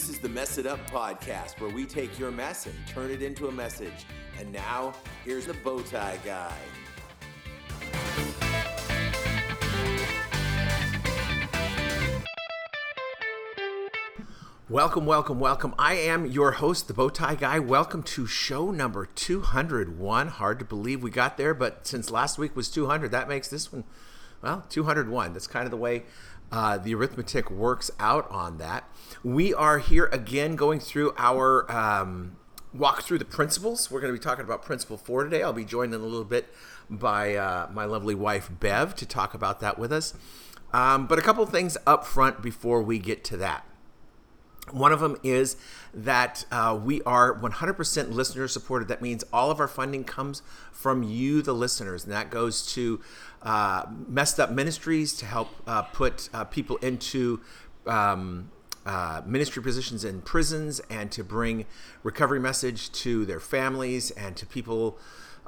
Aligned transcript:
This 0.00 0.08
is 0.08 0.18
the 0.18 0.30
Mess 0.30 0.56
It 0.56 0.64
Up 0.64 0.80
podcast 0.90 1.60
where 1.60 1.68
we 1.68 1.84
take 1.84 2.18
your 2.18 2.30
mess 2.30 2.64
and 2.64 2.74
turn 2.86 3.10
it 3.10 3.20
into 3.20 3.48
a 3.48 3.52
message. 3.52 4.06
And 4.38 4.50
now, 4.50 4.94
here's 5.26 5.44
the 5.44 5.52
Bowtie 5.52 6.16
Guy. 6.24 6.56
Welcome, 14.70 15.04
welcome, 15.04 15.38
welcome. 15.38 15.74
I 15.78 15.96
am 15.96 16.24
your 16.24 16.52
host, 16.52 16.88
the 16.88 16.94
Bowtie 16.94 17.38
Guy. 17.38 17.58
Welcome 17.58 18.02
to 18.04 18.26
show 18.26 18.70
number 18.70 19.04
201. 19.04 20.28
Hard 20.28 20.58
to 20.60 20.64
believe 20.64 21.02
we 21.02 21.10
got 21.10 21.36
there, 21.36 21.52
but 21.52 21.86
since 21.86 22.10
last 22.10 22.38
week 22.38 22.56
was 22.56 22.70
200, 22.70 23.10
that 23.10 23.28
makes 23.28 23.48
this 23.48 23.70
one, 23.70 23.84
well, 24.40 24.64
201. 24.70 25.34
That's 25.34 25.46
kind 25.46 25.66
of 25.66 25.70
the 25.70 25.76
way 25.76 26.04
uh, 26.52 26.78
the 26.78 26.94
arithmetic 26.94 27.50
works 27.50 27.90
out 27.98 28.30
on 28.30 28.58
that. 28.58 28.84
We 29.22 29.54
are 29.54 29.78
here 29.78 30.06
again 30.06 30.56
going 30.56 30.80
through 30.80 31.14
our 31.16 31.70
um, 31.70 32.36
walk 32.72 33.02
through 33.02 33.18
the 33.18 33.24
principles. 33.24 33.90
We're 33.90 34.00
going 34.00 34.12
to 34.12 34.18
be 34.18 34.22
talking 34.22 34.44
about 34.44 34.62
principle 34.62 34.96
four 34.96 35.24
today. 35.24 35.42
I'll 35.42 35.52
be 35.52 35.64
joined 35.64 35.94
in 35.94 36.00
a 36.00 36.04
little 36.04 36.24
bit 36.24 36.52
by 36.88 37.34
uh, 37.36 37.68
my 37.72 37.84
lovely 37.84 38.14
wife, 38.14 38.50
Bev, 38.58 38.94
to 38.96 39.06
talk 39.06 39.34
about 39.34 39.60
that 39.60 39.78
with 39.78 39.92
us. 39.92 40.14
Um, 40.72 41.06
but 41.06 41.18
a 41.18 41.22
couple 41.22 41.44
things 41.46 41.76
up 41.86 42.04
front 42.04 42.42
before 42.42 42.82
we 42.82 42.98
get 42.98 43.24
to 43.24 43.36
that. 43.38 43.66
One 44.72 44.92
of 44.92 45.00
them 45.00 45.16
is 45.22 45.56
that 45.92 46.44
uh, 46.50 46.78
we 46.82 47.02
are 47.02 47.34
100% 47.34 48.12
listener 48.12 48.48
supported. 48.48 48.88
That 48.88 49.02
means 49.02 49.24
all 49.32 49.50
of 49.50 49.60
our 49.60 49.68
funding 49.68 50.04
comes 50.04 50.42
from 50.72 51.02
you, 51.02 51.42
the 51.42 51.52
listeners, 51.52 52.04
and 52.04 52.12
that 52.12 52.30
goes 52.30 52.72
to 52.74 53.00
uh, 53.42 53.84
Messed 54.08 54.38
Up 54.38 54.50
Ministries 54.50 55.14
to 55.14 55.26
help 55.26 55.48
uh, 55.66 55.82
put 55.82 56.28
uh, 56.32 56.44
people 56.44 56.76
into 56.78 57.40
um, 57.86 58.50
uh, 58.86 59.22
ministry 59.26 59.62
positions 59.62 60.04
in 60.04 60.22
prisons 60.22 60.80
and 60.90 61.12
to 61.12 61.22
bring 61.22 61.66
recovery 62.02 62.40
message 62.40 62.90
to 62.92 63.26
their 63.26 63.40
families 63.40 64.10
and 64.12 64.36
to 64.36 64.46
people 64.46 64.98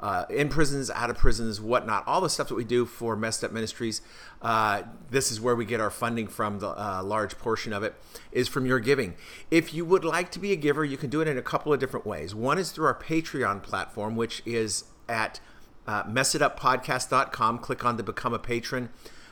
uh, 0.03 0.25
in 0.29 0.49
prisons, 0.49 0.91
out 0.91 1.09
of 1.09 1.17
prisons, 1.17 1.61
whatnot, 1.61 2.05
all 2.05 2.19
the 2.19 2.29
stuff 2.29 2.49
that 2.49 2.55
we 2.55 2.65
do 2.65 2.85
for 2.85 3.15
Messed 3.15 3.41
Up 3.41 3.53
Ministries. 3.53 4.01
Uh, 4.41 4.83
this 5.09 5.31
is 5.31 5.39
where 5.39 5.55
we 5.55 5.63
get 5.63 5.79
our 5.79 5.89
funding 5.89 6.27
from. 6.27 6.59
The 6.59 6.77
uh, 6.77 7.01
large 7.01 7.37
portion 7.37 7.71
of 7.71 7.83
it 7.83 7.95
is 8.29 8.49
from 8.49 8.65
your 8.65 8.81
giving. 8.81 9.13
If 9.49 9.73
you 9.73 9.85
would 9.85 10.03
like 10.03 10.29
to 10.31 10.39
be 10.39 10.51
a 10.51 10.57
giver, 10.57 10.83
you 10.83 10.97
can 10.97 11.09
do 11.09 11.21
it 11.21 11.29
in 11.29 11.37
a 11.37 11.41
couple 11.41 11.71
of 11.71 11.79
different 11.79 12.05
ways. 12.05 12.35
One 12.35 12.57
is 12.57 12.71
through 12.71 12.87
our 12.87 12.99
Patreon 12.99 13.63
platform, 13.63 14.17
which 14.17 14.43
is 14.45 14.83
at 15.07 15.39
uh, 15.87 16.03
messituppodcast.com. 16.03 17.59
Click 17.59 17.85
on 17.85 17.95
the 17.95 18.03
Become 18.03 18.33
a 18.33 18.39
Patron 18.39 18.89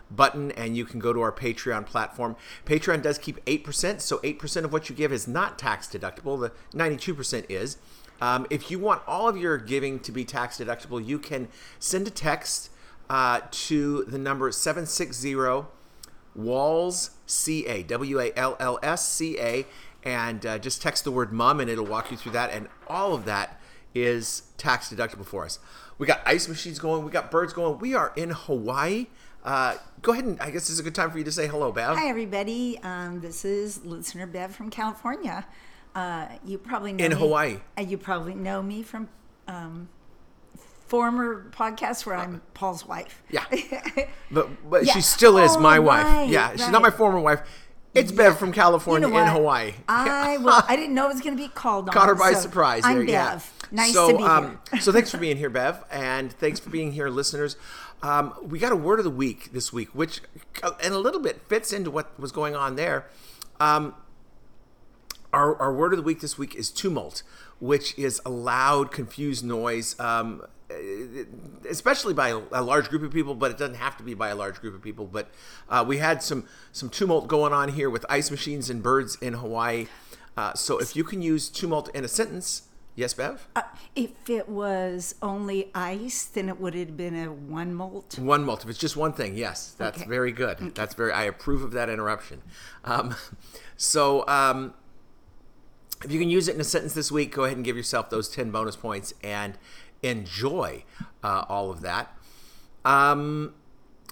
button 0.10 0.52
and 0.52 0.78
you 0.78 0.86
can 0.86 1.02
go 1.02 1.12
to 1.12 1.20
our 1.20 1.34
Patreon 1.34 1.86
platform. 1.86 2.38
Patreon 2.66 3.02
does 3.02 3.18
keep 3.18 3.44
8%, 3.44 4.00
so 4.00 4.20
8% 4.20 4.64
of 4.64 4.72
what 4.72 4.90
you 4.90 4.96
give 4.96 5.12
is 5.12 5.28
not 5.28 5.60
tax 5.60 5.88
deductible. 5.88 6.40
The 6.40 6.54
92% 6.78 7.46
is. 7.50 7.78
Um, 8.22 8.46
if 8.50 8.70
you 8.70 8.80
want 8.80 9.02
all 9.08 9.28
of 9.28 9.36
your 9.36 9.58
giving 9.58 10.00
to 10.02 10.12
be 10.12 10.24
tax 10.24 10.60
deductible, 10.60 11.06
you 11.06 11.20
can 11.20 11.48
send 11.80 12.08
a 12.08 12.12
text 12.12 12.70
uh, 13.10 13.42
to 13.52 14.06
the 14.06 14.18
number 14.18 14.52
760 14.52 15.36
Walls 16.34 17.12
CA, 17.26 17.84
W 17.84 18.20
A 18.22 18.32
L 18.38 18.56
L 18.60 18.80
S 18.82 19.08
C 19.08 19.38
A, 19.40 19.66
and 20.04 20.46
uh, 20.46 20.58
just 20.60 20.82
text 20.82 21.04
the 21.04 21.12
word 21.12 21.34
mom 21.34 21.60
and 21.60 21.70
it'll 21.70 21.86
walk 21.86 22.12
you 22.12 22.16
through 22.16 22.32
that. 22.34 22.52
And 22.52 22.70
all 22.88 23.14
of 23.14 23.26
that 23.26 23.60
is 23.94 24.44
tax 24.58 24.90
deductible 24.90 25.26
for 25.26 25.44
us. 25.44 25.60
We 25.98 26.08
got 26.08 26.22
ice 26.26 26.48
machines 26.48 26.80
going, 26.80 27.04
we 27.04 27.12
got 27.12 27.30
birds 27.30 27.54
going. 27.54 27.80
We 27.80 27.94
are 27.94 28.14
in 28.16 28.30
Hawaii. 28.30 29.08
Uh, 29.44 29.76
go 30.02 30.14
ahead 30.14 30.26
and 30.26 30.40
I 30.40 30.46
guess 30.52 30.62
this 30.62 30.72
is 30.72 30.80
a 30.80 30.84
good 30.84 30.96
time 30.96 31.12
for 31.12 31.18
you 31.18 31.24
to 31.24 31.32
say 31.32 31.48
hello, 31.48 31.72
Bev. 31.72 31.98
Hi, 31.98 32.08
everybody. 32.08 32.80
Um, 32.84 33.22
this 33.22 33.44
is 33.44 33.84
listener 33.84 34.28
Bev 34.28 34.56
from 34.56 34.70
California. 34.70 35.46
Uh, 35.94 36.28
you 36.46 36.58
probably 36.58 36.94
know 36.94 37.06
In 37.06 37.12
me- 37.12 37.18
Hawaii. 37.18 37.58
Uh, 37.78 37.82
you 37.82 37.98
probably 37.98 38.34
know 38.34 38.62
me 38.62 38.82
from 38.84 39.10
um, 39.48 39.90
former 40.88 41.50
podcasts 41.52 42.06
where 42.06 42.16
I'm 42.16 42.42
Paul's 42.54 42.86
wife. 42.88 43.22
Yeah. 43.30 43.46
But 44.34 44.70
but 44.70 44.86
Yeah. 44.86 44.94
she 44.94 45.02
still 45.02 45.38
is 45.38 45.52
Oh, 45.56 45.60
my 45.60 45.78
wife. 45.80 46.06
right, 46.06 46.30
Yeah, 46.30 46.52
she's 46.52 46.62
right. 46.62 46.72
not 46.72 46.82
my 46.82 46.90
former 46.92 47.20
wife. 47.20 47.42
It's 47.94 48.14
Bev 48.14 48.40
from 48.40 48.54
California 48.54 49.10
You 49.10 49.14
know? 49.14 49.26
Hawaii. 49.26 49.74
I 49.90 50.38
well, 50.38 50.64
I 50.70 50.78
didn't 50.78 50.96
know 50.96 51.10
it 51.10 51.14
was 51.14 51.20
going 51.22 51.36
to 51.36 51.44
be 51.44 51.50
called. 51.50 51.90
On. 51.90 51.94
Caught 51.94 52.08
her 52.08 52.16
by 52.16 52.32
so 52.32 52.40
surprise. 52.40 52.84
I'm 52.86 53.00
there, 53.00 53.06
yeah. 53.10 53.32
Bev. 53.34 53.54
Nice 53.72 53.94
so, 53.94 54.12
to 54.12 54.18
be 54.18 54.24
um, 54.24 54.60
here. 54.72 54.80
so 54.80 54.94
thanks 54.94 55.12
for 55.12 55.18
being 55.26 55.36
here, 55.36 55.50
Bev, 55.50 55.84
and 55.92 56.32
thanks 56.32 56.62
for 56.62 56.70
being 56.70 56.94
here, 56.94 57.10
listeners. 57.10 57.58
Um, 58.02 58.34
we 58.42 58.58
got 58.60 58.72
a 58.72 58.76
word 58.78 59.00
of 59.00 59.04
the 59.06 59.12
week 59.12 59.52
this 59.52 59.74
week, 59.74 59.90
which 59.94 60.22
uh, 60.64 60.72
and 60.82 60.94
a 60.94 60.98
little 61.00 61.20
bit 61.22 61.42
fits 61.50 61.74
into 61.74 61.92
what 61.92 62.18
was 62.18 62.32
going 62.32 62.56
on 62.56 62.78
there. 62.78 63.08
Um, 63.60 63.94
our, 65.34 65.56
our 65.62 65.74
word 65.74 65.94
of 65.94 65.98
the 65.98 66.04
week 66.04 66.22
this 66.22 66.38
week 66.38 66.56
is 66.56 66.70
tumult, 66.72 67.24
which 67.60 67.98
is 67.98 68.22
a 68.26 68.30
loud, 68.30 68.92
confused 68.92 69.44
noise, 69.46 70.00
um, 70.00 70.44
especially 71.70 72.14
by 72.14 72.30
a, 72.30 72.62
large 72.64 72.90
group 72.90 73.04
of 73.04 73.12
people. 73.12 73.36
But 73.36 73.52
it 73.52 73.58
doesn't 73.58 73.76
have 73.76 73.98
to 73.98 74.04
be 74.04 74.14
by 74.14 74.30
a 74.30 74.36
large 74.36 74.60
group 74.62 74.74
of 74.74 74.82
people. 74.82 75.06
But 75.06 75.30
uh, 75.70 75.84
we 75.88 75.98
had 75.98 76.24
some 76.24 76.46
some 76.72 76.90
tumult 76.90 77.28
going 77.28 77.54
on 77.54 77.70
here 77.70 77.90
with 77.90 78.06
ice 78.10 78.32
machines 78.32 78.70
and 78.70 78.82
birds 78.82 79.18
in 79.22 79.34
Hawaii. 79.34 79.88
Uh, 80.38 80.54
so 80.54 80.78
if 80.80 80.96
you 80.96 81.04
can 81.04 81.22
use 81.22 81.50
tumult 81.50 81.90
in 81.94 82.06
a 82.06 82.08
sentence, 82.08 82.64
yes, 82.96 83.14
Bev. 83.14 83.48
Uh, 83.56 83.64
if 83.96 84.30
it 84.30 84.48
was 84.48 85.16
only 85.22 85.70
ice, 85.76 86.24
then 86.24 86.48
it 86.48 86.60
would 86.60 86.74
have 86.74 86.96
been 86.96 87.16
a 87.16 87.26
one 87.32 87.74
molt. 87.74 88.18
One 88.18 88.46
molt. 88.46 88.64
If 88.64 88.70
it's 88.70 88.80
just 88.80 88.96
one 88.96 89.12
thing, 89.14 89.36
yes, 89.36 89.76
that's 89.78 90.00
Okay. 90.00 90.10
very 90.10 90.32
good. 90.32 90.74
That's 90.74 90.96
very. 90.96 91.12
I 91.12 91.24
approve 91.24 91.64
of 91.64 91.72
that 91.72 91.90
interruption. 91.90 92.42
Um, 92.86 93.16
so, 93.78 94.26
um, 94.28 94.74
if 96.04 96.12
you 96.12 96.20
can 96.20 96.30
use 96.30 96.48
it 96.48 96.56
in 96.56 96.62
a 96.62 96.66
sentence 96.66 96.94
this 96.94 97.12
week, 97.12 97.34
go 97.34 97.44
ahead 97.44 97.58
and 97.58 97.66
give 97.66 97.78
yourself 97.78 98.10
those 98.10 98.30
ten 98.30 98.52
bonus 98.52 98.76
points 98.76 99.14
and 99.24 99.58
enjoy 100.04 100.84
uh, 101.24 101.46
all 101.48 101.72
of 101.72 101.82
that. 101.82 102.16
Um, 102.84 103.54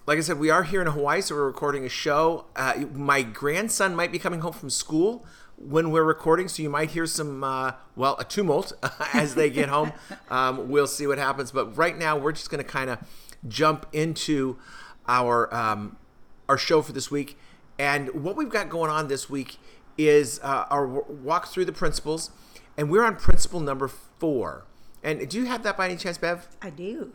like 0.06 0.18
I 0.18 0.22
said, 0.22 0.40
we 0.40 0.50
are 0.50 0.64
here 0.64 0.82
in 0.82 0.88
Hawaii, 0.88 1.22
so 1.22 1.36
we're 1.36 1.46
recording 1.46 1.86
a 1.86 1.90
show. 1.90 2.46
Uh, 2.56 2.86
my 2.94 3.22
grandson 3.22 3.96
might 3.96 4.12
be 4.12 4.20
coming 4.20 4.42
home 4.42 4.54
from 4.54 4.70
school 4.70 5.26
when 5.58 5.92
we're 5.92 6.04
recording, 6.04 6.48
so 6.48 6.64
you 6.64 6.70
might 6.70 6.92
hear 6.92 7.06
some, 7.06 7.44
uh, 7.44 7.74
well, 7.96 8.16
a 8.18 8.24
tumult 8.24 8.74
as 9.14 9.36
they 9.36 9.50
get 9.50 9.70
home. 9.70 9.92
Um, 10.30 10.70
we'll 10.70 10.88
see 10.88 11.06
what 11.06 11.18
happens. 11.18 11.52
But 11.52 11.78
right 11.78 11.98
now, 11.98 12.18
we're 12.18 12.32
just 12.32 12.50
going 12.50 12.64
to 12.64 12.70
kind 12.70 12.90
of 12.90 13.00
jump 13.48 13.86
into 13.92 14.58
our 15.08 15.54
um, 15.54 15.98
our 16.48 16.58
show 16.58 16.82
for 16.82 16.92
this 16.92 17.12
week. 17.12 17.38
And 17.78 18.24
what 18.24 18.36
we've 18.36 18.50
got 18.50 18.70
going 18.70 18.90
on 18.90 19.08
this 19.08 19.30
week 19.30 19.60
is 20.08 20.40
uh, 20.44 20.66
our 20.70 20.88
walk 20.88 21.48
through 21.48 21.66
the 21.66 21.74
principles, 21.74 22.32
and 22.78 22.90
we're 22.90 23.04
on 23.04 23.16
principle 23.18 23.60
number 23.60 23.88
four. 23.88 24.66
And 25.04 25.28
do 25.30 25.38
you 25.38 25.46
have 25.46 25.64
that 25.64 25.78
by 25.78 25.86
any 25.90 25.98
chance, 25.98 26.18
Bev? 26.18 26.48
I 26.62 26.70
do. 26.70 27.14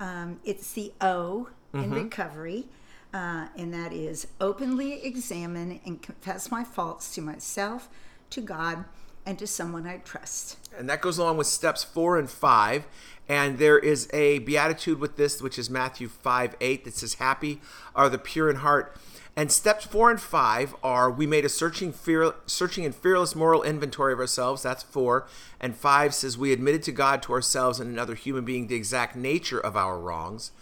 Um, 0.00 0.40
it's 0.44 0.72
the 0.72 0.92
O 1.00 1.48
in 1.72 1.80
Mm-hmm. 1.84 1.94
recovery, 1.94 2.68
uh, 3.12 3.48
and 3.56 3.72
that 3.74 3.92
is 3.92 4.28
openly 4.40 5.04
examine 5.04 5.80
and 5.84 6.00
confess 6.02 6.50
my 6.50 6.62
faults 6.64 7.14
to 7.16 7.20
myself, 7.20 7.88
to 8.30 8.40
God, 8.40 8.84
and 9.26 9.38
to 9.38 9.46
someone 9.46 9.86
I 9.86 9.98
trust. 9.98 10.58
and 10.78 10.88
that 10.88 11.00
goes 11.00 11.18
along 11.18 11.36
with 11.36 11.46
steps 11.46 11.82
four 11.84 12.18
and 12.18 12.30
five. 12.30 12.86
And 13.28 13.58
there 13.58 13.78
is 13.78 14.08
a 14.12 14.40
beatitude 14.40 14.98
with 14.98 15.16
this, 15.16 15.40
which 15.40 15.58
is 15.58 15.70
Matthew 15.70 16.08
5 16.08 16.56
8, 16.60 16.84
that 16.84 16.94
says, 16.94 17.14
Happy 17.14 17.60
are 17.94 18.10
the 18.10 18.18
pure 18.18 18.50
in 18.50 18.56
heart. 18.56 18.96
And 19.36 19.50
steps 19.50 19.84
four 19.84 20.10
and 20.10 20.20
five 20.20 20.76
are 20.82 21.10
we 21.10 21.26
made 21.26 21.44
a 21.44 21.48
searching, 21.48 21.92
fear, 21.92 22.34
searching 22.46 22.84
and 22.84 22.94
fearless 22.94 23.34
moral 23.34 23.64
inventory 23.64 24.12
of 24.12 24.20
ourselves. 24.20 24.62
That's 24.62 24.84
four. 24.84 25.26
And 25.58 25.74
five 25.74 26.14
says 26.14 26.38
we 26.38 26.52
admitted 26.52 26.84
to 26.84 26.92
God, 26.92 27.20
to 27.22 27.32
ourselves, 27.32 27.80
and 27.80 27.90
another 27.90 28.14
human 28.14 28.44
being 28.44 28.68
the 28.68 28.76
exact 28.76 29.16
nature 29.16 29.58
of 29.58 29.76
our 29.76 29.98
wrongs. 29.98 30.52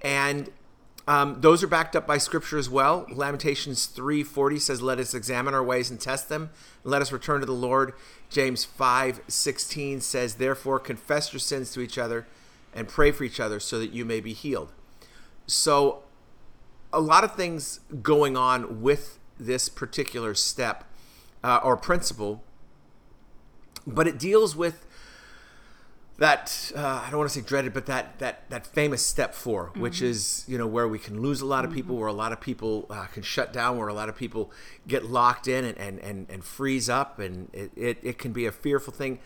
And 0.00 0.50
um, 1.08 1.40
those 1.40 1.62
are 1.62 1.68
backed 1.68 1.94
up 1.94 2.06
by 2.06 2.18
scripture 2.18 2.58
as 2.58 2.68
well. 2.68 3.06
Lamentations 3.08 3.86
3:40 3.86 4.58
says, 4.58 4.82
"Let 4.82 4.98
us 4.98 5.14
examine 5.14 5.54
our 5.54 5.62
ways 5.62 5.90
and 5.90 6.00
test 6.00 6.28
them, 6.28 6.50
let 6.82 7.00
us 7.02 7.12
return 7.12 7.40
to 7.40 7.46
the 7.46 7.52
Lord." 7.52 7.92
James 8.28 8.64
5:16 8.64 10.00
says, 10.00 10.34
"Therefore 10.34 10.80
confess 10.80 11.32
your 11.32 11.40
sins 11.40 11.72
to 11.72 11.80
each 11.80 11.96
other 11.96 12.26
and 12.74 12.88
pray 12.88 13.12
for 13.12 13.24
each 13.24 13.38
other 13.38 13.60
so 13.60 13.78
that 13.78 13.92
you 13.92 14.04
may 14.04 14.20
be 14.20 14.32
healed." 14.32 14.72
So 15.46 16.02
a 16.92 17.00
lot 17.00 17.24
of 17.24 17.34
things 17.34 17.80
going 18.02 18.36
on 18.36 18.82
with 18.82 19.18
this 19.38 19.68
particular 19.68 20.34
step 20.34 20.84
uh, 21.44 21.60
or 21.62 21.76
principle, 21.76 22.42
but 23.86 24.08
it 24.08 24.18
deals 24.18 24.56
with 24.56 24.85
that 26.18 26.72
uh, 26.74 27.02
I 27.04 27.10
don't 27.10 27.18
want 27.18 27.30
to 27.30 27.38
say 27.38 27.46
dreaded, 27.46 27.74
but 27.74 27.86
that 27.86 28.18
that 28.20 28.48
that 28.48 28.66
famous 28.66 29.04
step 29.04 29.34
4 29.34 29.72
which 29.76 30.00
is 30.00 30.44
you 30.48 30.56
know 30.56 30.66
where 30.66 30.88
we 30.88 30.98
can 30.98 31.20
lose 31.20 31.40
a 31.40 31.46
lot 31.46 31.64
of 31.64 31.72
people, 31.72 31.96
where 31.96 32.08
a 32.08 32.12
lot 32.12 32.32
of 32.32 32.40
people 32.40 32.86
uh, 32.88 33.06
can 33.06 33.22
shut 33.22 33.52
down, 33.52 33.76
where 33.76 33.88
a 33.88 33.94
lot 33.94 34.08
of 34.08 34.16
people 34.16 34.50
get 34.88 35.04
locked 35.04 35.46
in 35.46 35.64
and 35.64 35.76
and 35.78 35.98
and, 36.00 36.26
and 36.30 36.44
freeze 36.44 36.88
up, 36.88 37.18
and 37.18 37.50
it, 37.52 37.70
it, 37.76 37.98
it 38.02 38.18
can 38.18 38.32
be 38.32 38.46
a 38.46 38.52
fearful 38.52 38.92
thing. 38.92 39.18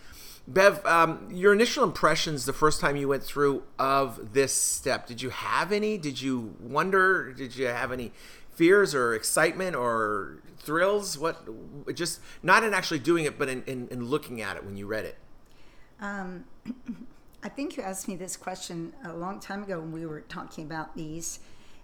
Bev, 0.49 0.85
um, 0.85 1.29
your 1.31 1.53
initial 1.53 1.85
impressions 1.85 2.45
the 2.45 2.53
first 2.53 2.81
time 2.81 2.97
you 2.97 3.07
went 3.07 3.23
through 3.23 3.63
of 3.79 4.33
this 4.33 4.53
step, 4.53 5.07
did 5.07 5.23
you 5.23 5.31
have 5.31 5.71
any? 5.71 5.97
Did 5.97 6.21
you 6.21 6.57
wonder? 6.59 7.33
Did 7.33 7.55
you 7.55 7.67
have 7.67 7.93
any 7.93 8.11
fears 8.51 8.95
or 8.95 9.15
excitement 9.15 9.77
or 9.77 10.43
thrills? 10.59 11.17
What 11.17 11.95
just 11.95 12.21
not 12.43 12.65
in 12.65 12.75
actually 12.75 12.99
doing 12.99 13.27
it, 13.27 13.39
but 13.39 13.49
in, 13.49 13.63
in, 13.65 13.87
in 13.89 14.07
looking 14.07 14.41
at 14.41 14.57
it 14.57 14.65
when 14.65 14.77
you 14.77 14.87
read 14.89 15.05
it. 15.05 15.19
Um, 16.01 16.45
I 17.43 17.49
think 17.49 17.77
you 17.77 17.83
asked 17.83 18.09
me 18.09 18.17
this 18.17 18.37
question 18.37 18.93
a 19.05 19.15
long 19.15 19.41
time 19.41 19.63
ago 19.63 19.81
when 19.81 19.93
we 19.93 20.05
were 20.05 20.21
talking 20.23 20.65
about 20.65 20.95
these, 20.95 21.41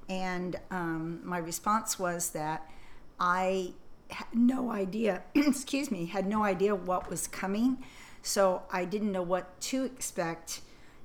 and 0.08 0.56
um, 0.70 1.20
my 1.24 1.38
response 1.38 1.98
was 1.98 2.30
that 2.30 2.70
I 3.18 3.72
had 4.10 4.26
no 4.34 4.70
idea. 4.70 5.22
excuse 5.34 5.90
me, 5.90 6.06
had 6.06 6.26
no 6.26 6.44
idea 6.44 6.74
what 6.74 7.08
was 7.08 7.26
coming, 7.26 7.78
so 8.22 8.62
I 8.70 8.84
didn't 8.84 9.12
know 9.12 9.22
what 9.22 9.58
to 9.62 9.84
expect, 9.84 10.60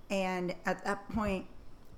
and 0.10 0.54
at 0.66 0.84
that 0.84 1.10
point, 1.10 1.46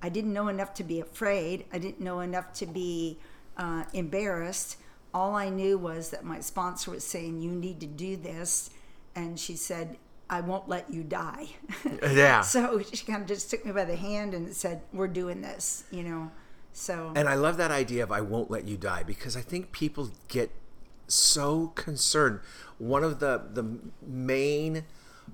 I 0.00 0.08
didn't 0.10 0.32
know 0.32 0.48
enough 0.48 0.74
to 0.74 0.84
be 0.84 1.00
afraid. 1.00 1.64
I 1.72 1.78
didn't 1.78 2.00
know 2.00 2.20
enough 2.20 2.52
to 2.54 2.66
be 2.66 3.18
uh, 3.56 3.84
embarrassed. 3.92 4.76
All 5.12 5.34
I 5.34 5.48
knew 5.48 5.78
was 5.78 6.10
that 6.10 6.24
my 6.24 6.40
sponsor 6.40 6.92
was 6.92 7.04
saying, 7.04 7.40
"You 7.40 7.50
need 7.50 7.80
to 7.80 7.86
do 7.86 8.16
this," 8.16 8.70
and 9.16 9.40
she 9.40 9.56
said, 9.56 9.96
I 10.30 10.40
won't 10.40 10.68
let 10.68 10.90
you 10.90 11.02
die. 11.02 11.48
Uh, 11.84 12.08
yeah. 12.10 12.40
so 12.42 12.80
she 12.80 13.04
kind 13.04 13.22
of 13.22 13.28
just 13.28 13.50
took 13.50 13.64
me 13.64 13.72
by 13.72 13.84
the 13.84 13.96
hand 13.96 14.34
and 14.34 14.54
said, 14.54 14.82
We're 14.92 15.08
doing 15.08 15.42
this, 15.42 15.84
you 15.90 16.02
know. 16.02 16.30
So 16.72 17.12
And 17.14 17.28
I 17.28 17.34
love 17.34 17.56
that 17.58 17.70
idea 17.70 18.02
of 18.02 18.10
I 18.10 18.20
won't 18.20 18.50
let 18.50 18.66
you 18.66 18.76
die 18.76 19.04
because 19.04 19.36
I 19.36 19.42
think 19.42 19.70
people 19.70 20.10
get 20.28 20.50
so 21.06 21.68
concerned. 21.68 22.40
One 22.78 23.04
of 23.04 23.20
the 23.20 23.42
the 23.52 23.78
main 24.04 24.84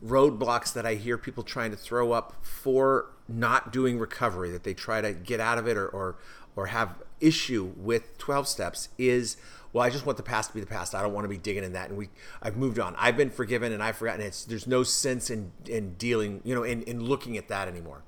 roadblocks 0.05 0.73
that 0.73 0.87
I 0.87 0.95
hear 0.95 1.19
people 1.19 1.43
trying 1.43 1.71
to 1.71 1.77
throw 1.77 2.13
up 2.13 2.45
for 2.45 3.07
not 3.29 3.73
doing 3.73 3.99
recovery 3.99 4.51
that 4.51 4.65
they 4.65 4.75
try 4.75 5.01
to 5.01 5.13
get 5.13 5.41
out 5.41 5.59
of 5.59 5.67
it 5.67 5.77
or 5.77 5.89
or, 5.89 6.17
or 6.57 6.67
have 6.67 6.95
issue 7.21 7.73
with 7.77 8.17
12 8.19 8.49
steps 8.49 8.89
is 8.99 9.37
well 9.73 9.85
I 9.85 9.91
just 9.91 10.07
want 10.07 10.17
the 10.17 10.25
past 10.25 10.51
to 10.51 10.55
be 10.55 10.61
the 10.61 10.67
past. 10.67 10.95
I 10.95 11.03
don't 11.03 11.13
want 11.13 11.25
to 11.25 11.29
be 11.29 11.39
digging 11.39 11.65
in 11.65 11.75
that 11.75 11.89
and 11.89 11.99
we 11.99 12.09
I've 12.43 12.57
moved 12.57 12.79
on. 12.79 12.95
I've 12.99 13.17
been 13.17 13.31
forgiven 13.31 13.73
and 13.73 13.83
I've 13.83 13.97
forgotten 13.97 14.21
it's 14.23 14.45
there's 14.45 14.67
no 14.67 14.83
sense 14.83 15.31
in 15.31 15.53
in 15.67 15.95
dealing, 15.95 16.41
you 16.45 16.55
know, 16.55 16.63
in 16.63 16.83
in 16.83 17.05
looking 17.05 17.37
at 17.37 17.49
that 17.49 17.69
anymore. 17.69 18.03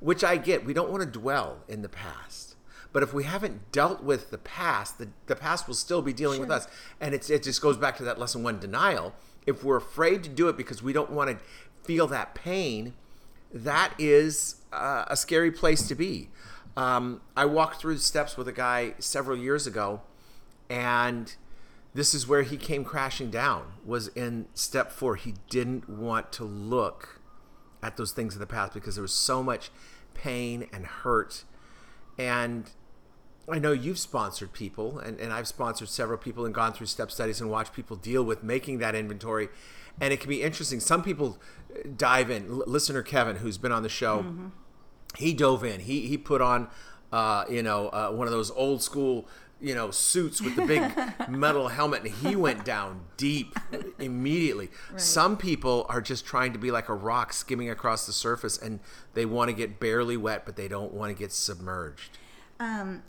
Which 0.00 0.22
I 0.22 0.36
get. 0.36 0.64
We 0.64 0.74
don't 0.74 0.90
want 0.90 1.02
to 1.02 1.08
dwell 1.08 1.60
in 1.68 1.82
the 1.82 1.88
past. 1.88 2.54
But 2.94 3.02
if 3.02 3.12
we 3.12 3.24
haven't 3.24 3.72
dealt 3.72 4.04
with 4.04 4.30
the 4.30 4.38
past, 4.38 4.98
the, 4.98 5.08
the 5.26 5.34
past 5.34 5.66
will 5.66 5.74
still 5.74 6.00
be 6.00 6.12
dealing 6.12 6.40
with 6.40 6.50
us. 6.50 6.68
And 7.00 7.12
it's, 7.12 7.28
it 7.28 7.42
just 7.42 7.60
goes 7.60 7.76
back 7.76 7.96
to 7.96 8.04
that 8.04 8.20
lesson 8.20 8.44
one 8.44 8.60
denial. 8.60 9.14
If 9.46 9.64
we're 9.64 9.78
afraid 9.78 10.22
to 10.22 10.30
do 10.30 10.48
it 10.48 10.56
because 10.56 10.80
we 10.80 10.92
don't 10.92 11.10
want 11.10 11.30
to 11.30 11.44
feel 11.82 12.06
that 12.06 12.36
pain, 12.36 12.94
that 13.52 13.92
is 13.98 14.62
uh, 14.72 15.06
a 15.08 15.16
scary 15.16 15.50
place 15.50 15.88
to 15.88 15.96
be. 15.96 16.28
Um, 16.76 17.20
I 17.36 17.44
walked 17.44 17.80
through 17.80 17.94
the 17.94 18.00
steps 18.00 18.36
with 18.36 18.48
a 18.48 18.52
guy 18.52 18.94
several 18.98 19.36
years 19.36 19.66
ago, 19.66 20.02
and 20.68 21.34
this 21.94 22.14
is 22.14 22.26
where 22.26 22.42
he 22.42 22.56
came 22.56 22.84
crashing 22.84 23.30
down. 23.30 23.74
Was 23.84 24.08
in 24.08 24.46
step 24.54 24.90
four. 24.90 25.16
He 25.16 25.34
didn't 25.48 25.88
want 25.88 26.32
to 26.32 26.44
look 26.44 27.20
at 27.82 27.96
those 27.96 28.12
things 28.12 28.34
in 28.34 28.40
the 28.40 28.46
past 28.46 28.74
because 28.74 28.96
there 28.96 29.02
was 29.02 29.12
so 29.12 29.42
much 29.42 29.70
pain 30.14 30.68
and 30.72 30.86
hurt. 30.86 31.44
And 32.18 32.70
I 33.48 33.58
know 33.58 33.72
you've 33.72 33.98
sponsored 33.98 34.52
people, 34.52 34.98
and, 34.98 35.20
and 35.20 35.32
I've 35.32 35.46
sponsored 35.46 35.88
several 35.88 36.18
people 36.18 36.44
and 36.44 36.54
gone 36.54 36.72
through 36.72 36.86
step 36.86 37.10
studies 37.10 37.40
and 37.40 37.50
watched 37.50 37.72
people 37.72 37.96
deal 37.96 38.24
with 38.24 38.42
making 38.42 38.78
that 38.78 38.94
inventory. 38.94 39.48
And 40.00 40.12
it 40.12 40.20
can 40.20 40.28
be 40.28 40.42
interesting. 40.42 40.80
Some 40.80 41.02
people 41.04 41.38
dive 41.96 42.30
in. 42.30 42.48
L- 42.48 42.64
listener 42.66 43.02
Kevin, 43.02 43.36
who's 43.36 43.58
been 43.58 43.70
on 43.70 43.82
the 43.82 43.88
show, 43.88 44.24
he 45.16 45.32
dove 45.32 45.64
in. 45.64 45.80
He 45.80 46.06
he 46.06 46.18
put 46.18 46.40
on, 46.40 46.68
uh, 47.12 47.44
you 47.48 47.62
know, 47.62 47.88
uh, 47.88 48.10
one 48.10 48.26
of 48.26 48.32
those 48.32 48.50
old 48.50 48.82
school, 48.82 49.28
you 49.60 49.74
know, 49.74 49.90
suits 49.90 50.40
with 50.40 50.56
the 50.56 50.66
big 50.66 50.82
metal 51.28 51.68
helmet, 51.68 52.02
and 52.02 52.14
he 52.14 52.36
went 52.36 52.64
down 52.64 53.02
deep 53.16 53.58
immediately. 53.98 54.70
Some 54.96 55.36
people 55.36 55.86
are 55.88 56.00
just 56.00 56.26
trying 56.26 56.52
to 56.52 56.58
be 56.58 56.70
like 56.70 56.88
a 56.88 56.94
rock 56.94 57.32
skimming 57.32 57.70
across 57.70 58.06
the 58.06 58.12
surface, 58.12 58.58
and 58.58 58.80
they 59.14 59.24
want 59.24 59.48
to 59.48 59.54
get 59.54 59.80
barely 59.80 60.16
wet, 60.16 60.44
but 60.44 60.56
they 60.56 60.68
don't 60.68 60.92
want 60.92 61.14
to 61.14 61.18
get 61.18 61.32
submerged. 61.32 62.18
Um, 62.60 63.02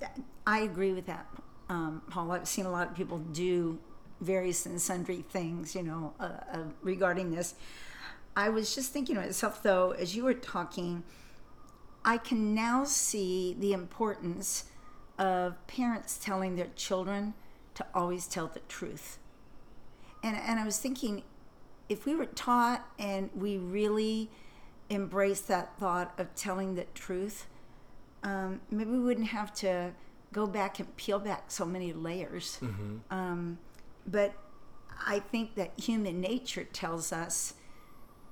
I 0.48 0.60
agree 0.60 0.94
with 0.94 1.06
that, 1.08 1.28
um, 1.69 2.01
Paul. 2.10 2.31
I've 2.31 2.48
seen 2.48 2.66
a 2.66 2.72
lot 2.72 2.88
of 2.88 2.96
people 2.96 3.19
do 3.19 3.80
various 4.22 4.66
and 4.66 4.81
sundry 4.81 5.24
things, 5.30 5.75
you 5.75 5.84
know, 5.84 6.13
uh, 6.19 6.30
uh, 6.51 6.60
regarding 6.81 7.31
this. 7.31 7.56
I 8.36 8.50
was 8.50 8.75
just 8.75 8.92
thinking 8.92 9.16
to 9.16 9.22
myself, 9.22 9.63
though, 9.63 9.92
as 9.92 10.16
you 10.16 10.24
were 10.24 10.34
talking, 10.34 11.04
I 12.06 12.18
can 12.19 12.54
now 12.54 12.84
see 12.84 13.56
the 13.60 13.74
importance 13.74 14.66
of 15.18 15.66
parents 15.66 16.18
telling 16.18 16.56
their 16.56 16.69
children 16.75 17.34
to 17.74 17.86
always 17.96 18.28
tell 18.28 18.48
the 18.48 18.60
truth. 18.69 19.18
And, 20.24 20.38
and 20.38 20.60
I 20.60 20.66
was 20.66 20.78
thinking, 20.78 21.24
if 21.90 22.06
we 22.06 22.16
were 22.16 22.28
taught 22.28 22.88
and 23.00 23.31
we 23.36 23.57
really 23.57 24.30
embraced 24.90 25.48
that 25.48 25.78
thought 25.80 26.13
of 26.19 26.34
telling 26.36 26.75
the 26.75 26.86
truth, 26.94 27.48
um, 28.24 28.62
maybe 28.69 28.92
we 28.92 29.00
wouldn't 29.00 29.28
have 29.28 29.54
to 29.56 29.92
go 30.31 30.46
back 30.46 30.80
and 30.80 30.96
peel 30.98 31.19
back 31.19 31.46
so 31.50 31.66
many 31.66 31.92
layers. 31.92 32.60
Um, 33.10 33.58
but 34.06 34.34
I 35.06 35.19
think 35.19 35.56
that 35.56 35.72
human 35.80 36.22
nature 36.22 36.63
tells 36.66 37.12
us 37.12 37.56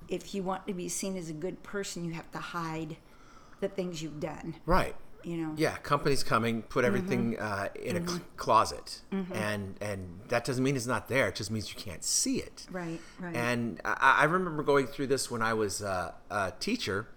if 0.08 0.36
you 0.36 0.44
want 0.44 0.68
to 0.68 0.74
be 0.74 0.90
seen 0.90 1.18
as 1.18 1.30
a 1.30 1.34
good 1.34 1.64
person, 1.64 2.06
you 2.06 2.12
have 2.14 2.30
to 2.32 2.38
hide 2.40 2.98
the 3.64 3.70
things 3.70 4.04
you've 4.04 4.20
done. 4.20 4.56
Right. 4.66 4.96
You 5.24 5.38
know. 5.38 5.54
Yeah, 5.56 5.78
companies 5.78 6.22
coming, 6.22 6.64
put 6.64 6.84
everything 6.84 7.40
uh, 7.40 7.70
in 7.82 7.96
a 7.96 8.06
cl- 8.06 8.20
closet, 8.36 9.00
and 9.34 9.78
and 9.80 10.20
that 10.28 10.44
doesn't 10.44 10.62
mean 10.62 10.76
it's 10.76 10.86
not 10.86 11.08
there. 11.08 11.30
It 11.30 11.36
just 11.36 11.50
means 11.50 11.74
you 11.74 11.80
can't 11.80 12.04
see 12.04 12.40
it. 12.40 12.68
Right. 12.70 13.00
Right. 13.20 13.34
And 13.34 13.80
I, 13.86 14.18
I 14.20 14.24
remember 14.26 14.64
going 14.64 14.86
through 14.86 15.08
this 15.08 15.32
when 15.32 15.42
I 15.42 15.54
was 15.54 15.82
uh, 15.82 16.12
a 16.30 16.52
teacher, 16.60 17.08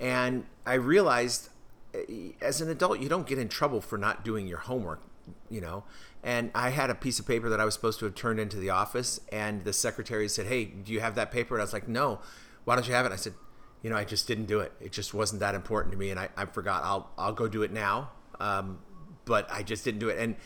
and 0.00 0.46
I 0.66 0.74
realized 0.74 1.50
uh, 1.94 1.98
as 2.40 2.60
an 2.60 2.68
adult 2.68 2.98
you 2.98 3.08
don't 3.08 3.26
get 3.26 3.38
in 3.38 3.48
trouble 3.48 3.80
for 3.80 3.96
not 3.96 4.24
doing 4.24 4.48
your 4.48 4.58
homework, 4.58 5.00
you 5.48 5.60
know. 5.60 5.84
And 6.24 6.50
I 6.56 6.70
had 6.70 6.90
a 6.90 6.94
piece 6.96 7.20
of 7.20 7.26
paper 7.28 7.48
that 7.48 7.60
I 7.60 7.64
was 7.64 7.74
supposed 7.74 8.00
to 8.00 8.04
have 8.06 8.16
turned 8.16 8.40
into 8.40 8.56
the 8.56 8.70
office, 8.70 9.20
and 9.30 9.62
the 9.62 9.72
secretary 9.72 10.28
said, 10.28 10.46
"Hey, 10.46 10.64
do 10.64 10.92
you 10.92 10.98
have 10.98 11.14
that 11.14 11.30
paper?" 11.30 11.54
And 11.54 11.62
I 11.62 11.64
was 11.64 11.72
like, 11.72 11.86
"No." 11.86 12.18
Why 12.64 12.76
don't 12.76 12.86
you 12.86 12.94
have 12.94 13.06
it? 13.06 13.12
I 13.12 13.16
said, 13.16 13.34
"You 13.82 13.90
know, 13.90 13.96
I 13.96 14.04
just 14.04 14.26
didn't 14.26 14.46
do 14.46 14.60
it. 14.60 14.72
It 14.80 14.92
just 14.92 15.12
wasn't 15.14 15.40
that 15.40 15.54
important 15.54 15.92
to 15.92 15.98
me, 15.98 16.10
and 16.10 16.18
I, 16.18 16.28
I 16.36 16.44
forgot. 16.46 16.82
I'll 16.84 17.10
I'll 17.18 17.32
go 17.32 17.48
do 17.48 17.62
it 17.62 17.72
now." 17.72 18.10
Um, 18.40 18.78
but 19.24 19.50
I 19.50 19.62
just 19.62 19.84
didn't 19.84 20.00
do 20.00 20.08
it. 20.08 20.18
And 20.18 20.36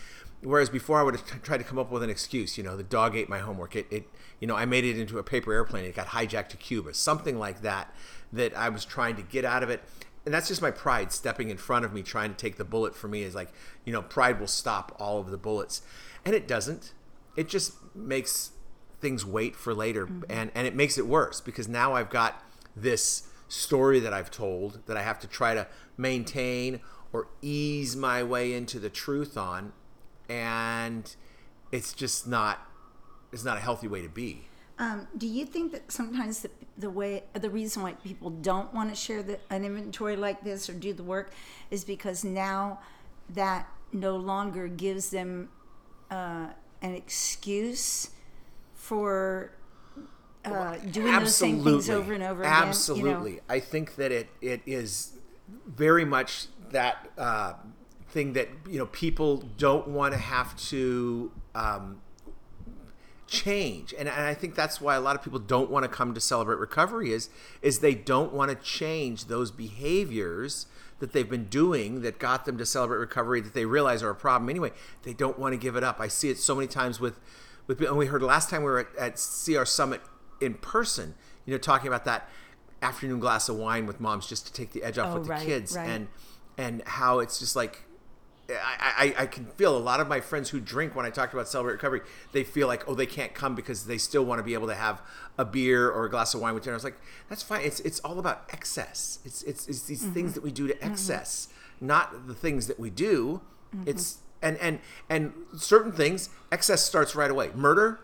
whereas 0.43 0.69
before 0.69 1.00
I 1.00 1.02
would 1.02 1.16
have 1.16 1.26
t- 1.26 1.38
tried 1.43 1.59
to 1.59 1.64
come 1.64 1.78
up 1.78 1.90
with 1.90 2.02
an 2.02 2.11
excuse, 2.11 2.59
you 2.59 2.64
know, 2.64 2.76
the 2.76 2.83
dog 2.83 3.16
ate 3.16 3.28
my 3.28 3.38
homework. 3.38 3.76
It, 3.76 3.87
it 3.90 4.09
you 4.40 4.47
know, 4.47 4.55
I 4.55 4.66
made 4.66 4.85
it 4.85 4.99
into 4.99 5.19
a 5.19 5.23
paper 5.23 5.52
airplane. 5.52 5.85
It 5.85 5.95
got 5.95 6.09
hijacked 6.09 6.49
to 6.49 6.57
Cuba, 6.57 6.95
something 6.95 7.38
like 7.38 7.62
that. 7.62 7.95
That 8.33 8.57
I 8.57 8.69
was 8.69 8.85
trying 8.85 9.16
to 9.16 9.23
get 9.23 9.45
out 9.45 9.62
of 9.62 9.71
it. 9.71 9.83
And 10.25 10.35
that's 10.35 10.49
just 10.49 10.61
my 10.61 10.73
pride 10.73 11.12
stepping 11.12 11.50
in 11.50 11.57
front 11.57 11.85
of 11.85 11.93
me, 11.93 12.02
trying 12.02 12.31
to 12.31 12.37
take 12.37 12.57
the 12.57 12.64
bullet 12.64 12.95
for 12.97 13.07
me. 13.09 13.23
Is 13.23 13.35
like, 13.35 13.52
you 13.85 13.93
know, 13.93 14.02
pride 14.02 14.40
will 14.40 14.49
stop 14.49 14.95
all 14.99 15.21
of 15.21 15.31
the 15.31 15.38
bullets, 15.38 15.83
and 16.25 16.35
it 16.35 16.49
doesn't. 16.49 16.93
It 17.37 17.49
just 17.49 17.75
makes 17.95 18.50
things 19.00 19.25
wait 19.25 19.55
for 19.55 19.73
later, 19.73 20.09
and 20.28 20.50
and 20.55 20.66
it 20.66 20.75
makes 20.75 20.99
it 20.99 21.07
worse 21.07 21.40
because 21.40 21.69
now 21.69 21.95
I've 21.95 22.11
got 22.11 22.43
this 22.76 23.28
story 23.49 24.00
that 24.00 24.12
I've 24.12 24.30
told 24.30 24.80
that 24.87 24.97
I 24.97 25.02
have 25.02 25.18
to 25.21 25.26
try 25.26 25.54
to 25.54 25.66
maintain 25.97 26.80
or 27.12 27.28
ease 27.40 27.97
my 27.97 28.23
way 28.23 28.52
into 28.52 28.78
the 28.78 28.90
truth 28.90 29.38
on, 29.38 29.73
and 30.28 31.14
it's 31.73 31.92
just 31.92 32.26
not 32.26 32.61
it's 33.33 33.45
not 33.45 33.56
a 33.56 33.61
healthy 33.61 33.88
way 33.88 34.02
to 34.02 34.09
be. 34.09 34.49
Um, 34.78 35.09
do 35.16 35.26
you 35.26 35.47
think 35.47 35.73
that 35.73 35.90
sometimes 35.90 36.40
the, 36.40 36.50
the 36.76 36.90
way 36.90 37.25
the 37.33 37.49
reason 37.49 37.83
why 37.83 37.92
people 37.92 38.30
don't 38.30 38.73
want 38.75 38.90
to 38.90 38.97
share 38.97 39.23
the, 39.23 39.38
an 39.49 39.64
inventory 39.64 40.16
like 40.16 40.45
this 40.45 40.68
or 40.68 40.75
do 40.75 40.92
the 40.92 41.02
work 41.02 41.33
is 41.71 41.85
because 41.85 42.25
now 42.25 42.80
that 43.30 43.66
no 43.92 44.16
longer 44.16 44.68
gives 44.68 45.11
them 45.11 45.49
uh, 46.11 46.49
an 46.83 46.95
excuse 46.95 48.11
for 48.75 49.52
uh, 50.47 50.76
doing 50.91 51.12
those 51.12 51.35
same 51.35 51.62
things 51.62 51.91
over 51.91 52.12
and 52.12 52.23
over 52.23 52.43
again. 52.43 52.53
you 52.53 52.61
know? 52.61 52.69
Absolutely. 52.69 53.41
I 53.49 53.61
think 53.61 53.97
that 53.97 54.12
it, 54.12 54.29
it 54.41 54.62
is 54.67 55.12
very 55.67 56.05
much 56.05 56.47
that 56.71 57.09
uh, 57.19 57.55
thing 58.09 58.33
that 58.35 58.49
you 58.69 58.79
know 58.79 58.87
people 58.87 59.38
don't 59.59 59.88
want 59.88 60.12
to 60.15 60.19
have 60.19 60.57
to 60.57 61.31
um, 61.55 62.00
change, 63.26 63.95
and, 63.99 64.09
and 64.09 64.23
I 64.23 64.35
think 64.35 64.55
that's 64.55 64.81
why 64.81 64.95
a 64.95 65.00
lot 65.00 65.17
of 65.17 65.23
people 65.23 65.38
don't 65.38 65.71
want 65.71 65.85
to 65.85 65.88
come 65.88 66.15
to 66.15 66.21
celebrate 66.21 66.59
recovery 66.59 67.12
is 67.12 67.29
is 67.62 67.81
they 67.81 67.95
don't 67.95 68.33
want 68.33 68.50
to 68.50 68.57
change 68.57 69.26
those 69.26 69.50
behaviors 69.50 70.67
that 70.99 71.12
they've 71.12 71.29
been 71.29 71.45
doing 71.45 72.00
that 72.00 72.19
got 72.19 72.47
them 72.47 72.57
to 72.57 72.65
celebrate 72.65 72.99
recovery 72.99 73.41
that 73.41 73.53
they 73.53 73.67
realize 73.67 74.03
are 74.03 74.11
a 74.11 74.15
problem 74.15 74.49
anyway. 74.49 74.73
They 75.03 75.12
don't 75.12 75.38
want 75.38 75.53
to 75.53 75.59
give 75.59 75.76
it 75.76 75.85
up. 75.85 76.00
I 76.00 76.09
see 76.09 76.31
it 76.31 76.38
so 76.38 76.55
many 76.55 76.67
times 76.67 77.00
with 77.00 77.21
with 77.67 77.81
and 77.81 77.97
we 77.97 78.07
heard 78.07 78.23
last 78.23 78.49
time 78.49 78.62
we 78.62 78.71
were 78.71 78.81
at, 78.81 78.97
at 78.97 79.15
CR 79.17 79.65
Summit 79.65 80.00
in 80.40 80.55
person, 80.55 81.14
you 81.45 81.52
know, 81.52 81.59
talking 81.59 81.88
about 81.88 82.05
that 82.05 82.28
afternoon 82.83 83.21
glass 83.21 83.49
of 83.49 83.57
wine 83.57 83.87
with 83.87 84.00
moms 84.00 84.26
just 84.26 84.47
to 84.47 84.52
take 84.52 84.73
the 84.73 84.83
edge 84.83 84.99
off 84.99 85.12
Oh, 85.12 85.19
with 85.19 85.25
the 85.25 85.31
right, 85.31 85.47
kids 85.47 85.75
right. 85.76 85.88
and 85.88 86.09
and 86.59 86.83
how 86.87 87.21
it's 87.21 87.38
just 87.38 87.57
like 87.57 87.87
I, 88.49 89.14
I, 89.19 89.23
I 89.23 89.26
can 89.26 89.47
feel 89.47 89.76
a 89.76 89.78
lot 89.81 90.00
of 90.00 90.09
my 90.09 90.21
friends 90.21 90.50
who 90.50 90.61
drink 90.61 90.95
when 90.95 91.05
I 91.05 91.11
talk 91.11 91.33
about 91.33 91.49
celebrate 91.49 91.75
recovery, 91.75 92.02
they 92.33 92.45
feel 92.45 92.69
like, 92.69 92.88
oh, 92.88 92.95
they 92.95 93.07
can't 93.07 93.35
come 93.35 93.55
because 93.55 93.87
they 93.87 93.99
still 93.99 94.25
want 94.25 94.38
to 94.38 94.43
be 94.43 94.55
able 94.55 94.69
to 94.69 94.75
have 94.75 95.02
a 95.37 95.45
beer 95.45 95.90
or 95.90 96.05
a 96.05 96.11
glass 96.11 96.35
of 96.35 96.40
wine 96.40 96.55
with 96.55 96.62
dinner. 96.62 96.75
I 96.75 96.76
was 96.76 96.85
like, 96.85 97.00
that's 97.28 97.43
fine. 97.43 97.62
It's 97.64 97.81
it's 97.81 98.00
all 98.00 98.19
about 98.19 98.45
excess. 98.52 99.19
It's 99.25 99.43
it's, 99.43 99.66
it's 99.69 99.83
these 99.83 100.02
mm-hmm. 100.02 100.12
things 100.12 100.35
that 100.35 100.43
we 100.43 100.52
do 100.52 100.69
to 100.69 100.75
mm-hmm. 100.75 100.90
excess, 100.93 101.49
not 101.81 102.26
the 102.26 102.35
things 102.35 102.66
that 102.69 102.78
we 102.78 102.90
do. 102.90 103.40
Mm-hmm. 103.75 103.88
It's 103.88 104.19
and 104.43 104.57
and 104.59 104.78
and 105.11 105.33
certain 105.57 105.93
things 105.93 106.31
excess 106.52 106.85
starts 106.85 107.14
right 107.14 107.31
away. 107.31 107.50
Murder, 107.55 108.00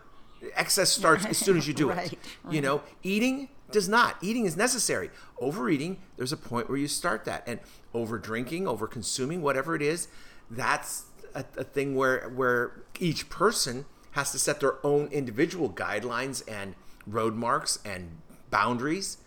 excess 0.54 0.90
starts 0.90 1.24
as 1.26 1.38
soon 1.38 1.56
as 1.56 1.66
you 1.68 1.74
do 1.82 1.90
Right, 1.90 2.12
it. 2.12 2.18
You 2.50 2.60
know, 2.60 2.82
eating 3.02 3.48
does 3.70 3.88
not. 3.88 4.16
Eating 4.22 4.44
is 4.44 4.56
necessary. 4.56 5.10
Overeating, 5.40 5.98
there's 6.16 6.32
a 6.32 6.36
point 6.36 6.68
where 6.68 6.78
you 6.78 6.88
start 6.88 7.24
that, 7.24 7.42
and 7.46 7.60
over 7.94 8.18
drinking, 8.18 8.66
over 8.68 8.86
consuming, 8.86 9.42
whatever 9.42 9.74
it 9.74 9.82
is, 9.82 10.08
that's 10.50 11.04
a, 11.34 11.44
a 11.56 11.64
thing 11.64 11.94
where 11.94 12.28
where 12.28 12.82
each 13.00 13.28
person 13.30 13.86
has 14.12 14.30
to 14.32 14.38
set 14.38 14.60
their 14.60 14.84
own 14.84 15.08
individual 15.08 15.70
guidelines 15.70 16.42
and 16.46 16.74
road 17.06 17.34
marks 17.34 17.78
and 17.84 18.18
boundaries. 18.50 19.18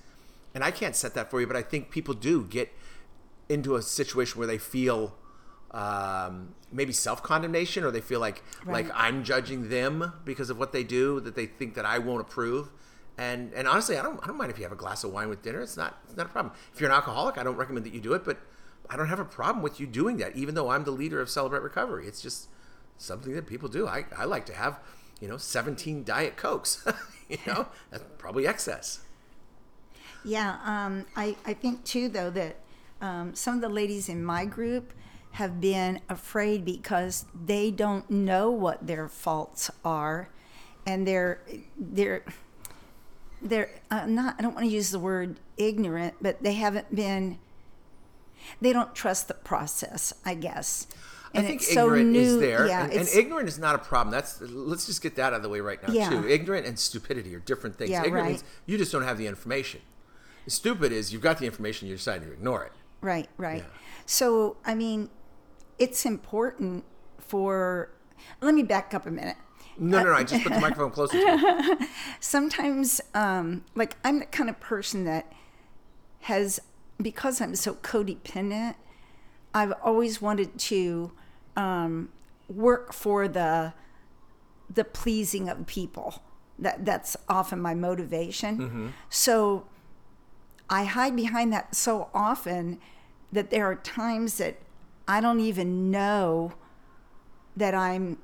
And 0.53 0.63
I 0.63 0.71
can't 0.71 0.95
set 0.95 1.15
that 1.15 1.29
for 1.31 1.41
you, 1.41 1.47
but 1.47 1.55
I 1.55 1.63
think 1.63 1.89
people 1.89 2.13
do 2.13 2.43
get 2.45 2.71
into 3.49 3.75
a 3.75 3.81
situation 3.81 4.37
where 4.39 4.47
they 4.47 4.57
feel 4.57 5.15
um, 5.75 6.55
maybe 6.71 6.93
self 6.93 7.21
condemnation, 7.21 7.83
or 7.83 7.91
they 7.91 8.01
feel 8.01 8.19
like 8.19 8.41
like 8.65 8.89
I'm 8.93 9.23
judging 9.23 9.69
them 9.69 10.13
because 10.23 10.49
of 10.49 10.57
what 10.57 10.71
they 10.71 10.83
do, 10.83 11.19
that 11.19 11.35
they 11.35 11.45
think 11.45 11.75
that 11.75 11.85
I 11.85 11.99
won't 11.99 12.21
approve. 12.21 12.69
And 13.17 13.53
and 13.53 13.67
honestly, 13.67 13.97
I 13.97 14.01
don't 14.01 14.21
I 14.23 14.27
don't 14.27 14.37
mind 14.37 14.51
if 14.51 14.57
you 14.57 14.63
have 14.63 14.71
a 14.71 14.77
glass 14.77 15.03
of 15.03 15.11
wine 15.11 15.29
with 15.29 15.41
dinner. 15.41 15.61
It's 15.61 15.77
not 15.77 15.97
it's 16.05 16.17
not 16.17 16.27
a 16.27 16.29
problem. 16.29 16.53
If 16.73 16.79
you're 16.79 16.89
an 16.89 16.95
alcoholic, 16.95 17.37
I 17.37 17.43
don't 17.43 17.57
recommend 17.57 17.85
that 17.85 17.93
you 17.93 17.99
do 18.01 18.13
it, 18.13 18.23
but 18.23 18.39
I 18.89 18.95
don't 18.95 19.07
have 19.07 19.19
a 19.19 19.25
problem 19.25 19.63
with 19.63 19.79
you 19.79 19.87
doing 19.87 20.17
that, 20.17 20.35
even 20.35 20.55
though 20.55 20.69
I'm 20.69 20.83
the 20.83 20.91
leader 20.91 21.19
of 21.19 21.29
Celebrate 21.29 21.61
Recovery. 21.61 22.07
It's 22.07 22.21
just 22.21 22.47
something 22.97 23.33
that 23.33 23.47
people 23.47 23.69
do. 23.69 23.87
I, 23.87 24.05
I 24.17 24.25
like 24.25 24.45
to 24.47 24.53
have, 24.53 24.79
you 25.19 25.27
know, 25.27 25.37
17 25.37 26.03
Diet 26.03 26.37
Cokes. 26.37 26.85
you 27.29 27.37
know, 27.47 27.67
that's 27.89 28.03
probably 28.17 28.47
excess. 28.47 28.99
Yeah, 30.23 30.57
um, 30.63 31.05
I, 31.15 31.35
I 31.45 31.53
think 31.53 31.83
too, 31.83 32.09
though, 32.09 32.29
that 32.31 32.57
um, 33.01 33.35
some 33.35 33.55
of 33.55 33.61
the 33.61 33.69
ladies 33.69 34.09
in 34.09 34.23
my 34.23 34.45
group 34.45 34.93
have 35.35 35.59
been 35.59 35.99
afraid 36.07 36.63
because 36.63 37.25
they 37.33 37.69
don't 37.69 38.09
know 38.09 38.49
what 38.49 38.87
their 38.87 39.09
faults 39.09 39.69
are, 39.83 40.29
and 40.85 41.05
they're 41.05 41.41
they're 41.77 42.23
they're 43.41 43.69
uh, 43.91 44.05
not. 44.05 44.35
I 44.39 44.41
don't 44.41 44.55
want 44.55 44.65
to 44.65 44.71
use 44.71 44.91
the 44.91 44.99
word 44.99 45.39
ignorant, 45.57 46.15
but 46.21 46.41
they 46.41 46.53
haven't 46.53 46.95
been. 46.95 47.37
They 48.61 48.71
don't 48.71 48.95
trust 48.95 49.27
the 49.27 49.33
process, 49.33 50.13
I 50.23 50.35
guess. 50.35 50.87
I 51.33 51.41
think 51.41 51.63
ignorant 51.69 52.15
is 52.15 52.39
there, 52.39 52.65
Yeah, 52.67 52.83
and, 52.85 52.93
and 52.93 53.09
ignorant 53.09 53.49
is 53.49 53.59
not 53.59 53.75
a 53.75 53.79
problem. 53.79 54.11
That's 54.11 54.39
let's 54.39 54.85
just 54.85 55.01
get 55.01 55.15
that 55.15 55.33
out 55.33 55.37
of 55.37 55.43
the 55.43 55.49
way 55.49 55.59
right 55.59 55.85
now 55.85 55.93
Yeah. 55.93 56.09
too. 56.09 56.25
Ignorant 56.29 56.65
and 56.65 56.79
stupidity 56.79 57.35
are 57.35 57.39
different 57.39 57.77
things. 57.77 57.89
Yeah, 57.89 58.05
ignorant 58.05 58.23
right. 58.23 58.29
means 58.29 58.43
you 58.65 58.77
just 58.77 58.93
don't 58.93 59.03
have 59.03 59.17
the 59.17 59.27
information. 59.27 59.81
Stupid 60.47 60.93
is 60.93 61.11
you've 61.11 61.21
got 61.21 61.39
the 61.39 61.45
information, 61.45 61.89
you 61.89 61.95
decide 61.95 62.21
to 62.21 62.31
ignore 62.31 62.63
it. 62.63 62.71
Right, 63.01 63.27
right. 63.37 63.65
So, 64.05 64.57
I 64.65 64.75
mean, 64.75 65.09
it's 65.79 66.05
important 66.05 66.83
for. 67.19 67.89
Let 68.41 68.55
me 68.55 68.63
back 68.63 68.93
up 68.93 69.05
a 69.05 69.11
minute. 69.11 69.37
No, 69.77 69.99
no, 69.99 70.05
no. 70.05 70.13
I 70.13 70.23
just 70.23 70.43
put 70.43 70.53
the 70.53 70.59
microphone 70.59 70.91
closer 70.97 71.17
to 71.17 71.77
you. 71.79 71.87
Sometimes, 72.19 73.01
um, 73.13 73.65
like, 73.75 73.97
I'm 74.05 74.19
the 74.19 74.25
kind 74.25 74.49
of 74.49 74.59
person 74.59 75.03
that 75.03 75.31
has, 76.21 76.61
because 77.01 77.41
I'm 77.41 77.55
so 77.55 77.73
codependent, 77.75 78.75
I've 79.53 79.73
always 79.83 80.21
wanted 80.21 80.57
to 80.59 81.11
um, 81.55 82.09
work 82.49 82.93
for 82.93 83.27
the 83.27 83.73
the 84.69 84.83
pleasing 84.83 85.47
of 85.47 85.65
people. 85.67 86.23
That 86.57 86.85
that's 86.85 87.15
often 87.29 87.61
my 87.61 87.75
motivation. 87.75 88.93
So 89.09 89.67
I 90.69 90.85
hide 90.85 91.15
behind 91.15 91.53
that 91.53 91.75
so 91.75 92.09
often 92.13 92.79
that 93.31 93.49
there 93.49 93.65
are 93.65 93.75
times 93.75 94.37
that 94.37 94.57
I 95.07 95.21
don't 95.21 95.39
even 95.39 95.91
know 95.91 96.53
that 97.55 97.73
I'm 97.75 98.17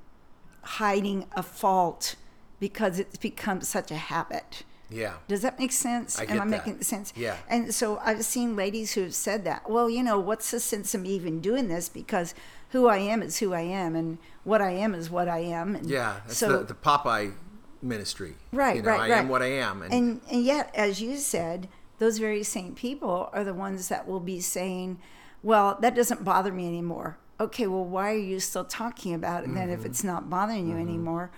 hiding 0.63 1.25
a 1.35 1.43
fault 1.43 2.15
because 2.59 2.99
it's 2.99 3.17
become 3.17 3.61
such 3.61 3.91
a 3.91 3.95
habit. 3.95 4.63
Yeah. 4.89 5.13
Does 5.27 5.41
that 5.41 5.57
make 5.57 5.71
sense? 5.71 6.19
I 6.19 6.25
get 6.25 6.35
Am 6.35 6.41
I 6.41 6.51
that. 6.51 6.65
making 6.67 6.81
sense? 6.83 7.13
Yeah. 7.15 7.37
And 7.49 7.73
so 7.73 7.97
I've 8.03 8.25
seen 8.25 8.55
ladies 8.57 8.93
who 8.93 9.01
have 9.03 9.15
said 9.15 9.45
that. 9.45 9.69
Well, 9.69 9.89
you 9.89 10.03
know, 10.03 10.19
what's 10.19 10.51
the 10.51 10.59
sense 10.59 10.93
of 10.93 11.01
me 11.01 11.09
even 11.11 11.39
doing 11.39 11.69
this? 11.69 11.87
Because 11.87 12.35
who 12.69 12.87
I 12.87 12.97
am 12.97 13.21
is 13.23 13.39
who 13.39 13.53
I 13.53 13.61
am, 13.61 13.95
and 13.95 14.17
what 14.43 14.61
I 14.61 14.71
am 14.71 14.93
is 14.93 15.09
what 15.09 15.27
I 15.29 15.39
am. 15.39 15.75
And 15.75 15.89
Yeah. 15.89 16.19
That's 16.25 16.37
so 16.37 16.57
the, 16.59 16.65
the 16.65 16.73
Popeye 16.73 17.33
ministry. 17.81 18.35
Right, 18.51 18.77
You 18.77 18.81
know, 18.81 18.89
right, 18.91 18.99
I 19.01 19.09
right. 19.09 19.17
am 19.19 19.29
what 19.29 19.41
I 19.41 19.47
am. 19.53 19.81
And, 19.81 19.93
and 19.93 20.21
and 20.29 20.43
yet, 20.43 20.71
as 20.75 21.01
you 21.01 21.15
said, 21.17 21.69
those 21.99 22.17
very 22.17 22.43
same 22.43 22.75
people 22.75 23.29
are 23.33 23.43
the 23.45 23.53
ones 23.53 23.87
that 23.87 24.07
will 24.07 24.19
be 24.19 24.39
saying, 24.41 24.99
"Well, 25.43 25.77
that 25.81 25.95
doesn't 25.95 26.23
bother 26.23 26.51
me 26.51 26.67
anymore." 26.67 27.17
Okay, 27.39 27.65
well, 27.67 27.83
why 27.85 28.11
are 28.11 28.17
you 28.17 28.39
still 28.39 28.65
talking 28.65 29.13
about 29.13 29.43
it 29.43 29.53
then 29.53 29.63
Mm-hmm. 29.69 29.73
if 29.79 29.85
it's 29.85 30.03
not 30.03 30.29
bothering 30.29 30.67
you 30.69 30.77
anymore? 30.77 31.31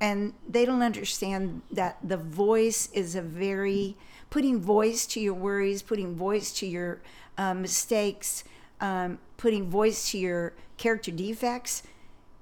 And 0.00 0.34
they 0.46 0.66
don't 0.66 0.82
understand 0.82 1.62
that 1.70 1.96
the 2.02 2.18
voice 2.18 2.90
is 2.92 3.14
a 3.16 3.22
very 3.22 3.96
putting 4.28 4.60
voice 4.60 5.06
to 5.06 5.20
your 5.20 5.32
worries, 5.32 5.80
putting 5.80 6.14
voice 6.14 6.52
to 6.58 6.66
your 6.66 7.00
uh, 7.38 7.54
mistakes, 7.54 8.44
um, 8.82 9.18
putting 9.38 9.70
voice 9.70 10.10
to 10.10 10.18
your 10.18 10.52
character 10.76 11.10
defects 11.10 11.82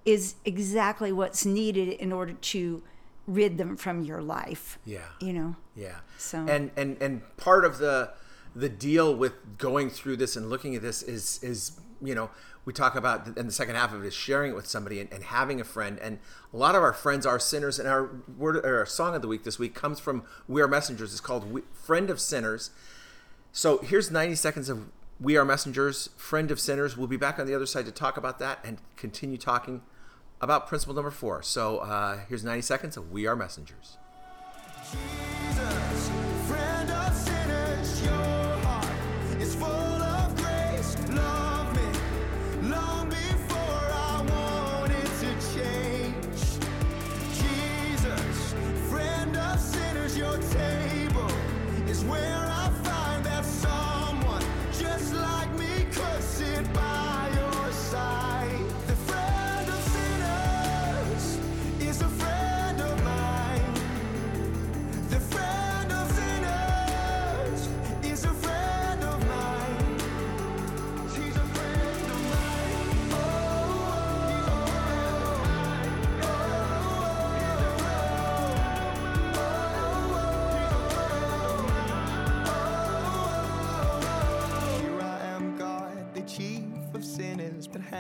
is 0.04 0.35
exactly 0.44 1.12
what's 1.12 1.47
needed 1.47 1.88
in 1.90 2.12
order 2.12 2.33
to 2.33 2.83
rid 3.28 3.56
them 3.56 3.76
from 3.76 4.02
your 4.02 4.21
life. 4.21 4.78
yeah. 4.85 5.00
You 5.21 5.33
know. 5.33 5.56
Yeah. 5.76 5.99
So- 6.18 6.44
and 6.49 6.73
and 6.76 6.97
and 7.00 7.23
part 7.37 7.64
of 7.64 7.78
the 7.78 8.11
the 8.54 8.68
deal 8.68 9.14
with 9.14 9.58
going 9.58 9.90
through 9.90 10.16
this 10.16 10.37
and 10.37 10.49
looking 10.49 10.75
at 10.75 10.82
this 10.82 11.02
is 11.02 11.42
is 11.42 11.80
you 12.02 12.14
know 12.14 12.30
we 12.64 12.73
talk 12.73 12.94
about 12.94 13.37
in 13.37 13.46
the 13.46 13.52
second 13.52 13.75
half 13.75 13.92
of 13.92 14.04
it 14.04 14.06
is 14.08 14.14
sharing 14.14 14.52
it 14.52 14.54
with 14.54 14.66
somebody 14.66 15.00
and, 15.00 15.12
and 15.12 15.25
having 15.25 15.61
a 15.61 15.64
friend. 15.64 15.99
And 15.99 16.18
a 16.52 16.56
lot 16.56 16.75
of 16.75 16.82
our 16.82 16.92
friends 16.92 17.26
are 17.26 17.38
sinners 17.38 17.78
and 17.78 17.88
our 17.88 18.11
word 18.38 18.56
or 18.56 18.78
our 18.78 18.87
song 18.87 19.14
of 19.14 19.23
the 19.23 19.28
week 19.28 19.44
this 19.44 19.58
week 19.58 19.75
comes 19.75 20.00
from 20.00 20.25
we 20.49 20.62
are 20.62 20.68
messengers. 20.68 21.12
It's 21.12 21.20
called 21.20 21.52
we, 21.52 21.62
friend 21.73 22.11
of 22.11 22.20
sinners. 22.20 22.70
So 23.52 23.78
here's 23.78 24.11
90 24.11 24.34
seconds 24.34 24.68
of 24.68 24.90
we 25.20 25.37
are 25.37 25.44
messengers 25.44 26.08
friend 26.16 26.50
of 26.50 26.58
sinners. 26.58 26.96
We'll 26.96 27.06
be 27.06 27.16
back 27.16 27.38
on 27.38 27.46
the 27.46 27.54
other 27.54 27.66
side 27.66 27.84
to 27.87 27.92
talk 27.92 28.16
about 28.16 28.38
that 28.38 28.61
and 28.64 28.78
continue 28.96 29.37
talking 29.37 29.82
about 30.40 30.66
principle 30.66 30.94
number 30.94 31.11
four. 31.11 31.42
So 31.42 31.78
uh, 31.78 32.20
here's 32.28 32.44
90 32.44 32.62
seconds 32.62 32.96
of 32.96 33.12
we 33.12 33.26
are 33.26 33.37
messengers. 33.37 33.99
Jesus, 34.90 35.93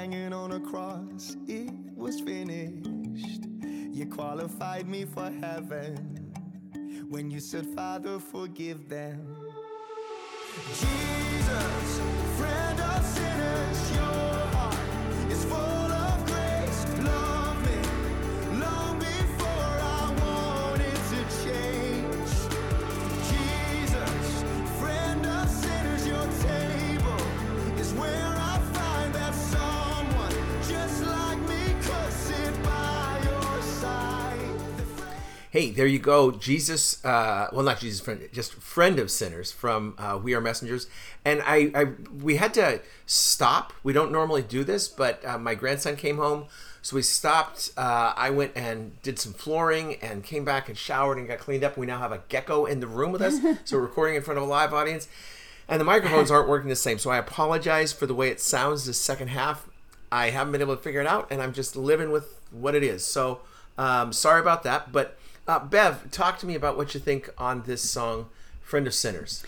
hanging 0.04 0.34
on 0.34 0.52
a 0.52 0.60
cross, 0.60 1.34
it 1.48 1.72
was 1.96 2.20
finished. 2.20 3.46
You 3.90 4.04
qualified 4.04 4.86
me 4.86 5.06
for 5.06 5.30
heaven 5.40 5.96
when 7.08 7.30
you 7.30 7.40
said, 7.40 7.64
Father, 7.74 8.18
forgive 8.18 8.86
them. 8.86 9.34
Jesus, 10.68 12.00
friend 12.36 12.80
of 12.80 13.02
sinners, 13.02 13.92
your 13.96 14.33
Hey, 35.54 35.70
there 35.70 35.86
you 35.86 36.00
go. 36.00 36.32
Jesus, 36.32 37.04
uh, 37.04 37.46
well, 37.52 37.64
not 37.64 37.78
Jesus, 37.78 38.00
friend, 38.00 38.28
just 38.32 38.54
friend 38.54 38.98
of 38.98 39.08
sinners 39.08 39.52
from 39.52 39.94
uh, 39.98 40.18
We 40.20 40.34
Are 40.34 40.40
Messengers. 40.40 40.88
And 41.24 41.42
I, 41.46 41.70
I, 41.76 41.84
we 42.20 42.38
had 42.38 42.52
to 42.54 42.80
stop. 43.06 43.72
We 43.84 43.92
don't 43.92 44.10
normally 44.10 44.42
do 44.42 44.64
this, 44.64 44.88
but 44.88 45.24
uh, 45.24 45.38
my 45.38 45.54
grandson 45.54 45.94
came 45.94 46.16
home, 46.16 46.46
so 46.82 46.96
we 46.96 47.02
stopped. 47.02 47.70
Uh, 47.76 48.12
I 48.16 48.30
went 48.30 48.50
and 48.56 49.00
did 49.02 49.20
some 49.20 49.32
flooring 49.32 49.94
and 50.02 50.24
came 50.24 50.44
back 50.44 50.68
and 50.68 50.76
showered 50.76 51.18
and 51.18 51.28
got 51.28 51.38
cleaned 51.38 51.62
up. 51.62 51.76
We 51.76 51.86
now 51.86 52.00
have 52.00 52.10
a 52.10 52.24
gecko 52.28 52.64
in 52.64 52.80
the 52.80 52.88
room 52.88 53.12
with 53.12 53.22
us, 53.22 53.38
so 53.64 53.76
we're 53.76 53.84
recording 53.84 54.16
in 54.16 54.22
front 54.22 54.38
of 54.38 54.42
a 54.42 54.48
live 54.48 54.74
audience. 54.74 55.06
And 55.68 55.80
the 55.80 55.84
microphones 55.84 56.32
aren't 56.32 56.48
working 56.48 56.68
the 56.68 56.74
same, 56.74 56.98
so 56.98 57.10
I 57.10 57.18
apologize 57.18 57.92
for 57.92 58.06
the 58.06 58.14
way 58.16 58.28
it 58.28 58.40
sounds 58.40 58.86
this 58.86 59.00
second 59.00 59.28
half. 59.28 59.68
I 60.10 60.30
haven't 60.30 60.50
been 60.50 60.62
able 60.62 60.74
to 60.74 60.82
figure 60.82 61.00
it 61.00 61.06
out, 61.06 61.28
and 61.30 61.40
I'm 61.40 61.52
just 61.52 61.76
living 61.76 62.10
with 62.10 62.40
what 62.50 62.74
it 62.74 62.82
is. 62.82 63.04
So 63.04 63.42
um, 63.78 64.12
sorry 64.12 64.40
about 64.40 64.64
that, 64.64 64.90
but. 64.90 65.16
Uh, 65.46 65.58
Bev, 65.58 66.10
talk 66.10 66.38
to 66.38 66.46
me 66.46 66.54
about 66.54 66.76
what 66.76 66.94
you 66.94 67.00
think 67.00 67.30
on 67.36 67.62
this 67.62 67.82
song, 67.82 68.30
Friend 68.62 68.86
of 68.86 68.94
Sinners. 68.94 69.44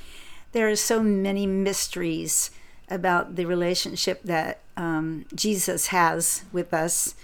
There 0.52 0.68
are 0.68 0.76
so 0.76 1.02
many 1.02 1.46
mysteries 1.46 2.50
about 2.88 3.36
the 3.36 3.46
relationship 3.46 4.22
that 4.22 4.60
um, 4.76 5.24
Jesus 5.34 5.88
has 5.88 6.44
with 6.52 6.74
us 6.74 7.14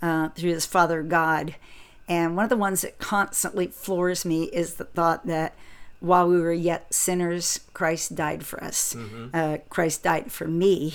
uh, 0.00 0.28
through 0.30 0.50
his 0.50 0.64
Father 0.64 1.02
God. 1.02 1.56
And 2.08 2.36
one 2.36 2.44
of 2.44 2.50
the 2.50 2.56
ones 2.56 2.82
that 2.82 2.98
constantly 2.98 3.66
floors 3.66 4.24
me 4.24 4.44
is 4.44 4.74
the 4.74 4.84
thought 4.84 5.26
that 5.26 5.54
while 5.98 6.28
we 6.28 6.40
were 6.40 6.52
yet 6.52 6.92
sinners, 6.94 7.60
Christ 7.74 8.14
died 8.14 8.44
for 8.46 8.62
us. 8.62 8.94
Uh, 9.34 9.58
Christ 9.68 10.02
died 10.04 10.32
for 10.32 10.46
me. 10.46 10.94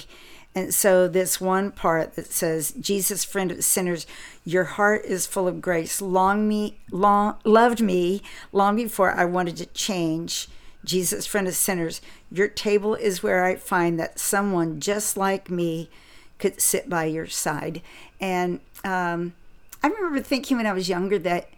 And 0.55 0.73
so, 0.73 1.09
this 1.09 1.41
one 1.41 1.71
part 1.71 2.15
that 2.15 2.31
says, 2.31 2.73
Jesus, 2.79 3.25
friend 3.25 3.51
of 3.51 3.61
sinners, 3.61 4.07
your 4.45 4.63
heart 4.63 5.03
is 5.03 5.27
full 5.27 5.49
of 5.49 5.61
grace, 5.61 6.01
long 6.01 6.47
me, 6.47 6.79
long, 6.91 7.35
loved 7.43 7.81
me 7.81 8.21
long 8.53 8.77
before 8.77 9.11
I 9.11 9.25
wanted 9.25 9.57
to 9.57 9.65
change. 9.65 10.47
Jesus, 10.85 11.25
friend 11.25 11.47
of 11.47 11.55
sinners, 11.55 11.99
your 12.31 12.47
table 12.47 12.95
is 12.95 13.21
where 13.21 13.43
I 13.43 13.55
find 13.57 13.99
that 13.99 14.17
someone 14.17 14.79
just 14.79 15.17
like 15.17 15.49
me 15.49 15.89
could 16.39 16.61
sit 16.61 16.87
by 16.89 17.05
your 17.05 17.27
side. 17.27 17.81
And 18.21 18.61
um, 18.85 19.33
I 19.83 19.87
remember 19.87 20.21
thinking 20.21 20.55
when 20.57 20.67
I 20.67 20.73
was 20.73 20.87
younger 20.87 21.19
that 21.19 21.49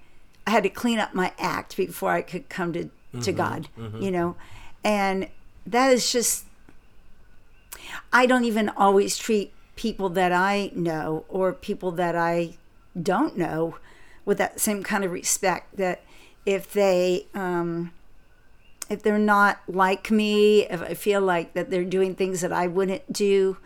I 0.47 0.51
had 0.51 0.63
to 0.63 0.69
clean 0.69 0.97
up 0.97 1.13
my 1.13 1.33
act 1.37 1.77
before 1.77 2.11
I 2.11 2.21
could 2.23 2.49
come 2.49 2.73
to, 2.73 2.89
to 3.21 3.31
God, 3.31 3.67
you 3.99 4.09
know? 4.09 4.35
And 4.83 5.27
that 5.67 5.91
is 5.91 6.11
just 6.11 6.45
I 8.11 8.25
don't 8.25 8.45
even 8.45 8.69
always 8.69 9.17
treat 9.17 9.53
people 9.75 10.09
that 10.09 10.31
I 10.31 10.71
know 10.75 11.25
or 11.29 11.53
people 11.53 11.91
that 11.93 12.15
I 12.15 12.57
don't 13.01 13.37
know 13.37 13.77
with 14.25 14.37
that 14.39 14.59
same 14.59 14.83
kind 14.83 15.05
of 15.05 15.11
respect 15.11 15.77
that 15.77 16.01
if 16.45 16.73
they 16.73 17.27
um, 17.33 17.93
if 18.89 19.03
they're 19.03 19.17
not 19.17 19.59
like 19.67 20.11
me 20.11 20.65
if 20.65 20.81
I 20.81 20.93
feel 20.95 21.21
like 21.21 21.53
that 21.53 21.69
they're 21.69 21.85
doing 21.85 22.15
things 22.15 22.41
that 22.41 22.51
I 22.51 22.67
wouldn't 22.67 23.13
do 23.13 23.57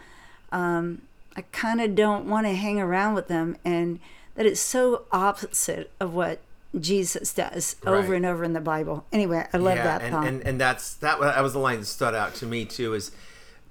um, 0.51 1.01
I 1.35 1.41
kind 1.53 1.79
of 1.81 1.95
don't 1.95 2.27
want 2.27 2.45
to 2.45 2.53
hang 2.53 2.79
around 2.79 3.15
with 3.15 3.27
them 3.27 3.57
and 3.63 3.99
that 4.35 4.45
is 4.45 4.59
so 4.59 5.05
opposite 5.11 5.91
of 5.99 6.13
what 6.13 6.39
Jesus 6.79 7.33
does 7.33 7.75
over 7.85 8.13
and 8.13 8.25
over 8.25 8.43
in 8.43 8.53
the 8.53 8.61
Bible 8.61 9.05
anyway 9.11 9.47
I 9.53 9.57
love 9.57 9.77
that 9.77 10.01
and, 10.01 10.11
thought 10.13 10.27
and 10.27 10.41
and 10.41 10.59
that's 10.59 10.95
that. 10.95 11.19
That 11.19 11.41
was 11.41 11.53
the 11.53 11.59
line 11.59 11.79
that 11.79 11.85
stood 11.85 12.15
out 12.15 12.35
to 12.35 12.45
me 12.45 12.65
too. 12.65 12.93
Is 12.93 13.11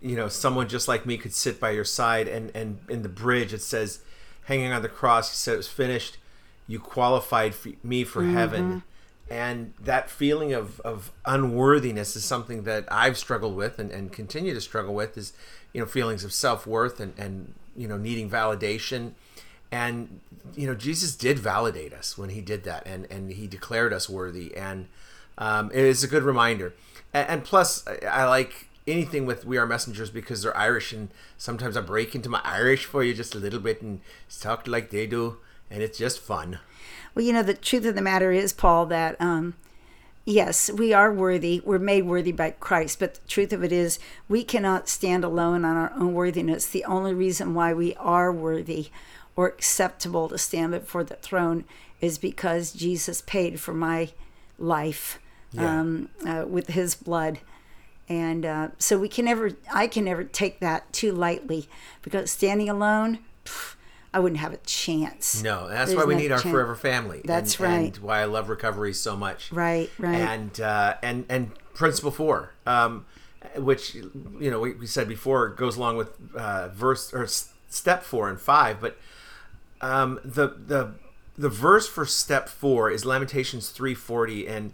you 0.02 0.16
know 0.16 0.28
someone 0.28 0.69
just 0.69 0.88
like 0.88 1.07
me 1.07 1.16
could 1.19 1.35
sit 1.35 1.61
by 1.61 1.71
your 1.71 1.85
side, 1.85 2.28
and 2.28 2.50
and 2.54 2.79
in 2.88 3.03
the 3.03 3.09
bridge 3.09 3.53
it 3.53 3.62
says, 3.62 4.01
hanging 4.44 4.72
on 4.72 4.83
the 4.83 4.88
cross, 4.88 5.31
he 5.31 5.37
said 5.37 5.55
it 5.55 5.59
was 5.59 5.68
finished. 5.68 6.18
You 6.66 6.79
qualified 6.79 7.55
for 7.55 7.70
me 7.83 8.05
for 8.05 8.22
Mm-hmm. 8.22 8.35
heaven, 8.35 8.83
and 9.29 9.72
that 9.81 10.11
feeling 10.11 10.53
of 10.53 10.81
of 10.81 11.12
unworthiness 11.27 12.16
is 12.16 12.25
something 12.25 12.64
that 12.64 12.85
I've 12.90 13.18
struggled 13.18 13.57
with 13.57 13.79
and 13.79 13.90
and 13.90 14.12
continue 14.12 14.55
to 14.55 14.61
struggle 14.61 14.94
with. 14.94 15.16
Is 15.18 15.33
you 15.72 15.81
know 15.81 15.87
feelings 15.87 16.25
of 16.25 16.33
self 16.33 16.66
worth 16.66 17.01
and 17.01 17.14
and 17.18 17.55
you 17.77 17.87
know 17.88 17.96
needing 17.96 18.29
validation 18.29 19.12
and 19.70 20.20
you 20.57 20.66
know 20.66 20.75
jesus 20.75 21.14
did 21.14 21.38
validate 21.38 21.92
us 21.92 22.18
when 22.18 22.31
he 22.31 22.40
did 22.40 22.64
that 22.64 22.83
and 22.87 23.07
and 23.11 23.31
he 23.33 23.46
declared 23.46 23.92
us 23.92 24.09
worthy 24.09 24.57
and 24.57 24.88
um, 25.38 25.70
it 25.72 25.85
is 25.85 26.03
a 26.03 26.09
good 26.09 26.22
reminder 26.25 26.75
and, 27.14 27.29
and 27.29 27.44
plus 27.44 27.85
I, 27.87 28.07
I 28.07 28.25
like 28.25 28.68
anything 28.87 29.27
with 29.27 29.45
we 29.45 29.59
are 29.59 29.66
messengers 29.66 30.11
because 30.11 30.43
they're 30.43 30.57
irish 30.57 30.93
and 30.93 31.11
sometimes 31.37 31.77
i 31.77 31.81
break 31.81 32.14
into 32.14 32.29
my 32.29 32.40
irish 32.45 32.85
for 32.85 33.03
you 33.05 33.12
just 33.14 33.35
a 33.35 33.38
little 33.38 33.61
bit 33.61 33.83
and 33.83 34.01
talk 34.40 34.66
like 34.66 34.90
they 34.90 35.07
do 35.07 35.37
and 35.71 35.83
it's 35.83 35.99
just 35.99 36.19
fun 36.19 36.59
Well, 37.14 37.25
you 37.25 37.33
know, 37.33 37.43
the 37.43 37.55
truth 37.55 37.85
of 37.87 37.95
the 37.95 38.03
matter 38.03 38.31
is, 38.33 38.53
Paul, 38.53 38.87
that 38.87 39.21
um, 39.21 39.55
yes, 40.25 40.71
we 40.71 40.93
are 40.93 41.12
worthy. 41.12 41.61
We're 41.64 41.79
made 41.81 42.05
worthy 42.07 42.33
by 42.33 42.51
Christ. 42.53 42.99
But 43.01 43.14
the 43.14 43.29
truth 43.29 43.53
of 43.53 43.64
it 43.64 43.73
is, 43.73 43.99
we 44.29 44.45
cannot 44.45 44.88
stand 44.88 45.25
alone 45.25 45.64
on 45.64 45.77
our 45.77 45.93
own 45.95 46.14
worthiness. 46.14 46.66
The 46.66 46.85
only 46.85 47.12
reason 47.14 47.53
why 47.55 47.75
we 47.75 47.95
are 47.97 48.33
worthy 48.33 48.90
or 49.37 49.47
acceptable 49.49 50.29
to 50.29 50.38
stand 50.38 50.71
before 50.73 51.03
the 51.05 51.16
throne 51.16 51.64
is 52.01 52.16
because 52.19 52.73
Jesus 52.73 53.23
paid 53.23 53.59
for 53.61 53.75
my 53.75 54.11
life 54.59 55.19
Yeah. 55.53 55.81
um, 55.81 56.09
uh, 56.25 56.45
with 56.49 56.69
his 56.69 56.95
blood. 56.95 57.40
And 58.11 58.44
uh, 58.44 58.68
so 58.79 58.99
we 58.99 59.09
can 59.09 59.25
never, 59.25 59.53
I 59.73 59.87
can 59.87 60.05
never 60.05 60.25
take 60.25 60.59
that 60.61 60.92
too 60.92 61.12
lightly 61.12 61.68
because 62.03 62.31
standing 62.31 62.68
alone, 62.68 63.20
pff, 63.46 63.77
I 64.12 64.18
wouldn't 64.18 64.40
have 64.40 64.53
a 64.53 64.57
chance. 64.66 65.40
no 65.42 65.68
that's 65.68 65.92
There's 65.92 65.96
why 66.03 66.05
we 66.07 66.14
no 66.14 66.20
need 66.20 66.33
our 66.33 66.40
chance. 66.40 66.53
forever 66.53 66.75
family 66.75 67.23
That's 67.25 67.55
and, 67.61 67.64
right. 67.64 67.94
and 67.94 67.99
why 67.99 68.18
i 68.23 68.25
love 68.25 68.49
recovery 68.49 68.92
so 68.92 69.16
much 69.16 69.53
Right, 69.53 69.88
right. 69.99 70.16
and 70.16 70.61
uh, 70.61 70.96
and 71.01 71.25
and 71.29 71.53
principle 71.75 72.11
four, 72.11 72.53
um, 72.66 73.07
which 73.55 73.94
you 73.94 74.51
know 74.51 74.59
we, 74.59 74.73
we 74.73 74.87
said 74.88 75.07
before 75.07 75.49
goes 75.51 75.77
along 75.77 75.96
with 75.96 76.09
uh, 76.35 76.68
verse 76.70 77.14
or 77.14 77.23
s- 77.23 77.53
step 77.68 78.03
four 78.03 78.29
and 78.29 78.40
five, 78.40 78.81
but 78.81 78.99
um, 79.81 80.18
the 80.25 80.49
the 80.66 80.94
the 81.38 81.49
verse 81.49 81.87
for 81.88 82.05
step 82.05 82.49
four 82.49 82.90
is 82.90 83.05
Lamentations 83.05 83.70
three 83.70 83.94
forty, 83.94 84.49
and 84.49 84.73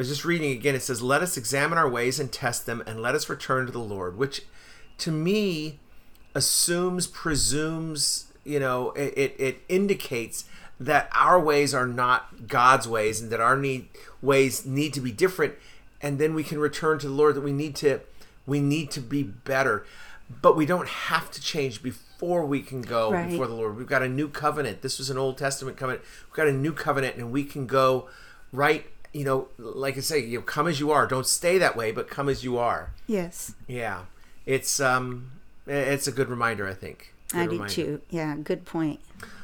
I 0.00 0.02
was 0.02 0.08
just 0.08 0.24
reading 0.24 0.52
again. 0.52 0.74
It 0.74 0.82
says, 0.82 1.02
"Let 1.02 1.20
us 1.20 1.36
examine 1.36 1.76
our 1.76 1.86
ways 1.86 2.18
and 2.18 2.32
test 2.32 2.64
them, 2.64 2.82
and 2.86 3.02
let 3.02 3.14
us 3.14 3.28
return 3.28 3.66
to 3.66 3.72
the 3.72 3.80
Lord," 3.80 4.16
which 4.16 4.46
to 4.96 5.12
me 5.12 5.78
assumes, 6.34 7.06
presumes, 7.06 8.32
you 8.42 8.58
know, 8.58 8.92
it, 8.92 9.12
it, 9.14 9.36
it 9.38 9.60
indicates 9.68 10.46
that 10.80 11.10
our 11.14 11.38
ways 11.38 11.74
are 11.74 11.86
not 11.86 12.48
God's 12.48 12.88
ways 12.88 13.20
and 13.20 13.30
that 13.30 13.40
our 13.42 13.58
need 13.58 13.88
ways 14.22 14.64
need 14.64 14.94
to 14.94 15.02
be 15.02 15.12
different 15.12 15.56
and 16.00 16.18
then 16.18 16.32
we 16.32 16.44
can 16.44 16.58
return 16.58 16.98
to 17.00 17.06
the 17.06 17.12
Lord 17.12 17.34
that 17.34 17.42
we 17.42 17.52
need 17.52 17.76
to 17.76 18.00
we 18.46 18.58
need 18.58 18.90
to 18.92 19.00
be 19.02 19.22
better. 19.22 19.84
But 20.40 20.56
we 20.56 20.64
don't 20.64 20.88
have 20.88 21.30
to 21.32 21.42
change 21.42 21.82
before 21.82 22.46
we 22.46 22.62
can 22.62 22.80
go 22.80 23.12
Right. 23.12 23.28
before 23.28 23.46
the 23.46 23.54
Lord. 23.54 23.76
We've 23.76 23.86
got 23.86 24.00
a 24.00 24.08
new 24.08 24.28
covenant. 24.28 24.80
This 24.80 24.98
was 24.98 25.10
an 25.10 25.18
Old 25.18 25.36
Testament 25.36 25.76
covenant. 25.76 26.04
We've 26.26 26.36
got 26.36 26.48
a 26.48 26.52
new 26.52 26.72
covenant 26.72 27.16
and 27.16 27.30
we 27.30 27.44
can 27.44 27.66
go 27.66 28.08
right, 28.50 28.86
you 29.12 29.24
know, 29.24 29.48
like 29.58 29.96
I 29.96 30.00
say, 30.00 30.20
you 30.20 30.38
know, 30.38 30.42
come 30.44 30.66
as 30.68 30.78
you 30.80 30.90
are. 30.90 31.06
Don't 31.06 31.26
stay 31.26 31.58
that 31.58 31.76
way, 31.76 31.92
but 31.92 32.08
come 32.08 32.28
as 32.28 32.44
you 32.44 32.58
are. 32.58 32.92
Yes, 33.06 33.54
Yeah, 33.66 34.02
it's 34.46 34.80
um, 34.80 35.32
it's 35.66 36.06
a 36.06 36.12
good 36.12 36.28
reminder. 36.28 36.66
I 36.68 36.74
think. 36.74 37.12
I 37.32 37.44
Good 37.44 37.46
do 37.46 37.52
reminder. 37.52 37.74
too. 37.74 38.00
Yeah, 38.10 38.36
good 38.42 38.64
point. 38.64 39.00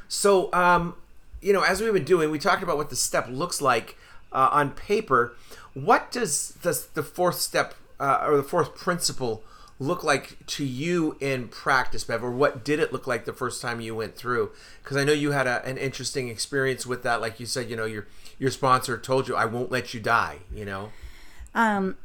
So, 0.09 0.53
um, 0.53 0.95
you 1.41 1.53
know, 1.53 1.63
as 1.63 1.81
we've 1.81 1.93
been 1.93 2.05
doing, 2.05 2.31
we 2.31 2.39
talked 2.39 2.63
about 2.63 2.77
what 2.77 2.91
the 2.91 2.97
step 2.97 3.27
looks 3.29 3.61
like 3.61 3.97
uh, 4.33 4.49
on 4.53 4.71
paper. 4.71 5.35
What 5.75 6.11
does 6.11 6.51
the, 6.63 6.85
the 6.95 7.03
fourth 7.03 7.37
step 7.39 7.75
uh, 8.01 8.25
or 8.27 8.37
the 8.37 8.43
fourth 8.43 8.75
principle 8.77 9.43
look 9.79 10.03
like 10.03 10.45
to 10.47 10.65
you 10.65 11.17
in 11.21 11.49
practice, 11.49 12.05
Bev? 12.05 12.25
Or 12.25 12.31
what 12.31 12.65
did 12.65 12.81
it 12.81 12.93
look 12.93 13.07
like 13.07 13.25
the 13.25 13.33
first 13.33 13.61
time 13.61 13.81
you 13.81 13.95
went 13.95 14.17
through? 14.17 14.53
Because 14.83 14.97
I 14.97 15.05
know 15.05 15.13
you 15.13 15.33
had 15.33 15.47
a, 15.47 15.65
an 15.65 15.77
interesting 15.77 16.29
experience 16.29 16.87
with 16.87 17.03
that. 17.03 17.21
Like 17.21 17.39
you 17.41 17.47
said, 17.47 17.69
you 17.69 17.77
know, 17.77 17.85
your 17.85 18.07
your 18.39 18.51
sponsor 18.51 18.99
told 18.99 19.29
you, 19.29 19.37
"I 19.37 19.45
won't 19.45 19.71
let 19.71 19.95
you 19.95 20.01
die." 20.01 20.39
You 20.55 20.65
know. 20.65 20.93
Um, 21.55 21.97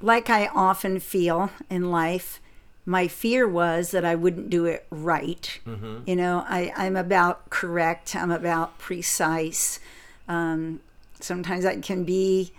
like 0.00 0.30
I 0.30 0.46
often 0.48 1.00
feel 1.00 1.50
in 1.70 1.90
life, 1.90 2.40
my 2.84 3.08
fear 3.08 3.48
was 3.48 3.90
that 3.90 4.04
I 4.04 4.14
wouldn't 4.14 4.50
do 4.50 4.64
it 4.64 4.86
right. 4.90 5.58
You 6.06 6.16
know, 6.16 6.44
I, 6.48 6.72
I'm 6.76 6.96
about 6.96 7.50
correct, 7.50 8.14
I'm 8.14 8.30
about 8.30 8.78
precise. 8.78 9.80
Um, 10.28 10.80
sometimes 11.18 11.64
I 11.64 11.76
can 11.80 12.04
be 12.04 12.52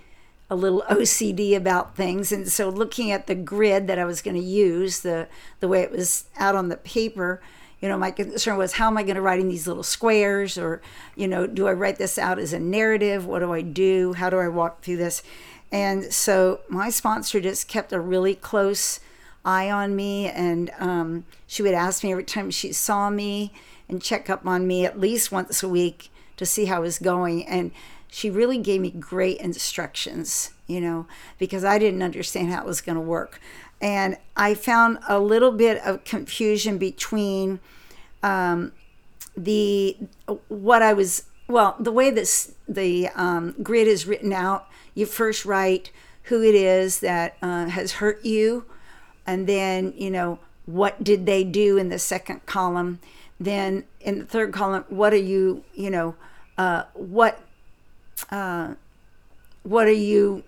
a 0.49 0.55
little 0.55 0.83
OCD 0.89 1.55
about 1.55 1.95
things. 1.95 2.31
And 2.31 2.49
so 2.49 2.69
looking 2.69 3.11
at 3.11 3.27
the 3.27 3.35
grid 3.35 3.87
that 3.87 3.99
I 3.99 4.05
was 4.05 4.21
going 4.21 4.37
to 4.37 4.43
use, 4.43 5.01
the, 5.01 5.27
the 5.59 5.67
way 5.67 5.81
it 5.81 5.91
was 5.91 6.25
out 6.37 6.55
on 6.55 6.69
the 6.69 6.77
paper, 6.77 7.41
you 7.81 7.89
know, 7.89 7.97
my 7.97 8.11
concern 8.11 8.57
was 8.57 8.73
how 8.73 8.87
am 8.87 8.97
I 8.97 9.03
going 9.03 9.15
to 9.15 9.21
write 9.21 9.39
in 9.39 9.49
these 9.49 9.67
little 9.67 9.83
squares? 9.83 10.57
Or, 10.57 10.81
you 11.15 11.27
know, 11.27 11.45
do 11.45 11.67
I 11.67 11.73
write 11.73 11.97
this 11.97 12.17
out 12.17 12.39
as 12.39 12.53
a 12.53 12.59
narrative? 12.59 13.25
What 13.25 13.39
do 13.39 13.53
I 13.53 13.61
do? 13.61 14.13
How 14.13 14.29
do 14.29 14.37
I 14.37 14.47
walk 14.47 14.81
through 14.81 14.97
this? 14.97 15.21
And 15.71 16.11
so 16.13 16.61
my 16.69 16.89
sponsor 16.89 17.39
just 17.41 17.67
kept 17.67 17.91
a 17.91 17.99
really 17.99 18.33
close 18.33 18.99
eye 19.45 19.69
on 19.69 19.95
me. 19.95 20.27
And 20.27 20.71
um, 20.79 21.25
she 21.45 21.61
would 21.61 21.73
ask 21.73 22.03
me 22.03 22.11
every 22.11 22.23
time 22.23 22.49
she 22.51 22.71
saw 22.73 23.09
me 23.09 23.51
and 23.89 24.01
check 24.01 24.29
up 24.29 24.45
on 24.45 24.65
me 24.65 24.85
at 24.85 24.99
least 24.99 25.31
once 25.31 25.61
a 25.61 25.69
week 25.69 26.09
to 26.37 26.45
see 26.45 26.65
how 26.65 26.77
I 26.77 26.79
was 26.79 26.99
going. 26.99 27.45
And 27.45 27.71
she 28.09 28.29
really 28.29 28.57
gave 28.57 28.81
me 28.81 28.91
great 28.91 29.37
instructions, 29.37 30.51
you 30.65 30.79
know, 30.79 31.07
because 31.37 31.63
I 31.63 31.77
didn't 31.77 32.01
understand 32.01 32.51
how 32.51 32.61
it 32.61 32.65
was 32.65 32.81
going 32.81 32.95
to 32.95 33.01
work. 33.01 33.39
And 33.81 34.17
I 34.35 34.53
found 34.53 34.99
a 35.07 35.19
little 35.19 35.51
bit 35.51 35.81
of 35.85 36.03
confusion 36.03 36.77
between 36.77 37.59
um, 38.23 38.71
the 39.35 39.95
what 40.47 40.81
I 40.81 40.93
was 40.93 41.23
well 41.47 41.75
the 41.79 41.91
way 41.91 42.09
this 42.09 42.53
the 42.67 43.09
um, 43.09 43.55
grid 43.61 43.87
is 43.87 44.07
written 44.07 44.33
out. 44.33 44.67
You 44.95 45.05
first 45.05 45.45
write 45.45 45.91
who 46.23 46.41
it 46.41 46.55
is 46.55 47.01
that 47.01 47.37
uh, 47.41 47.67
has 47.67 47.93
hurt 47.93 48.25
you, 48.25 48.65
and 49.27 49.47
then 49.47 49.93
you 49.95 50.09
know 50.09 50.39
what 50.65 51.03
did 51.03 51.25
they 51.25 51.43
do 51.43 51.77
in 51.77 51.89
the 51.89 51.99
second 51.99 52.45
column. 52.45 52.99
Then 53.39 53.83
in 54.01 54.19
the 54.19 54.25
third 54.25 54.51
column, 54.51 54.85
what 54.89 55.13
are 55.13 55.17
you 55.17 55.63
you 55.75 55.91
know 55.91 56.15
uh, 56.57 56.83
what 56.95 57.39
uh, 58.31 58.73
what 59.63 59.87
are 59.87 59.91
you 59.91 60.43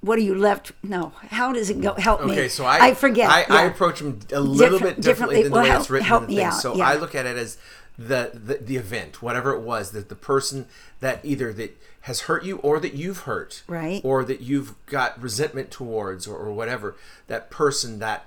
what 0.00 0.18
are 0.18 0.22
you 0.22 0.34
left 0.34 0.72
no 0.82 1.12
how 1.30 1.52
does 1.52 1.70
it 1.70 1.80
go 1.80 1.94
help 1.94 2.24
me 2.24 2.32
Okay, 2.32 2.48
so 2.48 2.64
I 2.64 2.88
I 2.88 2.94
forget 2.94 3.28
I, 3.30 3.44
I 3.48 3.62
approach 3.64 4.00
them 4.00 4.20
a 4.32 4.40
little 4.40 4.78
Different- 4.78 4.96
bit 4.96 5.04
differently 5.04 5.36
differently. 5.36 5.42
than 5.44 5.52
Well, 5.52 5.62
the 5.62 5.64
way 5.64 5.70
help- 5.70 5.80
it's 5.82 5.90
written 5.90 6.06
help 6.06 6.22
in 6.22 6.28
the 6.28 6.34
me 6.34 6.36
thing. 6.38 6.46
out, 6.46 6.60
So 6.60 6.76
yeah. 6.76 6.88
I 6.88 6.94
look 6.96 7.14
at 7.14 7.26
it 7.26 7.36
as 7.36 7.58
the, 7.98 8.30
the 8.34 8.54
the 8.58 8.76
event, 8.76 9.22
whatever 9.22 9.52
it 9.54 9.60
was, 9.62 9.92
that 9.92 10.08
the 10.10 10.14
person 10.14 10.66
that 11.00 11.20
either 11.24 11.50
that 11.54 11.80
has 12.02 12.20
hurt 12.22 12.44
you 12.44 12.58
or 12.58 12.78
that 12.78 12.92
you've 12.94 13.20
hurt, 13.20 13.62
Right. 13.66 14.00
or 14.04 14.22
that 14.24 14.40
you've 14.42 14.74
got 14.86 15.20
resentment 15.20 15.70
towards, 15.70 16.26
or, 16.26 16.36
or 16.36 16.52
whatever. 16.52 16.94
That 17.26 17.50
person, 17.50 17.98
that 18.00 18.26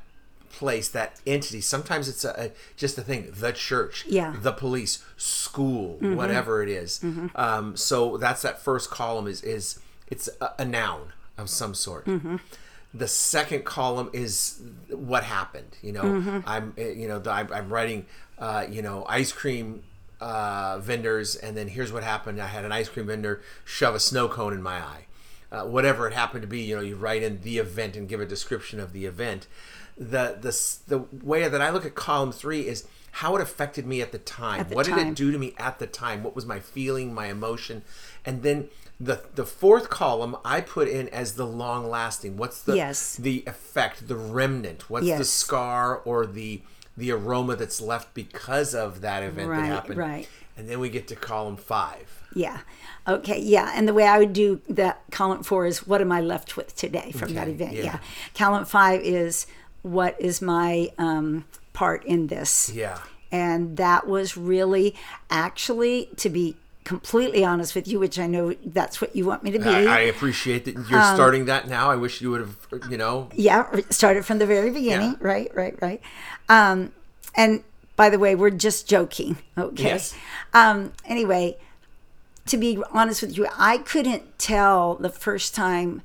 place, 0.49 0.89
that 0.89 1.19
entity. 1.25 1.61
Sometimes 1.61 2.07
it's 2.09 2.23
a, 2.25 2.29
a 2.45 2.51
just 2.75 2.97
a 2.97 3.01
thing. 3.01 3.31
The 3.31 3.51
church, 3.51 4.05
Yeah. 4.07 4.35
the 4.41 4.51
police, 4.51 5.03
school, 5.17 5.97
whatever 5.99 6.61
it 6.63 6.69
is. 6.69 7.01
Um, 7.35 7.75
so 7.77 8.17
that's 8.17 8.41
that 8.41 8.61
first 8.61 8.89
column 8.89 9.27
is 9.27 9.41
is 9.43 9.79
it's 10.07 10.29
a, 10.41 10.51
a 10.59 10.65
noun 10.65 11.13
of 11.37 11.49
some 11.49 11.73
sort. 11.73 12.07
The 12.93 13.07
second 13.07 13.65
column 13.65 14.09
is 14.13 14.61
what 14.89 15.23
happened. 15.23 15.77
You 15.83 15.91
know, 15.91 16.41
I'm 16.47 16.73
eh, 16.77 16.89
you 16.91 17.07
know 17.07 17.21
I'm, 17.29 17.51
I'm 17.53 17.69
writing 17.71 18.05
uh, 18.39 18.65
you 18.69 18.81
know 18.81 19.05
ice 19.07 19.31
cream 19.31 19.83
uh, 20.19 20.79
vendors, 20.79 21.35
and 21.35 21.55
then 21.55 21.67
here's 21.67 21.91
what 21.93 22.03
happened. 22.03 22.41
I 22.41 22.47
had 22.47 22.65
an 22.65 22.71
ice 22.71 22.89
cream 22.89 23.05
vendor 23.07 23.41
shove 23.63 23.93
a 23.95 23.99
snow 23.99 24.27
cone 24.27 24.53
in 24.53 24.61
my 24.63 24.77
eye. 24.79 25.05
Uh, 25.51 25.63
whatever 25.65 26.05
it 26.07 26.13
happened 26.13 26.41
to 26.43 26.47
be, 26.47 26.61
you 26.61 26.75
know, 26.75 26.81
you 26.81 26.95
write 26.95 27.23
in 27.23 27.41
the 27.41 27.57
event 27.57 27.95
and 27.95 28.07
give 28.07 28.19
a 28.21 28.25
description 28.25 28.79
of 28.79 28.93
the 28.93 29.05
event. 29.05 29.47
The 29.99 30.37
the 30.39 30.51
the 30.87 31.25
way 31.25 31.47
that 31.47 31.61
I 31.61 31.69
look 31.71 31.85
at 31.85 31.93
column 31.93 32.31
three 32.31 32.67
is 32.67 32.87
how 33.11 33.35
it 33.35 33.41
affected 33.41 33.85
me 33.85 34.01
at 34.01 34.11
the 34.11 34.17
time. 34.17 34.61
At 34.61 34.69
the 34.69 34.75
what 34.75 34.85
did 34.85 34.97
it 34.97 35.13
do 35.15 35.31
to 35.31 35.37
me 35.37 35.53
at 35.57 35.77
the 35.79 35.87
time? 35.87 36.23
What 36.23 36.35
was 36.35 36.45
my 36.45 36.59
feeling, 36.59 37.13
my 37.13 37.27
emotion? 37.27 37.81
And 38.23 38.41
then 38.43 38.69
the 38.99 39.23
the 39.35 39.45
fourth 39.45 39.89
column 39.89 40.37
I 40.45 40.61
put 40.61 40.87
in 40.87 41.09
as 41.09 41.33
the 41.33 41.45
long 41.45 41.89
lasting. 41.89 42.37
What's 42.37 42.61
the 42.61 42.75
Yes. 42.77 43.17
the 43.17 43.43
effect, 43.45 44.07
the 44.07 44.15
remnant? 44.15 44.89
What's 44.89 45.07
the 45.07 45.25
scar 45.25 45.97
or 45.97 46.25
the 46.25 46.61
the 46.95 47.11
aroma 47.11 47.55
that's 47.57 47.81
left 47.81 48.13
because 48.13 48.73
of 48.75 49.01
that 49.01 49.23
event 49.23 49.49
Right, 49.49 49.61
that 49.61 49.65
happened? 49.67 49.97
right. 49.97 50.27
And 50.57 50.69
then 50.69 50.79
we 50.79 50.89
get 50.89 51.07
to 51.09 51.15
column 51.15 51.55
five. 51.57 52.23
Yeah. 52.35 52.59
Okay. 53.07 53.39
Yeah. 53.41 53.71
And 53.73 53.87
the 53.87 53.93
way 53.93 54.05
I 54.05 54.19
would 54.19 54.33
do 54.33 54.61
that 54.69 55.01
column 55.11 55.43
four 55.43 55.65
is 55.65 55.87
what 55.87 55.99
am 56.01 56.11
I 56.11 56.19
left 56.21 56.55
with 56.57 56.75
today 56.75 57.11
from 57.11 57.33
that 57.33 57.47
event? 57.47 57.73
yeah. 57.73 57.83
Yeah. 57.83 57.99
Column 58.35 58.65
five 58.65 59.01
is 59.01 59.47
what 59.81 60.19
is 60.19 60.41
my 60.41 60.89
um, 60.97 61.45
part 61.73 62.03
in 62.05 62.27
this? 62.27 62.71
Yeah. 62.73 62.99
And 63.31 63.77
that 63.77 64.07
was 64.07 64.35
really 64.35 64.95
actually, 65.29 66.09
to 66.17 66.29
be 66.29 66.55
completely 66.83 67.45
honest 67.45 67.75
with 67.75 67.87
you, 67.87 67.99
which 67.99 68.17
I 68.17 68.25
know 68.25 68.55
that's 68.65 68.99
what 68.99 69.15
you 69.15 69.25
want 69.25 69.43
me 69.43 69.51
to 69.51 69.59
be. 69.59 69.69
I, 69.69 69.97
I 69.97 69.99
appreciate 69.99 70.65
that 70.65 70.73
you're 70.89 70.99
Um, 70.99 71.15
starting 71.15 71.45
that 71.45 71.67
now. 71.67 71.91
I 71.91 71.95
wish 71.95 72.21
you 72.21 72.31
would 72.31 72.41
have, 72.41 72.57
you 72.89 72.97
know, 72.97 73.29
yeah, 73.35 73.69
started 73.91 74.25
from 74.25 74.39
the 74.39 74.47
very 74.47 74.71
beginning. 74.71 75.11
Yeah. 75.11 75.17
Right, 75.27 75.51
right, 75.53 75.75
right. 75.81 76.01
Um, 76.47 76.91
and 77.35 77.63
by 77.95 78.09
the 78.09 78.17
way, 78.17 78.33
we're 78.33 78.49
just 78.49 78.87
joking. 78.87 79.37
Okay. 79.55 79.83
Yes. 79.83 80.15
Um, 80.53 80.93
anyway, 81.05 81.57
to 82.47 82.57
be 82.57 82.81
honest 82.91 83.21
with 83.21 83.37
you, 83.37 83.45
I 83.55 83.77
couldn't 83.77 84.39
tell 84.39 84.95
the 84.95 85.09
first 85.09 85.53
time 85.53 86.01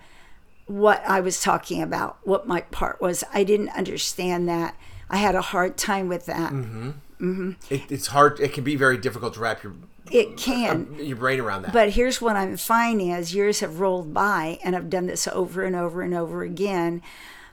what 0.66 1.02
I 1.06 1.20
was 1.20 1.40
talking 1.40 1.82
about, 1.82 2.18
what 2.24 2.46
my 2.46 2.62
part 2.62 3.00
was. 3.00 3.24
I 3.32 3.44
didn't 3.44 3.70
understand 3.70 4.48
that. 4.48 4.76
I 5.10 5.18
had 5.18 5.34
a 5.34 5.42
hard 5.42 5.76
time 5.76 6.08
with 6.08 6.26
that. 6.26 6.52
Mm-hmm. 6.52 6.90
Mm-hmm. 7.20 7.52
it, 7.70 7.82
it's 7.90 8.08
hard. 8.08 8.40
It 8.40 8.52
can 8.52 8.64
be 8.64 8.76
very 8.76 8.98
difficult 8.98 9.34
to 9.34 9.40
wrap 9.40 9.62
your 9.62 9.74
It 10.10 10.36
can. 10.36 10.96
Uh, 10.98 11.02
your 11.02 11.16
brain 11.16 11.40
around 11.40 11.62
that. 11.62 11.72
But 11.72 11.90
here's 11.90 12.20
what 12.20 12.36
I'm 12.36 12.56
finding 12.56 13.12
as 13.12 13.34
years 13.34 13.60
have 13.60 13.80
rolled 13.80 14.12
by, 14.12 14.58
and 14.64 14.74
I've 14.74 14.90
done 14.90 15.06
this 15.06 15.28
over 15.28 15.62
and 15.62 15.76
over 15.76 16.02
and 16.02 16.12
over 16.14 16.42
again. 16.42 17.02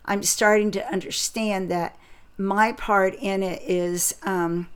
I'm 0.05 0.23
starting 0.23 0.71
to 0.71 0.91
understand 0.91 1.69
that 1.69 1.97
my 2.37 2.71
part 2.71 3.15
in 3.15 3.43
it 3.43 3.61
is 3.61 4.15
um, 4.23 4.67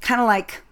kind 0.00 0.20
of 0.20 0.26
like 0.26 0.62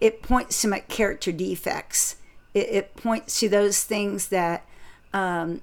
it 0.00 0.22
points 0.22 0.60
to 0.62 0.68
my 0.68 0.80
character 0.80 1.30
defects. 1.30 2.16
It, 2.52 2.68
it 2.70 2.96
points 2.96 3.38
to 3.40 3.48
those 3.48 3.84
things 3.84 4.28
that 4.28 4.66
um, 5.12 5.60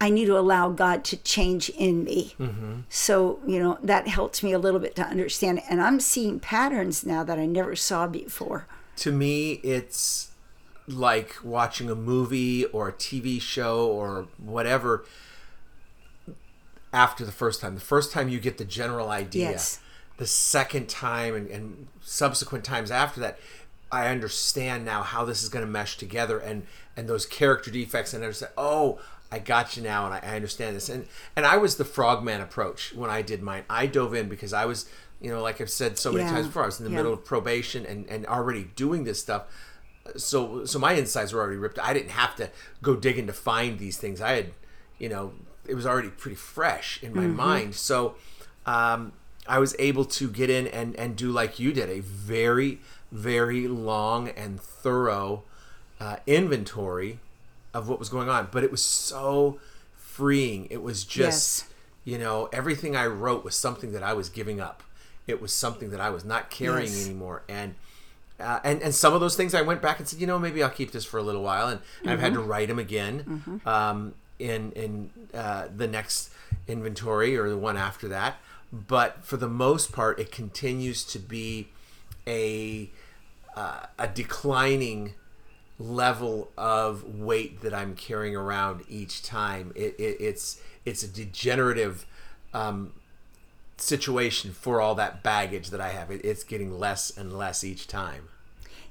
I 0.00 0.10
need 0.10 0.26
to 0.26 0.36
allow 0.38 0.68
God 0.70 1.04
to 1.04 1.16
change 1.16 1.70
in 1.70 2.04
me. 2.04 2.34
So, 2.88 3.38
you 3.46 3.58
know, 3.58 3.78
that 3.82 4.08
helps 4.08 4.42
me 4.42 4.52
a 4.52 4.58
little 4.58 4.80
bit 4.80 4.94
to 4.96 5.02
understand. 5.02 5.62
And 5.70 5.80
I'm 5.80 6.00
seeing 6.00 6.40
patterns 6.40 7.06
now 7.06 7.24
that 7.24 7.38
I 7.38 7.46
never 7.46 7.74
saw 7.76 8.06
before. 8.06 8.66
to 8.96 9.10
me, 9.12 9.52
it's 9.62 10.30
like 10.86 11.36
watching 11.42 11.88
a 11.88 11.94
movie 11.94 12.64
or 12.66 12.88
a 12.88 12.92
TV 12.92 13.40
show 13.40 13.88
or 13.88 14.28
whatever. 14.38 15.04
After 16.92 17.24
the 17.24 17.32
first 17.32 17.60
time, 17.60 17.74
the 17.74 17.80
first 17.80 18.12
time 18.12 18.28
you 18.28 18.38
get 18.38 18.58
the 18.58 18.64
general 18.64 19.10
idea. 19.10 19.50
Yes. 19.52 19.80
The 20.16 20.26
second 20.26 20.88
time 20.88 21.34
and, 21.34 21.48
and 21.48 21.88
subsequent 22.02 22.64
times 22.64 22.92
after 22.92 23.18
that, 23.20 23.38
I 23.90 24.08
understand 24.08 24.84
now 24.84 25.02
how 25.02 25.24
this 25.24 25.42
is 25.42 25.48
going 25.48 25.64
to 25.64 25.70
mesh 25.70 25.96
together 25.96 26.38
and 26.38 26.66
and 26.96 27.08
those 27.08 27.26
character 27.26 27.70
defects 27.70 28.12
and 28.14 28.22
I 28.22 28.26
understand. 28.26 28.52
Oh, 28.56 29.00
I 29.32 29.38
got 29.40 29.76
you 29.76 29.82
now, 29.82 30.04
and 30.06 30.14
I, 30.14 30.20
I 30.22 30.36
understand 30.36 30.76
this. 30.76 30.88
And 30.88 31.06
and 31.36 31.44
I 31.46 31.56
was 31.56 31.76
the 31.76 31.84
frogman 31.84 32.40
approach 32.40 32.94
when 32.94 33.10
I 33.10 33.22
did 33.22 33.42
mine. 33.42 33.64
I 33.68 33.86
dove 33.86 34.14
in 34.14 34.28
because 34.28 34.52
I 34.52 34.64
was, 34.64 34.86
you 35.20 35.30
know, 35.30 35.42
like 35.42 35.60
I've 35.60 35.70
said 35.70 35.98
so 35.98 36.12
many 36.12 36.24
Yeah. 36.24 36.30
times 36.30 36.46
before, 36.46 36.62
I 36.62 36.66
was 36.66 36.78
in 36.78 36.84
the 36.84 36.90
Yeah. 36.90 36.98
middle 36.98 37.12
of 37.12 37.24
probation 37.24 37.84
and 37.86 38.06
and 38.08 38.26
already 38.26 38.70
doing 38.76 39.04
this 39.04 39.20
stuff. 39.20 39.44
So 40.16 40.64
so 40.66 40.78
my 40.78 40.92
insides 40.92 41.32
were 41.32 41.40
already 41.40 41.56
ripped. 41.56 41.78
I 41.78 41.92
didn't 41.94 42.10
have 42.10 42.36
to 42.36 42.50
go 42.82 42.94
digging 42.94 43.26
to 43.26 43.32
find 43.32 43.78
these 43.78 43.96
things. 43.96 44.20
I 44.20 44.32
had, 44.32 44.52
you 44.98 45.08
know, 45.08 45.32
it 45.66 45.74
was 45.74 45.86
already 45.86 46.10
pretty 46.10 46.36
fresh 46.36 47.02
in 47.02 47.14
my 47.14 47.26
mind. 47.26 47.74
So 47.74 48.14
um, 48.66 49.12
I 49.48 49.58
was 49.58 49.74
able 49.78 50.04
to 50.04 50.28
get 50.28 50.50
in 50.50 50.66
and 50.68 50.94
and 50.96 51.16
do 51.16 51.30
like 51.32 51.58
you 51.58 51.72
did, 51.72 51.88
a 51.88 52.00
very 52.00 52.80
very 53.10 53.66
long 53.66 54.28
and 54.28 54.60
thorough 54.60 55.44
uh, 56.00 56.16
inventory 56.26 57.18
of 57.72 57.88
what 57.88 57.98
was 57.98 58.08
going 58.08 58.28
on. 58.28 58.48
But 58.52 58.64
it 58.64 58.70
was 58.70 58.82
so 58.84 59.58
freeing. 59.96 60.66
It 60.70 60.82
was 60.82 61.04
just 61.04 61.60
Yes. 61.64 61.68
you 62.04 62.18
know 62.18 62.48
everything 62.52 62.94
I 62.96 63.06
wrote 63.06 63.44
was 63.44 63.54
something 63.56 63.92
that 63.92 64.02
I 64.02 64.12
was 64.12 64.28
giving 64.28 64.60
up. 64.60 64.82
It 65.26 65.40
was 65.40 65.52
something 65.54 65.90
that 65.90 66.00
I 66.00 66.10
was 66.10 66.24
not 66.24 66.50
carrying 66.50 66.92
Yes. 66.92 67.06
anymore, 67.06 67.42
and 67.48 67.74
uh, 68.38 68.60
and 68.64 68.82
and 68.82 68.94
some 68.94 69.14
of 69.14 69.20
those 69.20 69.36
things 69.36 69.54
I 69.54 69.62
went 69.62 69.80
back 69.80 69.98
and 70.00 70.08
said, 70.08 70.20
you 70.20 70.26
know, 70.26 70.38
maybe 70.38 70.62
I'll 70.62 70.70
keep 70.70 70.90
this 70.92 71.04
for 71.04 71.18
a 71.18 71.22
little 71.22 71.42
while, 71.42 71.68
and 71.68 71.80
I've 72.04 72.20
had 72.20 72.32
to 72.34 72.40
Mm-hmm. 72.40 72.48
write 72.48 72.68
them 72.68 72.78
again 72.78 73.60
um, 73.64 74.14
in 74.38 74.72
in 74.72 75.10
uh, 75.32 75.68
the 75.74 75.86
next 75.86 76.30
inventory 76.68 77.36
or 77.36 77.48
the 77.48 77.56
one 77.56 77.76
after 77.76 78.08
that. 78.08 78.36
But 78.72 79.24
for 79.24 79.36
the 79.36 79.48
most 79.48 79.92
part, 79.92 80.18
it 80.18 80.32
continues 80.32 81.04
to 81.04 81.18
be 81.20 81.68
a 82.26 82.90
uh, 83.56 83.86
a 83.98 84.08
declining 84.08 85.14
level 85.78 86.50
of 86.56 87.18
weight 87.18 87.60
that 87.62 87.74
I'm 87.74 87.94
carrying 87.94 88.36
around 88.36 88.84
each 88.88 89.22
time. 89.22 89.72
It, 89.74 89.94
it, 89.98 90.16
it's 90.20 90.60
it's 90.84 91.02
a 91.02 91.08
degenerative 91.08 92.06
um, 92.52 92.92
situation 93.76 94.52
for 94.52 94.80
all 94.80 94.94
that 94.96 95.22
baggage 95.22 95.70
that 95.70 95.80
I 95.80 95.90
have. 95.90 96.10
It, 96.10 96.24
it's 96.24 96.44
getting 96.44 96.78
less 96.78 97.16
and 97.16 97.36
less 97.36 97.64
each 97.64 97.86
time. 97.86 98.28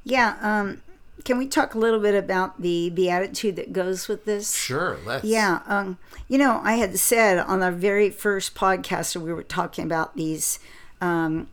Yeah. 0.04 0.38
Um, 0.42 0.82
can 1.24 1.38
we 1.38 1.48
talk 1.48 1.76
a 1.76 1.80
little 1.80 2.00
bit 2.00 2.16
about 2.16 2.62
the 2.62 2.90
beatitude 2.90 3.56
that 3.56 3.72
goes 3.72 4.08
with 4.08 4.26
this? 4.26 4.54
Sure, 4.54 4.98
let's. 5.06 5.24
Yeah. 5.24 5.62
Um, 5.68 5.98
you 6.28 6.38
know, 6.38 6.60
I 6.64 6.74
had 6.74 6.98
said 7.00 7.38
on 7.38 7.62
our 7.62 7.72
very 7.72 8.10
first 8.10 8.56
podcast 8.56 9.16
we 9.16 9.32
were 9.32 9.44
talking 9.44 9.86
about 9.86 10.18
these 10.18 10.60
um, 11.00 11.48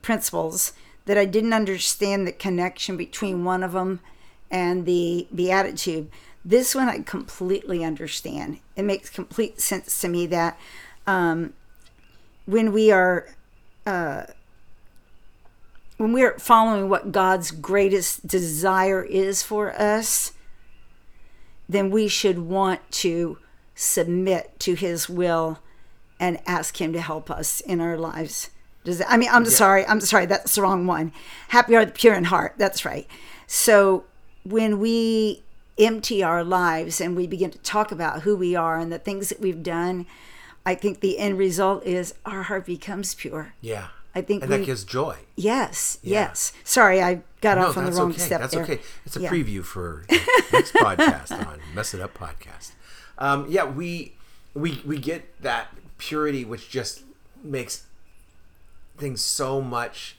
principles 0.00 0.72
that 1.04 1.18
I 1.18 1.24
didn't 1.24 1.52
understand 1.52 2.26
the 2.26 2.32
connection 2.32 2.96
between 2.96 3.44
one 3.44 3.62
of 3.62 3.72
them 3.72 4.00
and 4.52 4.84
the 4.86 5.26
beatitude. 5.34 6.10
This 6.44 6.74
one 6.74 6.88
I 6.88 6.98
completely 7.00 7.82
understand. 7.82 8.60
It 8.76 8.82
makes 8.82 9.08
complete 9.10 9.60
sense 9.60 10.00
to 10.02 10.08
me 10.08 10.26
that 10.26 10.58
um, 11.06 11.54
when 12.46 12.72
we 12.72 12.92
are 12.92 13.28
uh, 13.86 14.24
when 15.96 16.12
we're 16.12 16.38
following 16.38 16.88
what 16.88 17.12
God's 17.12 17.50
greatest 17.50 18.26
desire 18.26 19.02
is 19.02 19.42
for 19.42 19.72
us, 19.72 20.32
then 21.68 21.90
we 21.90 22.08
should 22.08 22.38
want 22.40 22.80
to 22.90 23.38
submit 23.74 24.58
to 24.60 24.74
His 24.74 25.08
will 25.08 25.60
and 26.18 26.40
ask 26.46 26.80
Him 26.80 26.92
to 26.92 27.00
help 27.00 27.30
us 27.30 27.60
in 27.60 27.80
our 27.80 27.96
lives. 27.96 28.50
Does 28.84 28.98
that, 28.98 29.10
I 29.10 29.16
mean, 29.16 29.28
I'm 29.30 29.44
sorry, 29.44 29.86
I'm 29.86 30.00
sorry, 30.00 30.26
that's 30.26 30.56
the 30.56 30.62
wrong 30.62 30.86
one. 30.86 31.12
Happy 31.48 31.76
are 31.76 31.84
the 31.84 31.92
pure 31.92 32.14
in 32.14 32.24
heart. 32.24 32.54
That's 32.58 32.84
right. 32.84 33.06
So 33.46 34.04
when 34.44 34.78
we 34.78 35.42
empty 35.78 36.22
our 36.22 36.44
lives 36.44 37.00
and 37.00 37.16
we 37.16 37.26
begin 37.26 37.50
to 37.50 37.58
talk 37.58 37.90
about 37.92 38.22
who 38.22 38.36
we 38.36 38.54
are 38.54 38.78
and 38.78 38.92
the 38.92 38.98
things 38.98 39.28
that 39.30 39.40
we've 39.40 39.62
done, 39.62 40.06
I 40.66 40.74
think 40.74 41.00
the 41.00 41.18
end 41.18 41.38
result 41.38 41.84
is 41.84 42.14
our 42.26 42.44
heart 42.44 42.66
becomes 42.66 43.14
pure. 43.14 43.54
Yeah. 43.60 43.88
I 44.14 44.20
think 44.20 44.42
and 44.42 44.50
we- 44.50 44.58
that 44.58 44.66
gives 44.66 44.84
joy. 44.84 45.16
Yes, 45.36 45.98
yes. 46.02 46.52
Sorry, 46.64 47.00
I 47.02 47.22
got 47.40 47.56
No, 47.56 47.68
off 47.68 47.78
on 47.78 47.86
the 47.86 47.92
wrong 47.92 48.10
okay. 48.10 48.18
step 48.20 48.40
That's 48.42 48.54
there. 48.54 48.62
okay. 48.64 48.80
It's 49.06 49.16
a 49.16 49.20
Yeah. 49.22 49.30
preview 49.30 49.64
for 49.64 50.04
next 50.52 50.74
podcast 50.74 51.32
on 51.46 51.60
Mess 51.74 51.94
It 51.94 52.00
Up 52.02 52.12
podcast. 52.16 52.72
Um, 53.18 53.46
yeah, 53.48 53.64
we 53.64 54.12
we 54.54 54.82
we 54.84 54.98
get 54.98 55.40
that 55.40 55.68
purity, 55.96 56.44
which 56.44 56.68
just 56.68 57.04
makes 57.42 57.86
things 58.98 59.22
so 59.22 59.62
much 59.62 60.16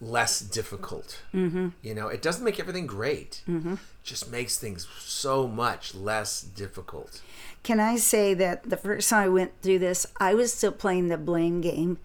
less 0.00 0.40
difficult. 0.40 1.22
Mm-hmm. 1.34 1.68
You 1.82 1.94
know, 1.94 2.08
it 2.08 2.22
doesn't 2.22 2.44
make 2.44 2.60
everything 2.60 2.86
great. 2.86 3.42
Mm-hmm. 3.48 3.74
Just 4.02 4.30
makes 4.30 4.58
things 4.58 4.86
so 4.98 5.48
much 5.48 5.94
less 5.94 6.40
difficult. 6.40 7.20
Can 7.62 7.80
I 7.80 7.96
say 7.96 8.34
that 8.34 8.70
the 8.70 8.76
first 8.76 9.10
time 9.10 9.24
I 9.24 9.28
went 9.28 9.60
through 9.60 9.80
this, 9.80 10.06
I 10.20 10.34
was 10.34 10.52
still 10.52 10.72
playing 10.72 11.08
the 11.08 11.18
blame 11.18 11.60
game. 11.60 11.98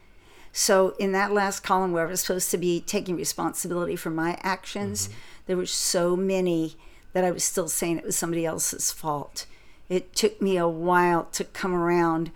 So 0.51 0.95
in 0.99 1.11
that 1.13 1.31
last 1.31 1.61
column 1.61 1.91
where 1.91 2.07
I 2.07 2.09
was 2.09 2.21
supposed 2.21 2.51
to 2.51 2.57
be 2.57 2.79
taking 2.81 3.15
responsibility 3.15 3.95
for 3.95 4.09
my 4.09 4.37
actions, 4.43 5.09
there 5.45 5.57
were 5.57 5.65
so 5.65 6.15
many 6.15 6.75
that 7.13 7.23
I 7.23 7.31
was 7.31 7.43
still 7.43 7.67
saying 7.67 7.97
it 7.97 8.05
was 8.05 8.15
somebody 8.15 8.45
else's 8.45 8.91
fault. 8.91 9.45
It 9.89 10.15
took 10.15 10.41
me 10.41 10.57
a 10.57 10.67
while 10.67 11.25
to 11.25 11.43
come 11.43 11.73
around 11.73 12.31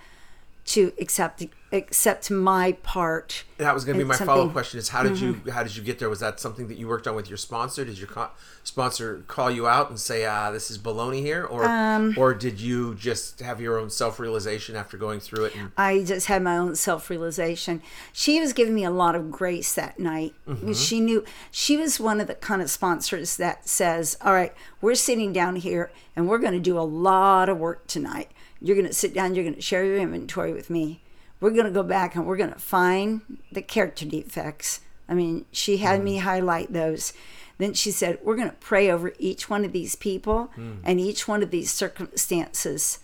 to 0.65 0.93
accept 1.00 1.43
accept 1.71 2.32
my 2.32 2.73
part. 2.84 3.43
That 3.58 3.73
was 3.73 3.84
going 3.86 3.97
to 3.97 4.03
be 4.03 4.08
my 4.08 4.15
follow 4.15 4.45
up 4.47 4.51
question: 4.51 4.77
Is 4.80 4.89
how 4.89 5.03
did 5.03 5.19
you 5.19 5.41
how 5.51 5.63
did 5.63 5.75
you 5.75 5.84
get 5.84 5.99
there? 5.99 6.10
Was 6.10 6.19
that 6.19 6.39
something 6.39 6.67
that 6.67 6.77
you 6.77 6.88
worked 6.88 7.08
on 7.08 7.15
with 7.15 7.30
your 7.30 7.38
sponsor? 7.38 7.84
Did 7.84 7.97
your 7.97 8.08
co- 8.08 8.30
sponsor 8.63 9.23
call 9.27 9.49
you 9.49 9.67
out 9.67 9.89
and 9.89 9.99
say, 9.99 10.25
"Ah, 10.25 10.51
this 10.51 10.69
is 10.69 10.77
baloney 10.77 11.21
here," 11.21 11.43
or 11.43 11.65
Um, 11.65 12.13
or 12.17 12.34
did 12.34 12.60
you 12.60 12.95
just 12.95 13.39
have 13.39 13.60
your 13.60 13.77
own 13.80 13.89
self 13.89 14.19
realization 14.19 14.75
after 14.75 14.97
going 14.97 15.19
through 15.19 15.45
it? 15.45 15.56
And, 15.56 15.71
I 15.77 16.03
just 16.03 16.27
had 16.27 16.43
my 16.43 16.58
own 16.58 16.75
self 16.75 17.10
realization. 17.10 17.82
She 18.13 18.39
was 18.39 18.53
giving 18.53 18.75
me 18.75 18.84
a 18.84 18.91
lot 18.91 19.15
of 19.15 19.32
grace 19.32 19.73
that 19.73 19.99
night. 19.99 20.36
She 20.73 20.99
knew 20.99 21.23
she 21.51 21.77
was 21.77 21.99
one 21.99 22.21
of 22.21 22.27
the 22.27 22.36
kind 22.36 22.62
of 22.62 22.69
sponsors 22.69 23.38
that 23.38 23.67
says, 23.67 24.17
All 24.21 24.34
right, 24.34 24.53
we're 24.82 24.95
sitting 24.95 25.34
down 25.34 25.56
here 25.58 25.91
and 26.15 26.27
we're 26.27 26.38
going 26.38 26.53
to 26.53 26.60
do 26.60 26.77
a 26.77 26.82
lot 26.82 27.49
of 27.49 27.58
work 27.58 27.88
tonight. 27.88 28.32
You're 28.62 28.75
going 28.75 28.88
to 28.88 28.93
sit 28.93 29.13
down, 29.13 29.36
you're 29.36 29.43
going 29.43 29.56
to 29.56 29.62
share 29.62 29.86
your 29.86 29.97
inventory 29.97 30.53
with 30.53 30.69
me. 30.69 31.01
We're 31.39 31.52
going 31.52 31.65
to 31.65 31.71
go 31.71 31.84
back 31.84 32.15
and 32.15 32.26
we're 32.26 32.38
going 32.38 32.54
to 32.54 32.60
find 32.60 33.21
the 33.52 33.62
character 33.62 34.06
defects. 34.06 34.82
I 35.08 35.13
mean, 35.13 35.45
she 35.52 35.78
had 35.78 36.04
me 36.04 36.17
highlight 36.17 36.73
those. 36.73 37.13
Then 37.58 37.73
she 37.73 37.91
said, 37.91 38.19
We're 38.23 38.36
going 38.36 38.50
to 38.50 38.56
pray 38.56 38.89
over 38.89 39.13
each 39.19 39.50
one 39.50 39.63
of 39.65 39.71
these 39.71 39.95
people 39.95 40.52
and 40.84 41.00
each 41.00 41.28
one 41.28 41.43
of 41.43 41.52
these 41.52 41.71
circumstances 41.71 43.00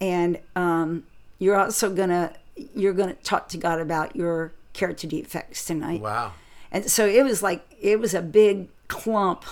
and 0.00 0.38
um, 0.56 1.04
you're 1.38 1.56
also 1.56 1.94
gonna 1.94 2.32
you're 2.74 2.92
gonna 2.92 3.14
talk 3.14 3.48
to 3.48 3.56
God 3.56 3.80
about 3.80 4.14
your 4.14 4.52
character 4.72 5.06
defects 5.06 5.64
tonight. 5.64 6.00
wow. 6.00 6.32
And 6.70 6.90
so 6.90 7.06
it 7.06 7.24
was 7.24 7.42
like 7.42 7.64
it 7.80 8.00
was 8.00 8.14
a 8.14 8.22
big 8.22 8.68
clump, 8.88 9.44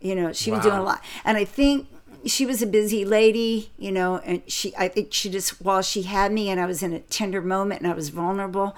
you 0.00 0.14
know. 0.14 0.32
She 0.32 0.50
was 0.50 0.60
doing 0.60 0.74
a 0.74 0.82
lot, 0.82 1.02
and 1.24 1.36
I 1.36 1.44
think 1.44 1.86
she 2.26 2.46
was 2.46 2.62
a 2.62 2.66
busy 2.66 3.04
lady, 3.04 3.70
you 3.78 3.92
know. 3.92 4.18
And 4.18 4.42
she, 4.46 4.74
I 4.76 4.88
think 4.88 5.12
she 5.12 5.30
just 5.30 5.60
while 5.60 5.82
she 5.82 6.02
had 6.02 6.32
me, 6.32 6.50
and 6.50 6.60
I 6.60 6.66
was 6.66 6.82
in 6.82 6.92
a 6.92 7.00
tender 7.00 7.42
moment, 7.42 7.82
and 7.82 7.90
I 7.90 7.94
was 7.94 8.08
vulnerable. 8.10 8.76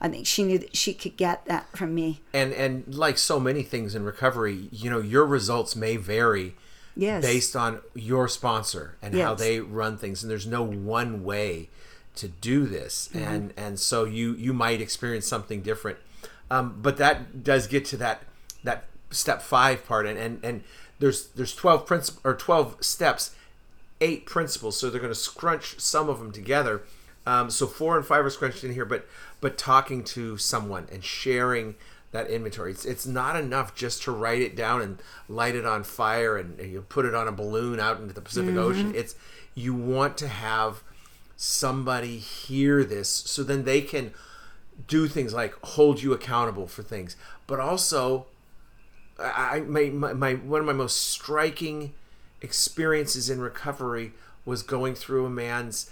I 0.00 0.08
think 0.08 0.26
she 0.26 0.44
knew 0.44 0.58
that 0.58 0.74
she 0.76 0.94
could 0.94 1.16
get 1.16 1.44
that 1.46 1.76
from 1.76 1.94
me. 1.94 2.20
And 2.32 2.52
and 2.52 2.94
like 2.94 3.18
so 3.18 3.38
many 3.38 3.62
things 3.62 3.94
in 3.94 4.04
recovery, 4.04 4.68
you 4.72 4.88
know, 4.90 5.00
your 5.00 5.26
results 5.26 5.76
may 5.76 5.96
vary 5.96 6.54
Yes. 6.96 7.22
based 7.24 7.54
on 7.56 7.80
your 7.94 8.28
sponsor 8.28 8.96
and 9.00 9.14
how 9.14 9.34
they 9.34 9.60
run 9.60 9.96
things 9.96 10.22
and 10.22 10.30
there's 10.30 10.46
no 10.46 10.62
one 10.62 11.24
way 11.24 11.68
to 12.16 12.28
do 12.28 12.66
this 12.66 13.08
and 13.14 13.54
and 13.56 13.78
so 13.78 14.04
you 14.04 14.34
you 14.34 14.52
might 14.52 14.80
experience 14.80 15.24
something 15.26 15.62
different 15.62 15.98
um, 16.50 16.78
but 16.82 16.96
that 16.96 17.44
does 17.44 17.68
get 17.68 17.84
to 17.86 17.96
that 17.96 18.22
that 18.64 18.84
step 19.10 19.42
five 19.42 19.86
part 19.86 20.06
and 20.06 20.18
and, 20.18 20.44
and 20.44 20.62
there's 20.98 21.28
there's 21.28 21.54
12 21.54 21.86
principles 21.86 22.20
or 22.24 22.34
12 22.34 22.76
steps 22.80 23.34
eight 24.00 24.26
principles 24.26 24.78
so 24.78 24.88
they're 24.88 25.00
going 25.00 25.12
to 25.12 25.18
scrunch 25.18 25.78
some 25.80 26.08
of 26.08 26.18
them 26.18 26.32
together. 26.32 26.82
Um, 27.26 27.50
so 27.50 27.66
four 27.66 27.96
and 27.96 28.06
five 28.06 28.24
are 28.24 28.30
scrunched 28.30 28.64
in 28.64 28.72
here 28.72 28.84
but 28.84 29.06
but 29.40 29.58
talking 29.58 30.04
to 30.04 30.38
someone 30.38 30.86
and 30.92 31.04
sharing 31.04 31.74
that 32.12 32.28
inventory. 32.28 32.72
It's, 32.72 32.84
it's 32.84 33.06
not 33.06 33.36
enough 33.36 33.74
just 33.74 34.02
to 34.04 34.10
write 34.10 34.42
it 34.42 34.56
down 34.56 34.82
and 34.82 35.02
light 35.28 35.54
it 35.54 35.64
on 35.64 35.84
fire 35.84 36.36
and, 36.36 36.58
and 36.58 36.72
you 36.72 36.82
put 36.82 37.04
it 37.04 37.14
on 37.14 37.28
a 37.28 37.32
balloon 37.32 37.78
out 37.78 38.00
into 38.00 38.12
the 38.12 38.20
pacific 38.20 38.56
ocean. 38.56 38.92
It's 38.94 39.14
you 39.54 39.74
want 39.74 40.16
to 40.18 40.28
have 40.28 40.82
somebody 41.36 42.18
hear 42.18 42.84
this 42.84 43.08
so 43.08 43.42
then 43.42 43.64
they 43.64 43.80
can 43.80 44.12
do 44.86 45.08
things 45.08 45.32
like 45.32 45.54
hold 45.62 46.02
you 46.02 46.12
accountable 46.12 46.66
for 46.66 46.82
things 46.82 47.16
but 47.46 47.58
also 47.58 48.26
I 49.20 49.60
my, 49.60 49.84
my, 49.90 50.12
my 50.12 50.34
one 50.34 50.60
of 50.60 50.66
my 50.66 50.72
most 50.72 51.10
striking 51.10 51.92
experiences 52.40 53.28
in 53.28 53.40
recovery 53.40 54.12
was 54.44 54.62
going 54.62 54.94
through 54.94 55.26
a 55.26 55.30
man's 55.30 55.90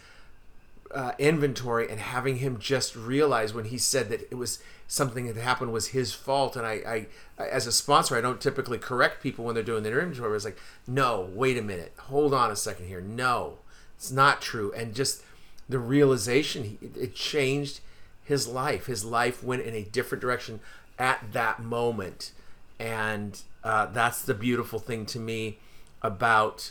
uh, 0.95 1.13
inventory 1.19 1.89
and 1.91 2.01
having 2.01 2.39
him 2.39 2.59
just 2.59 2.97
realize 2.97 3.53
when 3.53 3.67
he 3.67 3.77
said 3.77 4.09
that 4.09 4.23
it 4.31 4.37
was 4.37 4.59
something 4.87 5.27
that 5.27 5.37
happened 5.37 5.71
was 5.71 5.89
his 5.89 6.15
fault. 6.15 6.57
And 6.57 6.67
I, 6.67 7.07
I 7.39 7.43
as 7.43 7.67
a 7.67 7.73
sponsor 7.73 8.17
I 8.17 8.21
don't 8.21 8.41
typically 8.41 8.79
correct 8.79 9.23
people 9.23 9.45
when 9.45 9.55
they're 9.55 9.63
doing 9.63 9.83
their 9.83 10.01
inventory 10.01 10.31
I 10.31 10.33
was 10.33 10.45
like 10.45 10.59
no 10.87 11.29
wait 11.33 11.59
a 11.59 11.63
minute. 11.63 11.93
Hold 11.99 12.33
on 12.33 12.51
a 12.51 12.57
second 12.57 12.87
here. 12.87 13.01
No 13.01 13.59
it's 13.99 14.13
not 14.13 14.41
true. 14.41 14.73
And 14.75 14.95
just 14.95 15.23
the 15.69 15.81
realization, 15.81 16.79
it 16.81 17.17
changed 17.17 17.81
his 18.23 18.47
life. 18.47 18.87
His 18.87 19.05
life 19.05 19.43
went 19.43 19.63
in 19.63 19.75
a 19.75 19.83
different 19.83 20.23
direction 20.23 20.61
at 20.99 21.33
that 21.33 21.61
moment 21.61 22.31
and 22.79 23.41
uh, 23.65 23.87
that's 23.87 24.23
the 24.23 24.35
beautiful 24.35 24.79
thing 24.79 25.07
to 25.07 25.19
me 25.19 25.59
about 26.03 26.71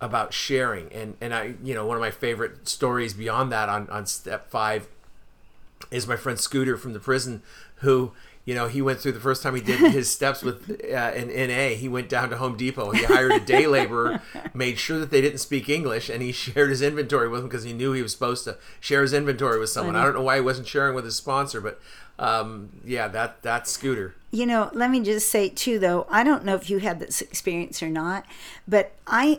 about 0.00 0.32
sharing. 0.32 0.92
And 0.92 1.16
and 1.20 1.34
I 1.34 1.54
you 1.62 1.74
know 1.74 1.86
one 1.86 1.96
of 1.96 2.00
my 2.00 2.10
favorite 2.10 2.68
stories 2.68 3.14
beyond 3.14 3.52
that 3.52 3.68
on 3.68 3.88
on 3.90 4.06
step 4.06 4.50
5 4.50 4.88
is 5.90 6.06
my 6.06 6.16
friend 6.16 6.38
Scooter 6.38 6.76
from 6.76 6.92
the 6.92 7.00
prison 7.00 7.42
who 7.76 8.12
you 8.50 8.56
know 8.56 8.66
he 8.66 8.82
went 8.82 8.98
through 8.98 9.12
the 9.12 9.20
first 9.20 9.44
time 9.44 9.54
he 9.54 9.60
did 9.60 9.78
his 9.92 10.10
steps 10.10 10.42
with 10.42 10.82
uh, 10.82 10.96
an 10.96 11.28
NA 11.28 11.76
he 11.76 11.88
went 11.88 12.08
down 12.08 12.30
to 12.30 12.36
Home 12.36 12.56
Depot. 12.56 12.90
He 12.90 13.04
hired 13.04 13.30
a 13.30 13.38
day 13.38 13.68
laborer 13.68 14.20
made 14.52 14.76
sure 14.76 14.98
that 14.98 15.12
they 15.12 15.20
didn't 15.20 15.38
speak 15.38 15.68
English 15.68 16.08
and 16.08 16.20
he 16.20 16.32
shared 16.32 16.68
his 16.70 16.82
inventory 16.82 17.28
with 17.28 17.42
them 17.42 17.48
because 17.48 17.62
he 17.62 17.72
knew 17.72 17.92
he 17.92 18.02
was 18.02 18.10
supposed 18.10 18.42
to 18.44 18.56
share 18.80 19.02
his 19.02 19.12
inventory 19.12 19.60
with 19.60 19.70
someone. 19.70 19.94
I 19.94 20.02
don't 20.02 20.14
know 20.14 20.22
why 20.22 20.34
he 20.34 20.40
wasn't 20.40 20.66
sharing 20.66 20.96
with 20.96 21.04
his 21.04 21.14
sponsor 21.14 21.60
but 21.60 21.80
um, 22.18 22.70
yeah 22.84 23.06
that 23.06 23.40
that's 23.40 23.70
Scooter. 23.70 24.16
You 24.32 24.46
know, 24.46 24.68
let 24.72 24.90
me 24.90 25.00
just 25.00 25.30
say 25.30 25.48
too 25.48 25.78
though, 25.78 26.08
I 26.10 26.24
don't 26.24 26.44
know 26.44 26.56
if 26.56 26.68
you 26.68 26.78
had 26.78 26.98
this 26.98 27.22
experience 27.22 27.84
or 27.84 27.88
not, 27.88 28.24
but 28.66 28.90
I 29.06 29.38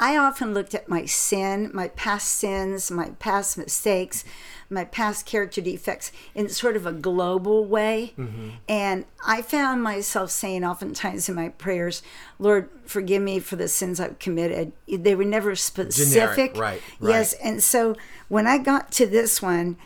I 0.00 0.16
often 0.16 0.54
looked 0.54 0.74
at 0.74 0.88
my 0.88 1.04
sin, 1.04 1.70
my 1.74 1.88
past 1.88 2.28
sins, 2.28 2.90
my 2.90 3.10
past 3.18 3.58
mistakes, 3.58 4.24
my 4.70 4.84
past 4.84 5.26
character 5.26 5.60
defects 5.60 6.10
in 6.34 6.48
sort 6.48 6.74
of 6.74 6.86
a 6.86 6.92
global 6.92 7.66
way. 7.66 8.14
Mm-hmm. 8.16 8.48
And 8.66 9.04
I 9.26 9.42
found 9.42 9.82
myself 9.82 10.30
saying 10.30 10.64
oftentimes 10.64 11.28
in 11.28 11.34
my 11.34 11.50
prayers, 11.50 12.02
Lord, 12.38 12.70
forgive 12.86 13.20
me 13.20 13.40
for 13.40 13.56
the 13.56 13.68
sins 13.68 14.00
I've 14.00 14.18
committed. 14.18 14.72
They 14.88 15.14
were 15.14 15.24
never 15.24 15.54
specific. 15.54 16.56
right, 16.56 16.82
Yes. 17.10 17.34
And 17.34 17.62
so 17.62 17.94
when 18.28 18.46
I 18.46 18.56
got 18.56 18.90
to 18.92 19.06
this 19.06 19.42
one, 19.42 19.76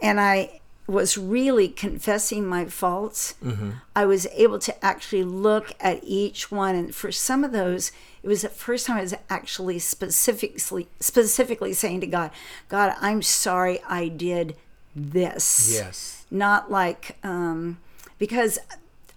and 0.00 0.18
I 0.18 0.60
was 0.86 1.16
really 1.16 1.68
confessing 1.68 2.46
my 2.46 2.64
faults, 2.64 3.34
mm-hmm. 3.44 3.72
I 3.94 4.06
was 4.06 4.26
able 4.32 4.58
to 4.60 4.84
actually 4.84 5.24
look 5.24 5.74
at 5.78 6.00
each 6.02 6.50
one. 6.50 6.74
And 6.74 6.94
for 6.94 7.12
some 7.12 7.44
of 7.44 7.52
those, 7.52 7.92
it 8.22 8.28
was 8.28 8.42
the 8.42 8.48
first 8.48 8.86
time 8.86 8.98
I 8.98 9.02
was 9.02 9.14
actually 9.28 9.78
specifically 9.78 10.88
specifically 11.00 11.72
saying 11.72 12.00
to 12.02 12.06
God, 12.06 12.30
God, 12.68 12.94
I'm 13.00 13.22
sorry 13.22 13.80
I 13.88 14.08
did 14.08 14.56
this. 14.94 15.72
yes 15.74 16.24
Not 16.30 16.70
like 16.70 17.16
um, 17.24 17.78
because 18.18 18.58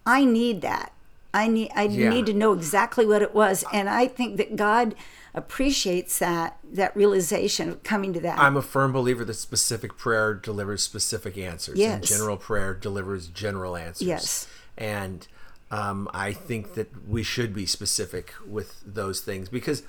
I 0.06 0.24
need 0.26 0.62
that. 0.62 0.91
I 1.34 1.48
need 1.48 1.70
I 1.76 1.84
Yeah. 1.84 2.10
need 2.10 2.26
to 2.28 2.34
know 2.34 2.54
exactly 2.54 3.06
what 3.06 3.22
it 3.22 3.36
was. 3.36 3.63
And 3.74 3.89
I 3.89 4.08
think 4.08 4.38
that 4.38 4.56
God 4.56 4.96
appreciates 5.34 6.18
that 6.20 6.58
that 6.72 6.96
realization 6.96 7.70
of 7.70 7.84
coming 7.84 8.13
to 8.13 8.20
that. 8.22 8.39
I'm 8.39 8.56
a 8.58 8.62
firm 8.62 8.91
believer 8.94 9.26
that 9.26 9.34
specific 9.34 9.98
prayer 9.98 10.34
delivers 10.34 10.82
specific 10.84 11.38
answers. 11.38 11.74
And 11.80 12.02
Yes. 12.04 12.10
general 12.10 12.38
prayer 12.38 12.74
delivers 12.74 13.28
general 13.28 13.76
answers. 13.76 14.08
Yes. 14.08 14.48
and 14.78 15.28
um, 15.76 16.10
I 16.14 16.32
think 16.32 16.76
that 16.76 16.90
we 17.06 17.22
should 17.22 17.54
be 17.54 17.66
specific 17.66 18.34
with 18.48 18.82
those 18.86 19.20
things 19.20 19.50
because 19.50 19.84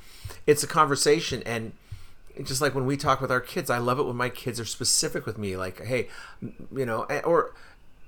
it's 0.44 0.64
a 0.64 0.66
conversation 0.66 1.44
and 1.46 1.72
just 2.42 2.61
like 2.61 2.75
when 2.75 2.87
we 2.87 2.96
talk 2.96 3.20
with 3.20 3.31
our 3.31 3.40
kids, 3.40 3.70
I 3.70 3.79
love 3.79 4.01
it 4.01 4.03
when 4.03 4.16
my 4.16 4.29
kids 4.29 4.59
are 4.59 4.64
specific 4.64 5.25
with 5.25 5.38
me, 5.38 5.57
like, 5.57 5.83
"Hey, 5.83 6.09
you 6.42 6.85
know," 6.85 7.05
or 7.25 7.55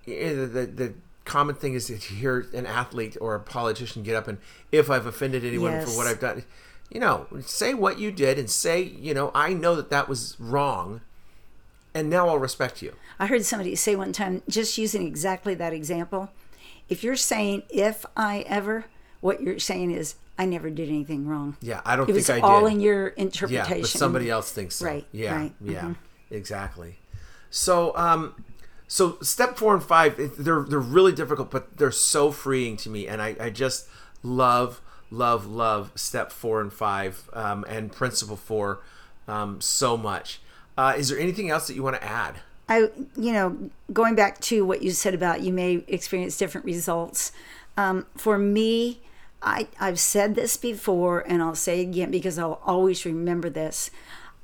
eh, 0.07 0.35
the 0.35 0.47
the, 0.47 0.67
the 0.67 0.95
common 1.25 1.55
thing 1.55 1.75
is 1.75 1.87
to 1.87 1.97
hear 1.97 2.47
an 2.53 2.67
athlete 2.67 3.17
or 3.21 3.35
a 3.35 3.41
politician 3.41 4.03
get 4.03 4.17
up 4.17 4.29
and 4.29 4.39
if 4.73 4.91
I've 4.91 5.07
offended 5.07 5.45
anyone 5.45 5.81
for 5.81 5.91
what 5.93 6.07
I've 6.07 6.21
done, 6.21 6.45
you 6.91 7.01
know, 7.01 7.27
say 7.41 7.75
what 7.75 7.99
you 7.99 8.11
did 8.11 8.39
and 8.39 8.51
say, 8.51 8.83
you 8.83 9.15
know, 9.15 9.31
I 9.35 9.55
know 9.55 9.77
that 9.77 9.89
that 9.91 10.09
was 10.09 10.37
wrong, 10.41 11.01
and 11.95 12.11
now 12.11 12.29
I'll 12.29 12.39
respect 12.39 12.83
you. 12.83 12.95
I 13.21 13.29
heard 13.29 13.45
somebody 13.45 13.77
say 13.77 13.95
one 13.95 14.13
time, 14.13 14.43
just 14.49 14.77
using 14.79 15.07
exactly 15.07 15.55
that 15.55 15.73
example, 15.73 16.31
if 16.89 17.03
you're 17.05 17.17
saying 17.17 17.63
if 17.71 18.05
I 18.17 18.41
ever, 18.49 18.87
what 19.21 19.43
you're 19.43 19.59
saying 19.59 19.91
is 19.91 20.17
I 20.39 20.45
never 20.45 20.71
did 20.71 20.89
anything 20.89 21.27
wrong. 21.27 21.57
Yeah, 21.61 21.81
I 21.85 21.97
don't 21.97 22.05
It 22.09 22.15
think 22.15 22.29
was 22.29 22.31
I 22.31 22.41
all 22.41 22.67
in 22.67 22.81
your 22.81 23.09
interpretation. 23.09 23.77
Yeah, 23.77 23.81
but 23.83 23.89
somebody 23.91 24.31
else 24.31 24.53
thinks 24.53 24.77
so. 24.77 24.87
Right, 24.87 25.07
Yeah. 25.13 25.37
right, 25.37 25.53
mm-hmm. 25.63 25.73
Yeah. 25.73 25.95
Exactly. 26.31 26.99
So, 27.51 27.97
um, 27.97 28.45
so 28.87 29.19
step 29.21 29.57
four 29.57 29.75
and 29.75 29.83
five, 29.83 30.17
they're 30.39 30.63
they're 30.63 30.79
really 30.79 31.13
difficult, 31.13 31.51
but 31.51 31.77
they're 31.77 31.91
so 31.91 32.31
freeing 32.31 32.77
to 32.79 32.91
me, 32.91 33.07
and 33.09 33.21
I, 33.21 33.37
I 33.41 33.51
just 33.51 33.89
love, 34.23 34.81
love, 35.11 35.47
love 35.47 35.93
step 35.95 36.31
four 36.33 36.61
and 36.61 36.73
five, 36.73 37.29
um, 37.33 37.65
and 37.69 37.91
principle 37.93 38.37
four, 38.37 38.81
um, 39.27 39.61
so 39.61 39.97
much. 39.97 40.41
Uh, 40.77 40.95
is 40.97 41.09
there 41.09 41.19
anything 41.19 41.51
else 41.51 41.67
that 41.67 41.75
you 41.75 41.83
want 41.83 41.97
to 41.97 42.05
add? 42.05 42.37
I, 42.69 42.91
you 43.17 43.33
know, 43.33 43.71
going 43.93 44.15
back 44.15 44.41
to 44.43 44.65
what 44.65 44.83
you 44.83 44.91
said 44.91 45.15
about 45.15 45.41
you 45.41 45.53
may 45.53 45.85
experience 45.89 46.37
different 46.37 46.67
results. 46.67 47.33
Um, 47.77 48.07
for 48.17 48.39
me, 48.39 49.01
I, 49.43 49.69
I've 49.81 50.01
said 50.01 50.35
this 50.35 50.57
before 50.57 51.21
and 51.21 51.43
I'll 51.43 51.55
say 51.55 51.81
it 51.81 51.89
again 51.89 52.11
because 52.11 52.39
I'll 52.39 52.61
always 52.65 53.05
remember 53.07 53.49
this. 53.49 53.91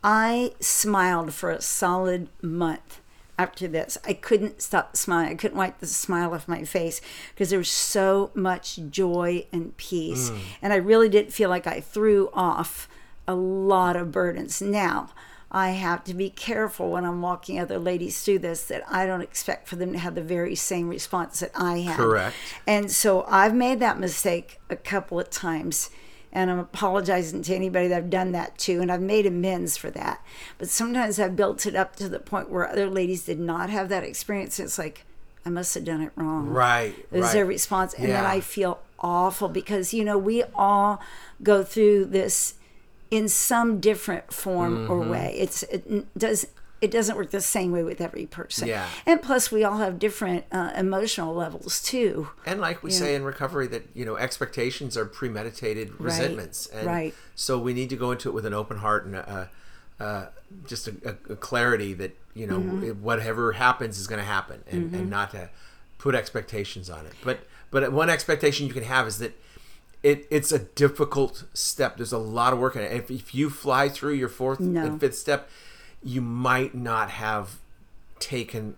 I 0.02 0.52
smiled 0.60 1.34
for 1.34 1.50
a 1.50 1.60
solid 1.60 2.28
month 2.40 3.00
after 3.38 3.66
this. 3.66 3.98
I 4.06 4.12
couldn't 4.12 4.62
stop 4.62 4.96
smiling. 4.96 5.32
I 5.32 5.34
couldn't 5.34 5.56
wipe 5.56 5.78
the 5.80 5.86
smile 5.86 6.32
off 6.32 6.46
my 6.46 6.64
face 6.64 7.00
because 7.34 7.50
there 7.50 7.58
was 7.58 7.70
so 7.70 8.30
much 8.34 8.78
joy 8.90 9.46
and 9.52 9.76
peace. 9.76 10.30
And 10.62 10.72
I 10.72 10.76
really 10.76 11.08
didn't 11.08 11.32
feel 11.32 11.50
like 11.50 11.66
I 11.66 11.80
threw 11.80 12.30
off 12.32 12.88
a 13.26 13.34
lot 13.34 13.96
of 13.96 14.12
burdens. 14.12 14.62
Now, 14.62 15.10
I 15.54 15.70
have 15.70 16.02
to 16.04 16.14
be 16.14 16.30
careful 16.30 16.90
when 16.90 17.04
I'm 17.04 17.22
walking 17.22 17.60
other 17.60 17.78
ladies 17.78 18.22
through 18.22 18.40
this 18.40 18.64
that 18.64 18.82
I 18.90 19.06
don't 19.06 19.20
expect 19.20 19.68
for 19.68 19.76
them 19.76 19.92
to 19.92 19.98
have 20.00 20.16
the 20.16 20.22
very 20.22 20.56
same 20.56 20.88
response 20.88 21.38
that 21.40 21.52
I 21.54 21.78
had. 21.78 21.96
Correct. 21.96 22.34
And 22.66 22.90
so 22.90 23.24
I've 23.28 23.54
made 23.54 23.78
that 23.78 24.00
mistake 24.00 24.58
a 24.68 24.74
couple 24.74 25.20
of 25.20 25.30
times. 25.30 25.90
And 26.32 26.50
I'm 26.50 26.58
apologizing 26.58 27.42
to 27.42 27.54
anybody 27.54 27.86
that 27.86 27.96
I've 27.96 28.10
done 28.10 28.32
that 28.32 28.58
to, 28.58 28.80
and 28.80 28.90
I've 28.90 29.00
made 29.00 29.24
amends 29.24 29.76
for 29.76 29.88
that. 29.92 30.20
But 30.58 30.68
sometimes 30.68 31.20
I've 31.20 31.36
built 31.36 31.64
it 31.64 31.76
up 31.76 31.94
to 31.96 32.08
the 32.08 32.18
point 32.18 32.50
where 32.50 32.68
other 32.68 32.90
ladies 32.90 33.24
did 33.24 33.38
not 33.38 33.70
have 33.70 33.88
that 33.90 34.02
experience. 34.02 34.58
It's 34.58 34.76
like, 34.76 35.04
I 35.46 35.50
must 35.50 35.72
have 35.74 35.84
done 35.84 36.00
it 36.00 36.10
wrong. 36.16 36.48
Right. 36.48 36.96
Is 37.12 37.22
right. 37.22 37.32
their 37.32 37.46
response. 37.46 37.94
And 37.94 38.08
then 38.08 38.24
I 38.24 38.40
feel 38.40 38.80
awful 38.98 39.48
because, 39.48 39.94
you 39.94 40.04
know, 40.04 40.18
we 40.18 40.42
all 40.56 41.00
go 41.40 41.62
through 41.62 42.06
this 42.06 42.54
in 43.14 43.28
some 43.28 43.78
different 43.80 44.32
form 44.32 44.74
Mm-hmm. 44.74 44.92
or 44.92 45.00
way. 45.08 45.34
It's 45.38 45.62
it 45.64 45.82
does 46.18 46.46
it 46.80 46.90
doesn't 46.90 47.16
work 47.16 47.30
the 47.30 47.40
same 47.40 47.70
way 47.72 47.82
with 47.82 48.00
every 48.00 48.26
person. 48.26 48.68
Yeah. 48.68 48.86
And 49.06 49.22
plus 49.22 49.50
we 49.50 49.64
all 49.64 49.78
have 49.78 49.98
different 49.98 50.44
uh, 50.52 50.72
emotional 50.76 51.32
levels 51.34 51.80
too. 51.80 52.28
And 52.44 52.60
like 52.60 52.82
we 52.82 52.90
say 52.90 53.14
in 53.14 53.22
recovery, 53.24 53.68
that 53.68 53.84
you 53.94 54.04
know 54.04 54.16
expectations 54.16 54.96
are 54.96 55.06
premeditated 55.06 55.98
resentments, 56.00 56.66
and 56.66 56.86
right. 56.86 57.14
so 57.34 57.58
we 57.58 57.72
need 57.72 57.88
to 57.90 57.96
go 57.96 58.10
into 58.10 58.28
it 58.28 58.32
with 58.32 58.44
an 58.46 58.52
open 58.52 58.78
heart 58.78 59.06
and 59.06 59.14
a, 59.16 59.50
uh, 60.00 60.26
just 60.66 60.88
a, 60.88 60.94
a, 61.04 61.32
a 61.34 61.36
clarity 61.36 61.94
that 61.94 62.12
you 62.34 62.46
know 62.48 62.58
Mm-hmm. 62.58 63.02
whatever 63.02 63.52
happens 63.52 63.98
is 63.98 64.06
going 64.08 64.20
to 64.20 64.26
happen, 64.26 64.64
and, 64.70 64.92
and 64.94 65.08
not 65.08 65.30
to 65.30 65.48
put 65.98 66.14
expectations 66.16 66.90
on 66.90 67.06
it. 67.06 67.14
But 67.24 67.38
but 67.70 67.92
one 67.92 68.10
expectation 68.10 68.66
you 68.66 68.74
can 68.74 68.82
have 68.84 69.06
is 69.06 69.18
that 69.18 69.32
it 70.04 70.26
it's 70.30 70.52
a 70.52 70.60
difficult 70.60 71.44
step. 71.54 71.96
There's 71.96 72.12
a 72.12 72.18
lot 72.18 72.52
of 72.52 72.58
work 72.60 72.76
in 72.76 72.82
it. 72.82 72.92
If, 72.92 73.10
if 73.10 73.34
you 73.34 73.50
fly 73.50 73.88
through 73.88 74.12
your 74.14 74.28
fourth 74.28 74.60
No. 74.60 74.84
and 74.84 75.00
fifth 75.00 75.16
step, 75.16 75.48
you 76.02 76.20
might 76.20 76.74
not 76.74 77.10
have 77.10 77.56
taken 78.20 78.76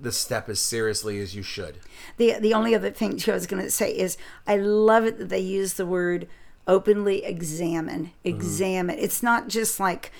the 0.00 0.12
step 0.12 0.48
as 0.48 0.60
seriously 0.60 1.20
as 1.20 1.34
you 1.34 1.42
should. 1.42 1.78
The 2.16 2.36
the 2.40 2.54
only 2.54 2.74
other 2.74 2.90
thing 2.90 3.16
too 3.18 3.32
I 3.32 3.34
was 3.34 3.46
going 3.48 3.62
to 3.62 3.70
say 3.70 3.90
is 3.90 4.16
I 4.46 4.56
love 4.56 5.04
it 5.04 5.18
that 5.18 5.28
they 5.28 5.40
use 5.40 5.74
the 5.74 5.84
word 5.84 6.28
openly 6.68 7.24
examine. 7.24 8.12
Examine. 8.22 8.96
It's 8.98 9.22
not 9.22 9.48
just 9.48 9.80
like 9.80 10.12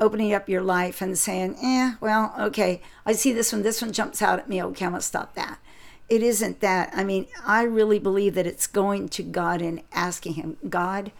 opening 0.00 0.34
up 0.34 0.48
your 0.48 0.62
life 0.62 1.00
and 1.00 1.16
saying, 1.16 1.56
"Eh, 1.62 1.94
well, 2.00 2.34
okay, 2.40 2.82
I 3.06 3.12
see 3.12 3.32
this 3.32 3.52
one. 3.52 3.62
This 3.62 3.80
one 3.80 3.92
jumps 3.92 4.20
out 4.20 4.40
at 4.40 4.48
me. 4.48 4.60
Okay, 4.60 4.84
I'm 4.84 4.92
gonna 4.92 5.00
stop 5.02 5.36
that." 5.36 5.60
It 6.08 6.22
isn't 6.22 6.60
that. 6.60 6.90
I 6.94 7.04
mean, 7.04 7.26
I 7.46 7.62
really 7.62 7.98
believe 7.98 8.34
that 8.34 8.46
it's 8.46 8.66
going 8.66 9.08
to 9.10 9.22
God 9.22 9.62
and 9.62 9.80
asking 9.92 10.34
Him, 10.34 10.56
God, 10.68 11.10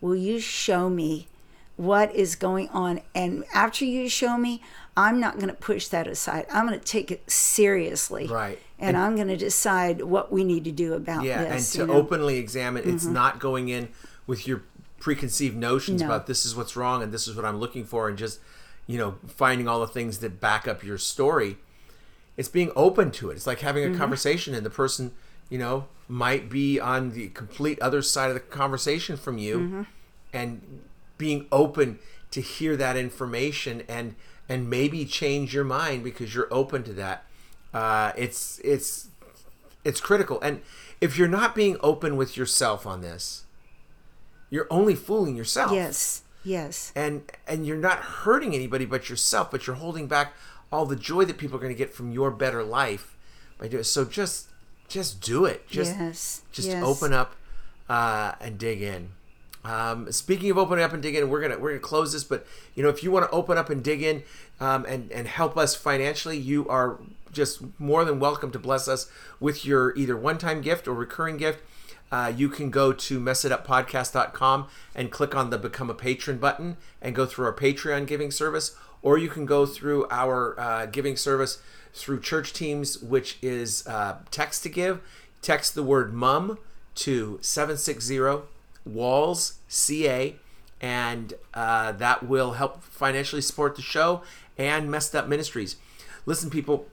will 0.00 0.16
you 0.16 0.38
show 0.38 0.90
me 0.90 1.28
what 1.76 2.14
is 2.14 2.36
going 2.36 2.68
on? 2.68 3.00
And 3.14 3.44
after 3.54 3.84
you 3.84 4.08
show 4.08 4.36
me, 4.36 4.62
I'm 4.96 5.18
not 5.18 5.36
going 5.36 5.48
to 5.48 5.54
push 5.54 5.88
that 5.88 6.06
aside. 6.06 6.46
I'm 6.52 6.66
going 6.66 6.78
to 6.78 6.84
take 6.84 7.10
it 7.10 7.28
seriously. 7.30 8.26
Right. 8.26 8.58
And, 8.78 8.96
And- 8.96 8.98
I'm 8.98 9.16
going 9.16 9.28
to 9.28 9.36
decide 9.36 10.02
what 10.02 10.30
we 10.30 10.44
need 10.44 10.64
to 10.64 10.72
do 10.72 10.94
about 10.94 11.24
Yeah, 11.24 11.44
this. 11.44 11.52
and 11.52 11.72
to 11.72 11.78
you 11.78 11.86
know? 11.86 11.92
Mm-hmm. 11.94 12.06
openly 12.06 12.36
examine, 12.36 12.88
it's 12.88 13.06
not 13.06 13.38
going 13.38 13.68
in 13.70 13.88
with 14.26 14.46
your 14.46 14.62
preconceived 15.00 15.56
notions 15.56 16.00
No. 16.00 16.06
about 16.06 16.26
this 16.26 16.44
is 16.46 16.54
what's 16.56 16.76
wrong 16.76 17.02
and 17.02 17.12
this 17.12 17.26
is 17.28 17.36
what 17.36 17.44
I'm 17.44 17.58
looking 17.58 17.84
for, 17.84 18.08
and 18.08 18.16
just 18.18 18.40
you 18.86 18.98
know 18.98 19.16
finding 19.26 19.66
all 19.68 19.80
the 19.80 19.86
things 19.86 20.18
that 20.18 20.40
back 20.40 20.66
up 20.68 20.82
your 20.84 20.98
story. 20.98 21.56
It's 22.36 22.48
being 22.48 22.72
open 22.74 23.10
to 23.12 23.30
it. 23.30 23.34
It's 23.34 23.46
like 23.46 23.60
having 23.60 23.84
a 23.84 23.88
Mm-hmm. 23.88 23.98
conversation, 23.98 24.54
and 24.54 24.64
the 24.66 24.70
person 24.70 25.12
you 25.50 25.58
know 25.58 25.86
might 26.08 26.48
be 26.50 26.80
on 26.80 27.12
the 27.12 27.28
complete 27.28 27.78
other 27.80 28.02
side 28.02 28.28
of 28.28 28.34
the 28.34 28.40
conversation 28.40 29.16
from 29.16 29.38
you, 29.38 29.58
Mm-hmm. 29.58 29.82
and 30.32 30.82
being 31.18 31.46
open 31.52 31.98
to 32.32 32.40
hear 32.40 32.76
that 32.76 32.96
information 32.96 33.82
and 33.88 34.14
and 34.48 34.68
maybe 34.68 35.04
change 35.04 35.54
your 35.54 35.64
mind 35.64 36.02
because 36.04 36.34
you're 36.34 36.52
open 36.52 36.82
to 36.84 36.92
that. 36.94 37.24
Uh, 37.72 38.12
it's 38.16 38.60
it's 38.64 39.08
it's 39.84 40.00
critical. 40.00 40.40
And 40.40 40.60
if 41.00 41.16
you're 41.16 41.28
not 41.28 41.54
being 41.54 41.76
open 41.82 42.16
with 42.16 42.36
yourself 42.36 42.86
on 42.86 43.00
this, 43.00 43.44
you're 44.50 44.66
only 44.70 44.94
fooling 44.94 45.36
yourself. 45.36 45.72
Yes. 45.72 46.22
Yes. 46.44 46.92
And 46.94 47.22
and 47.46 47.66
you're 47.66 47.76
not 47.76 47.98
hurting 47.98 48.54
anybody 48.54 48.84
but 48.84 49.08
yourself, 49.08 49.50
but 49.50 49.66
you're 49.66 49.76
holding 49.76 50.06
back 50.08 50.34
all 50.74 50.84
the 50.86 50.96
joy 50.96 51.24
that 51.24 51.38
people 51.38 51.56
are 51.56 51.60
going 51.60 51.72
to 51.72 51.78
get 51.78 51.94
from 51.94 52.10
your 52.10 52.30
better 52.30 52.62
life 52.62 53.16
by 53.58 53.68
doing 53.68 53.84
so 53.84 54.04
just 54.04 54.48
just 54.88 55.20
do 55.20 55.44
it. 55.44 55.66
Just 55.68 55.96
yes. 55.98 56.42
just 56.52 56.68
yes. 56.68 56.82
open 56.84 57.12
up 57.12 57.34
uh, 57.88 58.32
and 58.40 58.58
dig 58.58 58.82
in. 58.82 59.10
Um, 59.64 60.12
speaking 60.12 60.50
of 60.50 60.58
opening 60.58 60.84
up 60.84 60.92
and 60.92 61.02
dig 61.02 61.14
in, 61.14 61.30
we're 61.30 61.40
gonna 61.40 61.58
we're 61.58 61.70
gonna 61.70 61.80
close 61.80 62.12
this. 62.12 62.24
But 62.24 62.46
you 62.74 62.82
know, 62.82 62.90
if 62.90 63.02
you 63.02 63.10
want 63.10 63.24
to 63.24 63.30
open 63.30 63.56
up 63.56 63.70
and 63.70 63.82
dig 63.82 64.02
in 64.02 64.22
um, 64.60 64.84
and 64.86 65.10
and 65.10 65.26
help 65.26 65.56
us 65.56 65.74
financially, 65.74 66.36
you 66.36 66.68
are 66.68 66.98
just 67.32 67.62
more 67.78 68.04
than 68.04 68.20
welcome 68.20 68.50
to 68.52 68.58
bless 68.58 68.88
us 68.88 69.10
with 69.40 69.64
your 69.64 69.96
either 69.96 70.16
one 70.16 70.38
time 70.38 70.60
gift 70.60 70.86
or 70.86 70.94
recurring 70.94 71.38
gift. 71.38 71.62
Uh, 72.14 72.28
you 72.28 72.48
can 72.48 72.70
go 72.70 72.92
to 72.92 73.18
messituppodcast.com 73.18 74.68
and 74.94 75.10
click 75.10 75.34
on 75.34 75.50
the 75.50 75.58
become 75.58 75.90
a 75.90 75.94
patron 75.94 76.38
button 76.38 76.76
and 77.02 77.12
go 77.12 77.26
through 77.26 77.44
our 77.44 77.52
Patreon 77.52 78.06
giving 78.06 78.30
service, 78.30 78.76
or 79.02 79.18
you 79.18 79.28
can 79.28 79.44
go 79.44 79.66
through 79.66 80.06
our 80.12 80.54
uh, 80.60 80.86
giving 80.86 81.16
service 81.16 81.60
through 81.92 82.20
church 82.20 82.52
teams, 82.52 83.02
which 83.02 83.36
is 83.42 83.84
uh, 83.88 84.18
text 84.30 84.62
to 84.62 84.68
give. 84.68 85.00
Text 85.42 85.74
the 85.74 85.82
word 85.82 86.14
mum 86.14 86.58
to 86.94 87.40
760 87.42 88.46
walls 88.86 89.54
ca 89.66 90.36
and 90.80 91.34
uh, 91.52 91.90
that 91.90 92.22
will 92.22 92.52
help 92.52 92.84
financially 92.84 93.42
support 93.42 93.74
the 93.74 93.82
show 93.82 94.22
and 94.56 94.88
messed 94.88 95.16
up 95.16 95.26
ministries 95.26 95.76
listen 96.26 96.50
people 96.50 96.86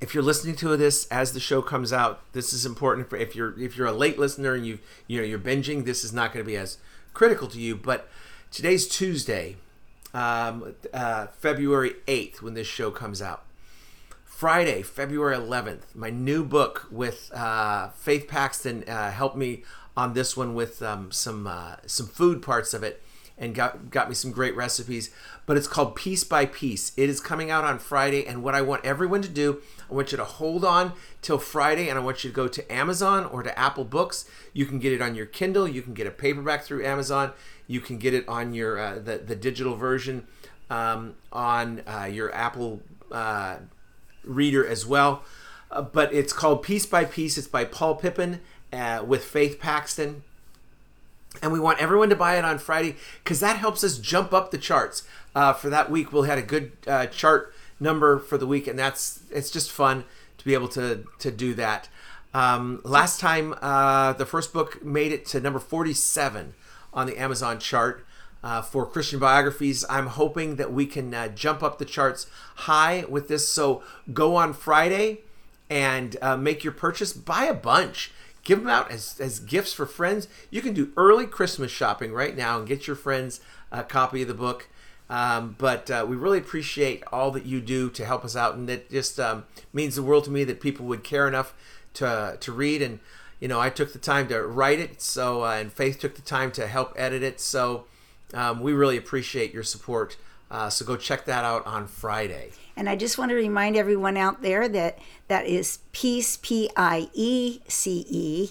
if 0.00 0.14
you're 0.14 0.22
listening 0.22 0.54
to 0.56 0.76
this 0.76 1.06
as 1.08 1.32
the 1.32 1.40
show 1.40 1.60
comes 1.60 1.92
out 1.92 2.20
this 2.32 2.52
is 2.52 2.64
important 2.64 3.08
for 3.10 3.16
if 3.16 3.34
you're 3.34 3.58
if 3.58 3.76
you're 3.76 3.86
a 3.86 3.92
late 3.92 4.18
listener 4.18 4.54
and 4.54 4.66
you 4.66 4.78
you 5.06 5.18
know 5.18 5.24
you're 5.24 5.38
binging 5.38 5.84
this 5.84 6.04
is 6.04 6.12
not 6.12 6.32
going 6.32 6.44
to 6.44 6.46
be 6.46 6.56
as 6.56 6.78
critical 7.14 7.48
to 7.48 7.60
you 7.60 7.74
but 7.74 8.08
today's 8.50 8.86
tuesday 8.86 9.56
um, 10.14 10.74
uh, 10.94 11.26
february 11.26 11.94
8th 12.06 12.42
when 12.42 12.54
this 12.54 12.66
show 12.66 12.90
comes 12.90 13.20
out. 13.20 13.44
Friday, 14.24 14.82
February 14.82 15.36
11th, 15.36 15.94
my 15.94 16.10
new 16.10 16.44
book 16.44 16.86
with 16.90 17.30
uh, 17.34 17.88
Faith 17.88 18.28
Paxton 18.28 18.84
uh, 18.88 19.10
helped 19.10 19.36
me 19.36 19.64
on 19.96 20.14
this 20.14 20.36
one 20.36 20.54
with 20.54 20.80
um, 20.80 21.10
some 21.10 21.46
uh, 21.48 21.76
some 21.86 22.06
food 22.06 22.40
parts 22.40 22.72
of 22.72 22.84
it, 22.84 23.02
and 23.38 23.54
got 23.54 23.90
got 23.90 24.08
me 24.08 24.14
some 24.14 24.32
great 24.32 24.56
recipes. 24.56 25.10
But 25.46 25.56
it's 25.56 25.68
called 25.68 25.94
Piece 25.96 26.24
by 26.24 26.44
Piece. 26.44 26.92
It 26.96 27.08
is 27.08 27.20
coming 27.20 27.50
out 27.50 27.64
on 27.64 27.78
Friday, 27.78 28.26
and 28.26 28.42
what 28.42 28.54
I 28.54 28.62
want 28.62 28.84
everyone 28.84 29.22
to 29.22 29.28
do, 29.28 29.62
I 29.90 29.94
want 29.94 30.12
you 30.12 30.18
to 30.18 30.24
hold 30.24 30.64
on 30.64 30.92
till 31.22 31.38
Friday, 31.38 31.88
and 31.88 31.98
I 31.98 32.02
want 32.02 32.24
you 32.24 32.30
to 32.30 32.36
go 32.36 32.48
to 32.48 32.72
Amazon 32.72 33.24
or 33.24 33.42
to 33.42 33.58
Apple 33.58 33.84
Books. 33.84 34.28
You 34.52 34.66
can 34.66 34.78
get 34.78 34.92
it 34.92 35.00
on 35.00 35.14
your 35.14 35.26
Kindle. 35.26 35.66
You 35.66 35.82
can 35.82 35.94
get 35.94 36.06
a 36.06 36.10
paperback 36.10 36.64
through 36.64 36.84
Amazon. 36.84 37.32
You 37.66 37.80
can 37.80 37.98
get 37.98 38.14
it 38.14 38.28
on 38.28 38.54
your 38.54 38.78
uh, 38.78 38.98
the 38.98 39.18
the 39.18 39.36
digital 39.36 39.76
version 39.76 40.26
um, 40.70 41.14
on 41.32 41.82
uh, 41.86 42.08
your 42.10 42.34
Apple 42.34 42.80
uh, 43.10 43.56
reader 44.24 44.66
as 44.66 44.86
well. 44.86 45.22
Uh, 45.70 45.82
but 45.82 46.12
it's 46.12 46.32
called 46.32 46.62
Piece 46.62 46.86
by 46.86 47.04
Piece. 47.04 47.38
It's 47.38 47.46
by 47.46 47.64
Paul 47.64 47.96
Pippin 47.96 48.40
uh, 48.72 49.04
with 49.06 49.24
Faith 49.24 49.58
Paxton. 49.58 50.22
And 51.40 51.52
we 51.52 51.60
want 51.60 51.78
everyone 51.78 52.08
to 52.08 52.16
buy 52.16 52.36
it 52.36 52.44
on 52.44 52.58
Friday 52.58 52.96
because 53.22 53.40
that 53.40 53.56
helps 53.56 53.84
us 53.84 53.98
jump 53.98 54.32
up 54.32 54.50
the 54.50 54.58
charts 54.58 55.06
uh, 55.34 55.52
for 55.52 55.70
that 55.70 55.90
week. 55.90 56.12
We'll 56.12 56.24
had 56.24 56.38
a 56.38 56.42
good 56.42 56.72
uh, 56.86 57.06
chart 57.06 57.54
number 57.78 58.18
for 58.18 58.36
the 58.38 58.46
week, 58.46 58.66
and 58.66 58.78
that's 58.78 59.20
it's 59.30 59.50
just 59.50 59.70
fun 59.70 60.04
to 60.38 60.44
be 60.44 60.54
able 60.54 60.68
to 60.68 61.04
to 61.18 61.30
do 61.30 61.54
that. 61.54 61.88
Um, 62.34 62.80
last 62.84 63.20
time, 63.20 63.54
uh, 63.62 64.12
the 64.14 64.26
first 64.26 64.52
book 64.52 64.84
made 64.84 65.12
it 65.12 65.24
to 65.26 65.40
number 65.40 65.60
forty-seven 65.60 66.54
on 66.92 67.06
the 67.06 67.16
Amazon 67.16 67.60
chart 67.60 68.04
uh, 68.42 68.62
for 68.62 68.84
Christian 68.84 69.18
biographies. 69.18 69.84
I'm 69.88 70.08
hoping 70.08 70.56
that 70.56 70.72
we 70.72 70.86
can 70.86 71.14
uh, 71.14 71.28
jump 71.28 71.62
up 71.62 71.78
the 71.78 71.84
charts 71.84 72.26
high 72.56 73.04
with 73.08 73.28
this. 73.28 73.48
So 73.48 73.82
go 74.12 74.36
on 74.36 74.52
Friday 74.52 75.20
and 75.70 76.16
uh, 76.20 76.36
make 76.36 76.64
your 76.64 76.72
purchase. 76.72 77.12
Buy 77.12 77.44
a 77.44 77.54
bunch. 77.54 78.10
Give 78.48 78.60
them 78.60 78.70
out 78.70 78.90
as, 78.90 79.20
as 79.20 79.40
gifts 79.40 79.74
for 79.74 79.84
friends. 79.84 80.26
You 80.50 80.62
can 80.62 80.72
do 80.72 80.90
early 80.96 81.26
Christmas 81.26 81.70
shopping 81.70 82.14
right 82.14 82.34
now 82.34 82.58
and 82.58 82.66
get 82.66 82.86
your 82.86 82.96
friends 82.96 83.42
a 83.70 83.82
copy 83.82 84.22
of 84.22 84.28
the 84.28 84.32
book. 84.32 84.70
Um, 85.10 85.54
but 85.58 85.90
uh, 85.90 86.06
we 86.08 86.16
really 86.16 86.38
appreciate 86.38 87.04
all 87.12 87.30
that 87.32 87.44
you 87.44 87.60
do 87.60 87.90
to 87.90 88.06
help 88.06 88.24
us 88.24 88.34
out, 88.34 88.54
and 88.54 88.70
it 88.70 88.88
just 88.90 89.20
um, 89.20 89.44
means 89.74 89.96
the 89.96 90.02
world 90.02 90.24
to 90.24 90.30
me 90.30 90.44
that 90.44 90.62
people 90.62 90.86
would 90.86 91.04
care 91.04 91.28
enough 91.28 91.52
to 91.92 92.38
to 92.40 92.50
read. 92.50 92.80
And 92.80 93.00
you 93.38 93.48
know, 93.48 93.60
I 93.60 93.68
took 93.68 93.92
the 93.92 93.98
time 93.98 94.28
to 94.28 94.40
write 94.40 94.78
it, 94.78 95.02
so 95.02 95.44
uh, 95.44 95.56
and 95.60 95.70
Faith 95.70 95.98
took 95.98 96.14
the 96.14 96.22
time 96.22 96.50
to 96.52 96.68
help 96.68 96.94
edit 96.96 97.22
it. 97.22 97.40
So 97.40 97.84
um, 98.32 98.62
we 98.62 98.72
really 98.72 98.96
appreciate 98.96 99.52
your 99.52 99.62
support. 99.62 100.16
Uh, 100.50 100.70
so 100.70 100.84
go 100.84 100.96
check 100.96 101.24
that 101.26 101.44
out 101.44 101.66
on 101.66 101.86
Friday. 101.86 102.50
And 102.76 102.88
I 102.88 102.96
just 102.96 103.18
want 103.18 103.30
to 103.30 103.34
remind 103.34 103.76
everyone 103.76 104.16
out 104.16 104.40
there 104.42 104.68
that 104.68 104.98
that 105.28 105.46
is 105.46 105.80
peace, 105.92 106.38
P 106.40 106.70
I 106.76 107.08
E 107.12 107.60
C 107.68 108.06
E, 108.08 108.50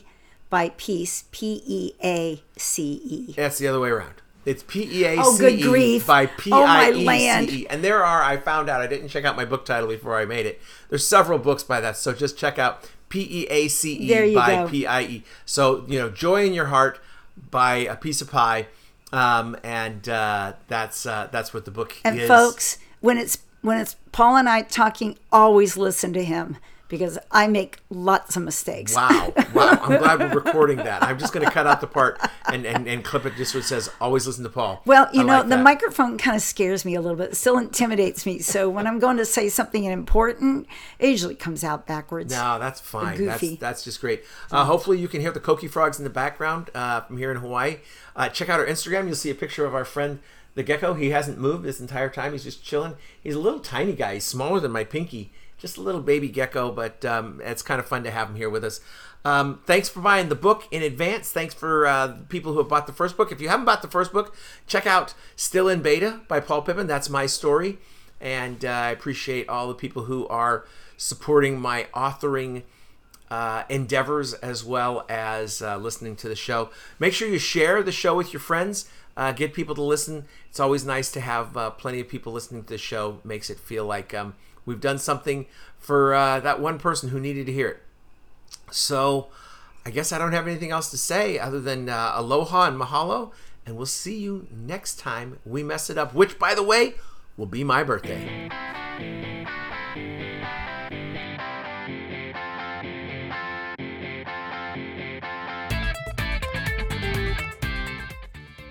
by 0.50 0.70
peace, 0.78 1.24
P 1.32 1.62
E 1.66 1.94
A 2.04 2.42
C 2.58 3.02
E. 3.04 3.34
That's 3.34 3.58
the 3.58 3.68
other 3.68 3.80
way 3.80 3.90
around. 3.90 4.16
It's 4.46 4.64
P 4.64 4.84
E 4.84 5.06
A 5.06 5.16
Oh, 5.20 5.38
good 5.38 5.54
E 5.60 5.62
grief. 5.62 6.06
by 6.08 6.28
P 6.28 6.52
Oh, 6.54 6.66
my 6.68 6.86
I 6.86 6.92
E. 6.92 7.48
C 7.48 7.62
E. 7.64 7.68
And 7.68 7.84
there 7.84 8.04
are, 8.06 8.22
I 8.22 8.38
found 8.38 8.70
out, 8.70 8.80
I 8.82 8.88
didn't 8.88 9.10
check 9.10 9.26
out 9.26 9.36
my 9.36 9.46
book 9.46 9.66
title 9.66 9.90
before 9.90 10.18
I 10.18 10.26
made 10.26 10.46
it. 10.46 10.62
There's 10.90 11.06
several 11.06 11.40
books 11.40 11.64
by 11.64 11.82
that. 11.82 11.98
So 11.98 12.14
just 12.14 12.38
check 12.38 12.60
out 12.60 12.88
P 13.10 13.22
E 13.22 13.48
A 13.50 13.68
C 13.70 13.94
E 13.96 14.36
by. 14.36 14.68
P 14.70 14.86
I 14.86 15.02
E. 15.02 15.24
So, 15.46 15.84
you 15.88 15.98
know, 16.00 16.10
Joy 16.10 16.46
in 16.46 16.54
Your 16.54 16.68
Heart 16.68 17.00
by 17.50 17.76
A 17.78 17.96
Piece 17.96 18.22
of 18.22 18.30
Pie. 18.30 18.68
Um, 19.14 19.56
and 19.64 20.08
uh, 20.10 20.54
that's 20.68 21.06
uh, 21.06 21.30
that's 21.32 21.54
what 21.54 21.66
the 21.66 21.72
book 21.72 21.96
And 22.04 22.20
is. 22.20 22.28
folks, 22.28 22.78
when 23.00 23.18
it's 23.18 23.40
when 23.62 23.80
it's 23.80 23.96
Paul 24.12 24.38
and 24.38 24.50
I 24.50 24.62
talking, 24.62 25.18
always 25.32 25.78
listen 25.78 26.14
to 26.14 26.24
him 26.24 26.58
because 26.88 27.18
I 27.32 27.48
make 27.48 27.80
lots 27.90 28.36
of 28.36 28.44
mistakes. 28.44 28.96
Wow. 28.96 29.34
Wow. 29.54 29.80
I'm 29.82 29.98
glad 29.98 30.20
we're 30.20 30.42
recording 30.42 30.78
that. 30.78 31.04
I'm 31.04 31.20
just 31.20 31.34
going 31.34 31.46
to 31.46 31.52
cut 31.52 31.68
out 31.68 31.82
the 31.82 31.88
part 31.88 32.20
and, 32.52 32.66
and, 32.66 32.88
and 32.88 33.04
clip 33.04 33.26
it 33.26 33.36
just 33.36 33.52
so 33.52 33.60
it 33.60 33.64
says, 33.64 33.90
always 34.00 34.26
listen 34.28 34.44
to 34.44 34.50
Paul. 34.50 34.82
Well, 34.86 35.10
you 35.14 35.22
I 35.22 35.24
know, 35.24 35.34
like 35.34 35.44
the 35.44 35.56
that. 35.58 35.64
microphone 35.64 36.18
kind 36.18 36.36
of 36.36 36.42
scares 36.42 36.86
me 36.86 36.96
a 36.96 37.02
little 37.02 37.18
bit. 37.18 37.32
It 37.32 37.36
still 37.36 37.58
intimidates 37.58 38.26
me. 38.26 38.40
So 38.40 38.70
when 38.70 38.88
I'm 38.88 39.00
going 39.00 39.18
to 39.18 39.26
say 39.26 39.50
something 39.50 39.84
important, 39.84 40.68
it 41.00 41.10
usually 41.10 41.36
comes 41.36 41.64
out 41.64 41.86
backwards. 41.88 42.34
No, 42.34 42.60
that's 42.60 42.80
fine. 42.80 43.26
That's 43.26 43.58
that's 43.58 43.84
just 43.84 44.02
great. 44.02 44.24
Uh, 44.52 44.66
hopefully, 44.66 45.00
you 45.00 45.08
can 45.08 45.22
hear 45.22 45.32
the 45.32 45.40
coqui 45.40 45.70
frogs 45.70 45.98
in 45.98 46.04
the 46.04 46.10
background 46.10 46.70
uh, 46.74 47.02
from 47.02 47.18
here 47.18 47.32
in 47.32 47.38
Hawaii. 47.38 47.78
Uh, 48.16 48.30
check 48.30 48.50
out 48.50 48.60
our 48.60 48.66
Instagram. 48.66 49.06
You'll 49.06 49.16
see 49.16 49.30
a 49.30 49.36
picture 49.36 49.66
of 49.66 49.76
our 49.76 49.86
friend 49.86 50.20
the 50.58 50.64
gecko. 50.64 50.96
He 50.96 51.12
hasn't 51.12 51.38
moved 51.38 51.64
this 51.64 51.80
entire 51.80 52.10
time. 52.10 52.32
He's 52.32 52.44
just 52.44 52.66
chilling. 52.66 52.96
He's 53.22 53.36
a 53.36 53.40
little 53.40 53.60
tiny 53.60 53.94
guy. 53.94 54.16
He's 54.16 54.24
smaller 54.24 54.60
than 54.60 54.72
my 54.72 54.84
pinky. 54.84 55.32
Just 55.60 55.78
a 55.78 55.82
little 55.82 56.02
baby 56.02 56.30
gecko, 56.30 56.72
but 56.72 57.06
um, 57.06 57.40
it's 57.44 57.62
kind 57.62 57.80
of 57.80 57.86
fun 57.86 58.04
to 58.04 58.12
have 58.12 58.30
him 58.30 58.36
here 58.36 58.50
with 58.50 58.64
us. 58.64 58.82
Um, 59.24 59.62
thanks 59.66 59.88
for 59.88 60.02
buying 60.02 60.30
the 60.30 60.36
book 60.36 60.64
in 60.72 60.82
advance. 60.82 61.32
Thanks 61.32 61.54
for 61.54 61.86
uh, 61.86 62.18
people 62.28 62.54
who 62.54 62.58
have 62.58 62.68
bought 62.68 62.88
the 62.88 62.94
first 62.94 63.18
book. 63.18 63.32
If 63.32 63.40
you 63.40 63.50
haven't 63.50 63.66
bought 63.66 63.84
the 63.84 63.88
first 63.88 64.12
book, 64.12 64.36
check 64.66 64.88
out 64.88 65.14
Still 65.36 65.70
in 65.70 65.82
Beta 65.82 66.22
by 66.28 66.40
Paul 66.40 66.64
Pippin. 66.64 66.88
That's 66.88 67.10
my 67.10 67.28
story. 67.28 67.78
And 68.20 68.66
uh, 68.66 68.70
I 68.70 68.90
appreciate 68.90 69.48
all 69.48 69.68
the 69.68 69.76
people 69.76 70.06
who 70.06 70.28
are 70.28 70.66
supporting 70.98 71.60
my 71.60 71.86
authoring 71.94 72.64
uh, 73.30 73.64
endeavors 73.70 74.34
as 74.34 74.64
well 74.64 75.06
as 75.08 75.62
uh, 75.62 75.78
listening 75.78 76.16
to 76.16 76.30
the 76.30 76.36
show. 76.36 76.72
Make 76.98 77.14
sure 77.14 77.28
you 77.28 77.38
share 77.38 77.84
the 77.84 77.92
show 77.92 78.16
with 78.16 78.34
your 78.34 78.40
friends. 78.40 78.90
Uh, 79.18 79.32
get 79.32 79.52
people 79.52 79.74
to 79.74 79.82
listen. 79.82 80.26
It's 80.48 80.60
always 80.60 80.86
nice 80.86 81.12
to 81.12 81.20
have 81.20 81.58
uh, 81.58 81.72
plenty 81.72 82.00
of 82.00 82.08
people 82.08 82.32
listening 82.32 82.64
to 82.64 82.70
the 82.70 82.78
show. 82.78 83.20
Makes 83.24 83.50
it 83.50 83.60
feel 83.60 83.84
like 83.84 84.14
um, 84.14 84.36
we've 84.64 84.80
done 84.80 85.00
something 85.00 85.48
for 85.80 86.14
uh, 86.14 86.40
that 86.40 86.62
one 86.62 86.78
person 86.78 87.10
who 87.10 87.20
needed 87.20 87.48
to 87.48 87.52
hear 87.52 87.68
it. 87.68 87.80
So 88.72 89.28
I 89.86 89.90
guess 89.90 90.12
I 90.12 90.20
don't 90.20 90.34
have 90.34 90.48
anything 90.48 90.70
else 90.70 90.92
to 90.92 90.98
say 90.98 91.40
other 91.40 91.60
than 91.60 91.90
uh, 91.90 92.14
aloha 92.16 92.68
and 92.68 92.80
mahalo. 92.80 93.32
And 93.66 93.76
we'll 93.76 93.88
see 93.88 94.18
you 94.18 94.48
next 94.52 95.00
time 95.00 95.40
we 95.46 95.64
mess 95.64 95.90
it 95.90 95.98
up, 95.98 96.14
which, 96.14 96.38
by 96.38 96.54
the 96.54 96.64
way, 96.64 96.94
will 97.36 97.48
be 97.48 97.64
my 97.64 97.84
birthday. 97.84 98.50